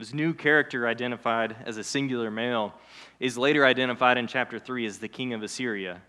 This 0.00 0.14
new 0.14 0.32
character, 0.32 0.88
identified 0.88 1.54
as 1.66 1.76
a 1.76 1.84
singular 1.84 2.30
male, 2.30 2.72
is 3.18 3.36
later 3.36 3.66
identified 3.66 4.16
in 4.16 4.26
chapter 4.26 4.58
3 4.58 4.86
as 4.86 4.96
the 4.96 5.08
king 5.08 5.34
of 5.34 5.42
Assyria, 5.42 6.00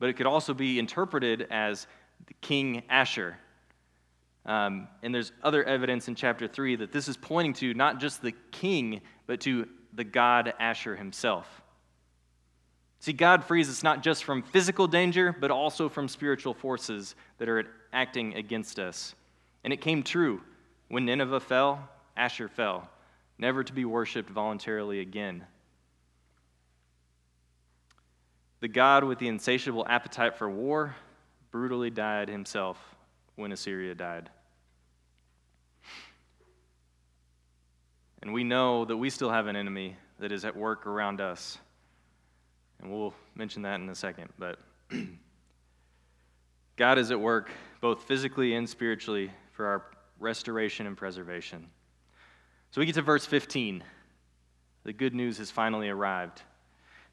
but 0.00 0.08
it 0.08 0.14
could 0.14 0.26
also 0.26 0.52
be 0.52 0.80
interpreted 0.80 1.46
as 1.48 1.86
the 2.26 2.34
King 2.40 2.82
Ashur. 2.90 3.38
Um, 4.44 4.88
and 5.04 5.14
there's 5.14 5.30
other 5.44 5.62
evidence 5.62 6.08
in 6.08 6.16
chapter 6.16 6.48
3 6.48 6.74
that 6.76 6.90
this 6.90 7.06
is 7.06 7.16
pointing 7.16 7.52
to 7.54 7.74
not 7.74 8.00
just 8.00 8.22
the 8.22 8.32
king, 8.50 9.02
but 9.28 9.40
to 9.42 9.68
the 9.92 10.02
god 10.02 10.52
Ashur 10.58 10.96
himself. 10.96 11.62
See, 12.98 13.12
God 13.12 13.44
frees 13.44 13.68
us 13.68 13.84
not 13.84 14.02
just 14.02 14.24
from 14.24 14.42
physical 14.42 14.88
danger, 14.88 15.32
but 15.32 15.52
also 15.52 15.88
from 15.88 16.08
spiritual 16.08 16.54
forces 16.54 17.14
that 17.38 17.48
are 17.48 17.68
acting 17.92 18.34
against 18.34 18.80
us. 18.80 19.14
And 19.62 19.72
it 19.72 19.80
came 19.80 20.02
true. 20.02 20.40
When 20.88 21.04
Nineveh 21.04 21.38
fell, 21.38 21.88
Ashur 22.16 22.48
fell, 22.48 22.90
never 23.38 23.62
to 23.62 23.72
be 23.72 23.84
worshiped 23.84 24.30
voluntarily 24.30 25.00
again. 25.00 25.44
The 28.60 28.68
God 28.68 29.04
with 29.04 29.18
the 29.18 29.28
insatiable 29.28 29.86
appetite 29.88 30.36
for 30.36 30.50
war 30.50 30.96
brutally 31.50 31.90
died 31.90 32.28
himself 32.28 32.76
when 33.36 33.52
Assyria 33.52 33.94
died. 33.94 34.30
And 38.20 38.32
we 38.32 38.42
know 38.42 38.84
that 38.84 38.96
we 38.96 39.10
still 39.10 39.30
have 39.30 39.46
an 39.46 39.54
enemy 39.54 39.96
that 40.18 40.32
is 40.32 40.44
at 40.44 40.56
work 40.56 40.86
around 40.86 41.20
us. 41.20 41.58
And 42.80 42.90
we'll 42.90 43.14
mention 43.36 43.62
that 43.62 43.80
in 43.80 43.88
a 43.88 43.94
second. 43.94 44.30
But 44.38 44.58
God 46.76 46.98
is 46.98 47.12
at 47.12 47.20
work 47.20 47.50
both 47.80 48.02
physically 48.02 48.54
and 48.54 48.68
spiritually 48.68 49.30
for 49.52 49.66
our 49.66 49.84
restoration 50.18 50.86
and 50.88 50.96
preservation. 50.96 51.68
So 52.70 52.80
we 52.80 52.86
get 52.86 52.94
to 52.96 53.02
verse 53.02 53.24
15. 53.24 53.82
The 54.84 54.92
good 54.92 55.14
news 55.14 55.38
has 55.38 55.50
finally 55.50 55.88
arrived. 55.88 56.42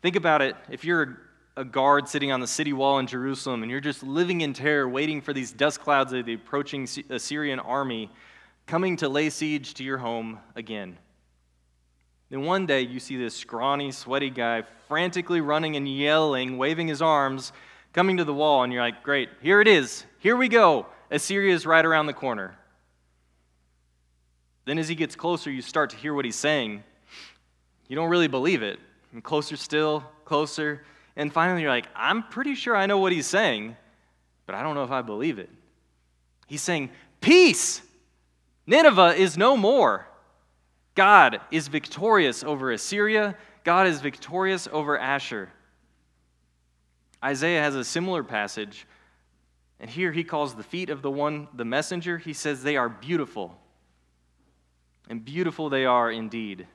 Think 0.01 0.15
about 0.15 0.41
it. 0.41 0.55
If 0.69 0.83
you're 0.83 1.19
a 1.57 1.63
guard 1.63 2.09
sitting 2.09 2.31
on 2.31 2.41
the 2.41 2.47
city 2.47 2.73
wall 2.73 2.99
in 2.99 3.07
Jerusalem 3.07 3.63
and 3.63 3.71
you're 3.71 3.79
just 3.79 4.03
living 4.03 4.41
in 4.41 4.53
terror, 4.53 4.87
waiting 4.87 5.21
for 5.21 5.33
these 5.33 5.51
dust 5.51 5.79
clouds 5.79 6.11
of 6.11 6.25
the 6.25 6.33
approaching 6.33 6.87
Assyrian 7.09 7.59
army 7.59 8.11
coming 8.65 8.97
to 8.97 9.07
lay 9.07 9.29
siege 9.29 9.73
to 9.75 9.83
your 9.83 9.97
home 9.97 10.39
again. 10.55 10.97
Then 12.29 12.43
one 12.43 12.65
day 12.65 12.81
you 12.81 12.99
see 12.99 13.15
this 13.15 13.35
scrawny, 13.35 13.91
sweaty 13.91 14.29
guy 14.29 14.63
frantically 14.87 15.41
running 15.41 15.75
and 15.75 15.87
yelling, 15.87 16.57
waving 16.57 16.87
his 16.87 17.01
arms, 17.01 17.53
coming 17.93 18.17
to 18.17 18.23
the 18.23 18.33
wall, 18.33 18.63
and 18.63 18.73
you're 18.73 18.81
like, 18.81 19.03
great, 19.03 19.29
here 19.41 19.61
it 19.61 19.67
is. 19.67 20.05
Here 20.19 20.35
we 20.35 20.49
go. 20.49 20.87
Assyria 21.11 21.53
is 21.53 21.65
right 21.65 21.85
around 21.85 22.07
the 22.07 22.13
corner. 22.13 22.57
Then 24.65 24.77
as 24.79 24.87
he 24.87 24.95
gets 24.95 25.15
closer, 25.15 25.51
you 25.51 25.61
start 25.61 25.91
to 25.91 25.95
hear 25.95 26.13
what 26.13 26.25
he's 26.25 26.35
saying. 26.35 26.83
You 27.87 27.95
don't 27.95 28.09
really 28.09 28.27
believe 28.27 28.63
it. 28.63 28.79
And 29.13 29.23
closer 29.23 29.55
still, 29.55 30.03
closer. 30.25 30.83
And 31.15 31.31
finally, 31.31 31.61
you're 31.61 31.71
like, 31.71 31.87
I'm 31.95 32.23
pretty 32.23 32.55
sure 32.55 32.75
I 32.75 32.87
know 32.87 32.97
what 32.97 33.11
he's 33.11 33.27
saying, 33.27 33.77
but 34.45 34.55
I 34.55 34.63
don't 34.63 34.75
know 34.75 34.83
if 34.83 34.91
I 34.91 35.01
believe 35.01 35.39
it. 35.39 35.49
He's 36.47 36.61
saying, 36.61 36.89
Peace! 37.21 37.81
Nineveh 38.67 39.15
is 39.15 39.37
no 39.37 39.55
more. 39.55 40.07
God 40.95 41.39
is 41.51 41.67
victorious 41.67 42.43
over 42.43 42.71
Assyria. 42.71 43.35
God 43.63 43.87
is 43.87 44.01
victorious 44.01 44.67
over 44.71 44.97
Ashur. 44.97 45.49
Isaiah 47.23 47.61
has 47.61 47.75
a 47.75 47.83
similar 47.83 48.23
passage, 48.23 48.85
and 49.79 49.89
here 49.89 50.11
he 50.11 50.23
calls 50.23 50.55
the 50.55 50.63
feet 50.63 50.89
of 50.89 51.01
the 51.01 51.09
one, 51.09 51.47
the 51.53 51.65
messenger, 51.65 52.17
he 52.17 52.33
says 52.33 52.61
they 52.61 52.77
are 52.77 52.89
beautiful. 52.89 53.59
And 55.09 55.23
beautiful 55.23 55.69
they 55.69 55.85
are 55.85 56.11
indeed. 56.11 56.67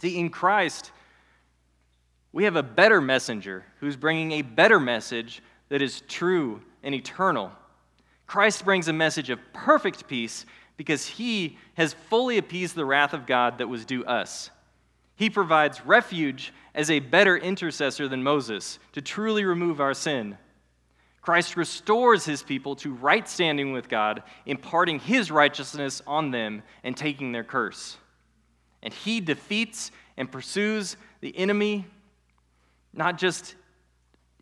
See, 0.00 0.18
in 0.18 0.30
Christ, 0.30 0.90
we 2.32 2.44
have 2.44 2.56
a 2.56 2.62
better 2.62 3.00
messenger 3.00 3.64
who's 3.78 3.96
bringing 3.96 4.32
a 4.32 4.42
better 4.42 4.80
message 4.80 5.42
that 5.68 5.82
is 5.82 6.02
true 6.08 6.60
and 6.82 6.94
eternal. 6.94 7.52
Christ 8.26 8.64
brings 8.64 8.88
a 8.88 8.92
message 8.92 9.30
of 9.30 9.38
perfect 9.52 10.08
peace 10.08 10.44
because 10.76 11.06
he 11.06 11.58
has 11.74 11.94
fully 11.94 12.38
appeased 12.38 12.74
the 12.74 12.84
wrath 12.84 13.12
of 13.12 13.26
God 13.26 13.58
that 13.58 13.68
was 13.68 13.84
due 13.84 14.04
us. 14.04 14.50
He 15.16 15.30
provides 15.30 15.86
refuge 15.86 16.52
as 16.74 16.90
a 16.90 16.98
better 16.98 17.36
intercessor 17.36 18.08
than 18.08 18.22
Moses 18.22 18.80
to 18.92 19.00
truly 19.00 19.44
remove 19.44 19.80
our 19.80 19.94
sin. 19.94 20.36
Christ 21.24 21.56
restores 21.56 22.26
his 22.26 22.42
people 22.42 22.76
to 22.76 22.92
right 22.92 23.26
standing 23.26 23.72
with 23.72 23.88
God, 23.88 24.22
imparting 24.44 24.98
his 24.98 25.30
righteousness 25.30 26.02
on 26.06 26.30
them 26.30 26.62
and 26.82 26.94
taking 26.94 27.32
their 27.32 27.42
curse. 27.42 27.96
And 28.82 28.92
he 28.92 29.20
defeats 29.20 29.90
and 30.18 30.30
pursues 30.30 30.98
the 31.22 31.36
enemy, 31.36 31.86
not 32.92 33.16
just 33.16 33.54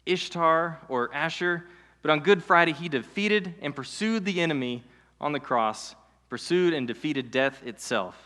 Ishtar 0.06 0.80
or 0.88 1.14
Ashur, 1.14 1.64
but 2.02 2.10
on 2.10 2.18
Good 2.18 2.42
Friday, 2.42 2.72
he 2.72 2.88
defeated 2.88 3.54
and 3.62 3.76
pursued 3.76 4.24
the 4.24 4.40
enemy 4.40 4.82
on 5.20 5.30
the 5.30 5.38
cross 5.38 5.94
pursued 6.32 6.72
and 6.72 6.88
defeated 6.88 7.30
death 7.30 7.62
itself. 7.62 8.16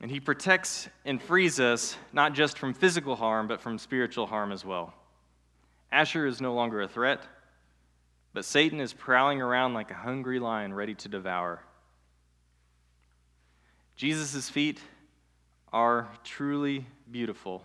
And 0.00 0.10
he 0.10 0.20
protects 0.20 0.88
and 1.04 1.22
frees 1.22 1.60
us 1.60 1.98
not 2.14 2.32
just 2.32 2.56
from 2.56 2.72
physical 2.72 3.14
harm, 3.14 3.46
but 3.46 3.60
from 3.60 3.76
spiritual 3.76 4.26
harm 4.26 4.52
as 4.52 4.64
well. 4.64 4.94
Ashur 5.92 6.26
is 6.26 6.40
no 6.40 6.54
longer 6.54 6.82
a 6.82 6.88
threat, 6.88 7.22
but 8.32 8.44
Satan 8.44 8.80
is 8.80 8.92
prowling 8.92 9.40
around 9.40 9.74
like 9.74 9.90
a 9.90 9.94
hungry 9.94 10.38
lion 10.38 10.74
ready 10.74 10.94
to 10.94 11.08
devour. 11.08 11.62
Jesus' 13.96 14.50
feet 14.50 14.80
are 15.72 16.08
truly 16.22 16.86
beautiful. 17.10 17.64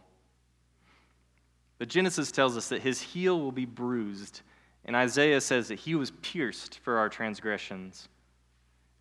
But 1.78 1.90
Genesis 1.90 2.32
tells 2.32 2.56
us 2.56 2.70
that 2.70 2.82
his 2.82 3.02
heel 3.02 3.40
will 3.40 3.52
be 3.52 3.66
bruised 3.66 4.42
and 4.86 4.96
Isaiah 4.96 5.42
says 5.42 5.68
that 5.68 5.80
he 5.80 5.96
was 5.96 6.12
pierced 6.12 6.80
for 6.80 6.98
our 6.98 7.10
transgressions. 7.10 8.10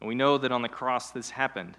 And 0.00 0.08
we 0.08 0.14
know 0.14 0.38
that 0.38 0.52
on 0.52 0.62
the 0.62 0.68
cross 0.68 1.10
this 1.10 1.30
happened. 1.30 1.76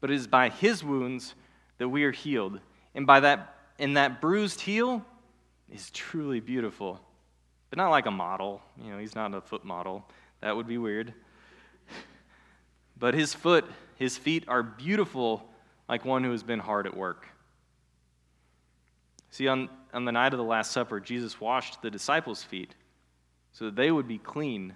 But 0.00 0.10
it 0.10 0.14
is 0.14 0.26
by 0.26 0.48
his 0.48 0.84
wounds 0.84 1.34
that 1.78 1.88
we 1.88 2.04
are 2.04 2.12
healed. 2.12 2.60
And 2.94 3.06
by 3.06 3.20
that 3.20 3.56
in 3.78 3.94
that 3.94 4.20
bruised 4.20 4.60
heel 4.60 5.04
is 5.72 5.90
truly 5.90 6.40
beautiful. 6.40 7.00
But 7.70 7.78
not 7.78 7.90
like 7.90 8.06
a 8.06 8.10
model. 8.10 8.60
You 8.82 8.92
know, 8.92 8.98
he's 8.98 9.14
not 9.14 9.34
a 9.34 9.40
foot 9.40 9.64
model. 9.64 10.04
That 10.40 10.56
would 10.56 10.66
be 10.66 10.78
weird. 10.78 11.14
But 12.98 13.14
his 13.14 13.34
foot, 13.34 13.64
his 13.96 14.16
feet 14.16 14.44
are 14.46 14.62
beautiful 14.62 15.48
like 15.88 16.04
one 16.04 16.22
who 16.22 16.30
has 16.30 16.44
been 16.44 16.60
hard 16.60 16.86
at 16.86 16.96
work. 16.96 17.26
See, 19.30 19.48
on, 19.48 19.68
on 19.92 20.04
the 20.04 20.12
night 20.12 20.32
of 20.32 20.38
the 20.38 20.44
Last 20.44 20.70
Supper, 20.70 21.00
Jesus 21.00 21.40
washed 21.40 21.82
the 21.82 21.90
disciples' 21.90 22.44
feet 22.44 22.76
so 23.50 23.64
that 23.64 23.74
they 23.74 23.90
would 23.90 24.06
be 24.06 24.18
clean. 24.18 24.74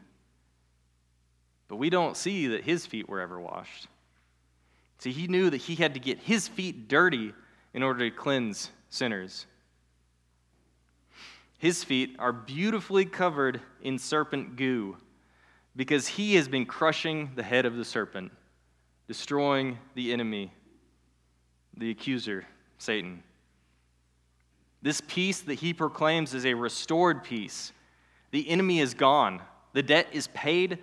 But 1.68 1.76
we 1.76 1.88
don't 1.88 2.16
see 2.16 2.48
that 2.48 2.64
his 2.64 2.84
feet 2.84 3.08
were 3.08 3.20
ever 3.20 3.38
washed. 3.38 3.86
See, 4.98 5.12
he 5.12 5.26
knew 5.26 5.50
that 5.50 5.58
he 5.58 5.74
had 5.74 5.94
to 5.94 6.00
get 6.00 6.18
his 6.18 6.48
feet 6.48 6.88
dirty 6.88 7.32
in 7.74 7.82
order 7.82 8.10
to 8.10 8.16
cleanse 8.16 8.70
sinners. 8.88 9.46
His 11.58 11.82
feet 11.84 12.16
are 12.18 12.32
beautifully 12.32 13.04
covered 13.04 13.60
in 13.82 13.98
serpent 13.98 14.56
goo 14.56 14.96
because 15.74 16.06
he 16.06 16.34
has 16.34 16.48
been 16.48 16.66
crushing 16.66 17.30
the 17.34 17.42
head 17.42 17.66
of 17.66 17.76
the 17.76 17.84
serpent, 17.84 18.32
destroying 19.08 19.78
the 19.94 20.12
enemy, 20.12 20.52
the 21.76 21.90
accuser, 21.90 22.44
Satan. 22.78 23.22
This 24.82 25.00
peace 25.06 25.40
that 25.40 25.54
he 25.54 25.72
proclaims 25.72 26.34
is 26.34 26.46
a 26.46 26.54
restored 26.54 27.24
peace 27.24 27.72
the 28.30 28.50
enemy 28.50 28.80
is 28.80 28.92
gone. 28.92 29.40
The 29.72 29.82
debt 29.82 30.08
is 30.12 30.28
paid. 30.28 30.78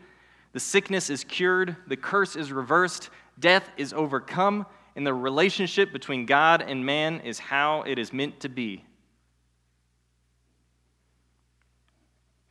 The 0.53 0.59
sickness 0.59 1.09
is 1.09 1.23
cured, 1.23 1.75
the 1.87 1.97
curse 1.97 2.35
is 2.35 2.51
reversed, 2.51 3.09
death 3.39 3.69
is 3.75 3.91
overcome, 3.91 4.65
and 4.95 5.05
the 5.05 5.13
relationship 5.13 5.91
between 5.91 6.25
God 6.25 6.61
and 6.61 6.85
man 6.85 7.19
is 7.21 7.39
how 7.39 7.81
it 7.83 7.97
is 7.97 8.13
meant 8.13 8.39
to 8.39 8.49
be. 8.49 8.85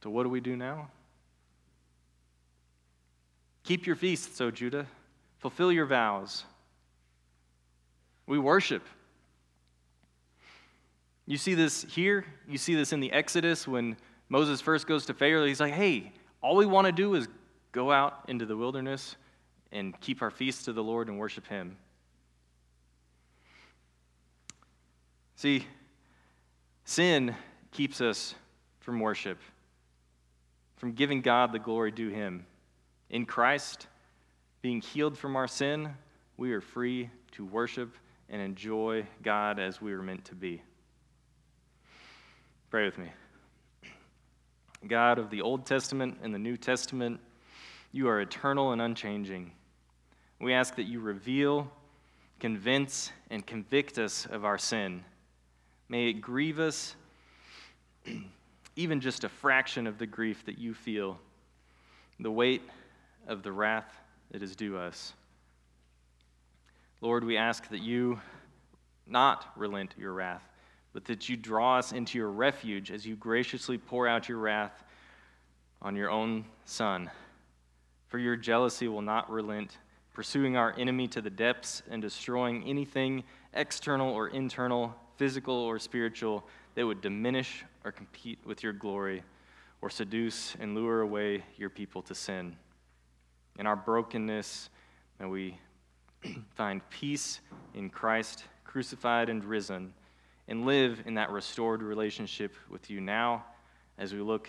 So, 0.03 0.11
what 0.11 0.25
do 0.25 0.29
we 0.29 0.41
do 0.41 0.57
now? 0.57 0.89
Keep 3.65 3.87
your 3.87 3.97
feasts, 3.97 4.41
O 4.41 4.51
Judah. 4.51 4.87
Fulfill 5.39 5.71
your 5.71 5.87
vows. 5.87 6.45
We 8.27 8.39
worship. 8.39 8.83
You 11.27 11.37
see 11.37 11.55
this 11.55 11.85
here. 11.89 12.25
You 12.49 12.59
see 12.59 12.75
this 12.75 12.93
in 12.93 13.01
the 13.01 13.13
Exodus 13.13 13.69
when 13.69 13.97
Moses 14.29 14.61
first 14.61 14.87
goes 14.87 15.07
to 15.07 15.15
Pharaoh. 15.15 15.45
He's 15.45 15.61
like, 15.61 15.75
hey, 15.75 16.13
all 16.41 16.57
we 16.57 16.67
want 16.67 16.87
to 16.87 16.93
do 16.93 17.15
is 17.15 17.29
go 17.71 17.93
out 17.93 18.25
into 18.29 18.45
the 18.45 18.57
wilderness 18.57 19.17
and 19.71 19.99
keep 20.01 20.21
our 20.21 20.31
feasts 20.31 20.65
to 20.65 20.73
the 20.73 20.83
Lord 20.83 21.09
and 21.09 21.19
worship 21.19 21.47
Him. 21.47 21.77
See, 25.37 25.67
sin 26.85 27.35
keeps 27.71 28.01
us 28.01 28.35
from 28.81 29.01
worship, 29.01 29.39
from 30.83 30.95
giving 30.95 31.21
God 31.21 31.53
the 31.53 31.61
glory 31.61 31.93
due 31.93 32.09
Him. 32.09 32.45
In 33.09 33.25
Christ, 33.25 33.87
being 34.63 34.81
healed 34.81 35.17
from 35.17 35.37
our 35.37 35.47
sin, 35.47 35.95
we 36.37 36.53
are 36.55 36.61
free 36.61 37.09
to 37.31 37.45
worship 37.45 37.95
and 38.29 38.43
enjoy 38.43 39.07
God 39.23 39.61
as 39.61 39.81
we 39.81 39.95
were 39.95 40.03
meant 40.03 40.25
to 40.25 40.35
be. 40.35 40.61
Pray 42.69 42.85
with 42.85 42.99
me. 42.99 43.13
God 44.89 45.21
of 45.21 45.31
the 45.31 45.41
Old 45.41 45.67
Testament 45.67 46.19
and 46.21 46.35
the 46.35 46.39
New 46.41 46.57
Testament, 46.57 47.21
you 47.93 48.09
are 48.09 48.21
eternal 48.21 48.73
and 48.73 48.83
unchanging. 48.83 49.53
We 50.41 50.53
ask 50.53 50.75
that 50.75 50.89
you 50.89 50.99
reveal, 50.99 51.71
convince, 52.41 53.13
and 53.31 53.47
convict 53.47 54.01
us 54.01 54.27
of 54.27 54.45
our 54.45 54.59
sin. 54.59 55.05
May 55.89 56.09
it 56.09 56.15
grieve 56.15 56.59
us, 56.59 56.97
even 58.77 59.01
just 59.01 59.25
a 59.25 59.29
fraction 59.29 59.87
of 59.87 59.99
the 59.99 60.07
grief 60.07 60.45
that 60.47 60.59
you 60.59 60.75
feel, 60.75 61.19
the 62.19 62.31
weight 62.31 62.63
of 63.27 63.43
the 63.43 63.53
wrath 63.53 64.01
that 64.31 64.43
is 64.43 64.57
due 64.57 64.77
us. 64.77 65.13
Lord, 67.01 67.25
we 67.25 67.37
ask 67.37 67.69
that 67.71 67.81
you 67.81 68.21
not 69.07 69.47
relent 69.57 69.95
your 69.99 70.13
wrath, 70.13 70.49
but 70.93 71.05
that 71.07 71.29
you 71.29 71.37
draw 71.37 71.79
us 71.79 71.93
into 71.93 72.17
your 72.17 72.31
refuge 72.31 72.91
as 72.91 73.07
you 73.07 73.17
graciously 73.17 73.77
pour 73.77 74.07
out 74.07 74.29
your 74.29 74.39
wrath 74.39 74.85
on 75.83 75.97
your 75.97 76.11
own 76.11 76.45
Son. 76.65 77.11
For 78.09 78.19
your 78.19 78.37
jealousy 78.37 78.89
will 78.89 79.03
not 79.03 79.31
relent, 79.31 79.79
pursuing 80.15 80.57
our 80.57 80.75
enemy 80.79 81.09
to 81.09 81.21
the 81.21 81.31
depths 81.31 81.83
and 81.91 82.01
destroying 82.01 82.65
anything 82.65 83.25
external 83.55 84.13
or 84.13 84.29
internal, 84.29 84.95
physical 85.17 85.55
or 85.55 85.79
spiritual, 85.79 86.47
that 86.75 86.87
would 86.87 87.01
diminish 87.01 87.65
or 87.85 87.93
compete 87.93 88.39
with 88.45 88.63
your 88.63 88.73
glory 88.73 89.23
or 89.81 89.91
seduce 89.91 90.55
and 90.61 90.75
lure 90.75 91.01
away 91.01 91.43
your 91.57 91.71
people 91.71 92.03
to 92.03 92.15
sin. 92.15 92.57
In 93.59 93.67
our 93.67 93.77
brokenness, 93.77 94.71
may 95.19 95.27
we 95.27 95.59
find 96.55 96.81
peace 96.91 97.41
in 97.75 97.91
Christ, 97.91 98.45
crucified 98.65 99.29
and 99.29 99.45
risen, 99.45 99.93
and 100.49 100.65
live 100.65 101.03
in 101.07 101.15
that 101.15 101.31
restored 101.31 101.83
relationship 101.83 102.55
with 102.71 102.91
you 102.91 103.01
now 103.01 103.45
as 103.99 104.13
we 104.13 104.21
look 104.21 104.49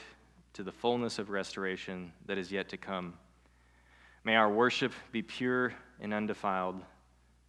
to 0.53 0.63
the 0.63 0.71
fullness 0.71 1.19
of 1.19 1.29
restoration 1.29 2.13
that 2.27 2.37
is 2.37 2.51
yet 2.51 2.69
to 2.69 2.77
come. 2.77 3.13
May 4.23 4.35
our 4.35 4.51
worship 4.51 4.93
be 5.11 5.21
pure 5.21 5.73
and 5.99 6.13
undefiled 6.13 6.81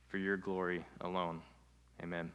for 0.08 0.18
your 0.18 0.36
glory 0.36 0.84
alone. 1.00 1.42
Amen. 2.02 2.32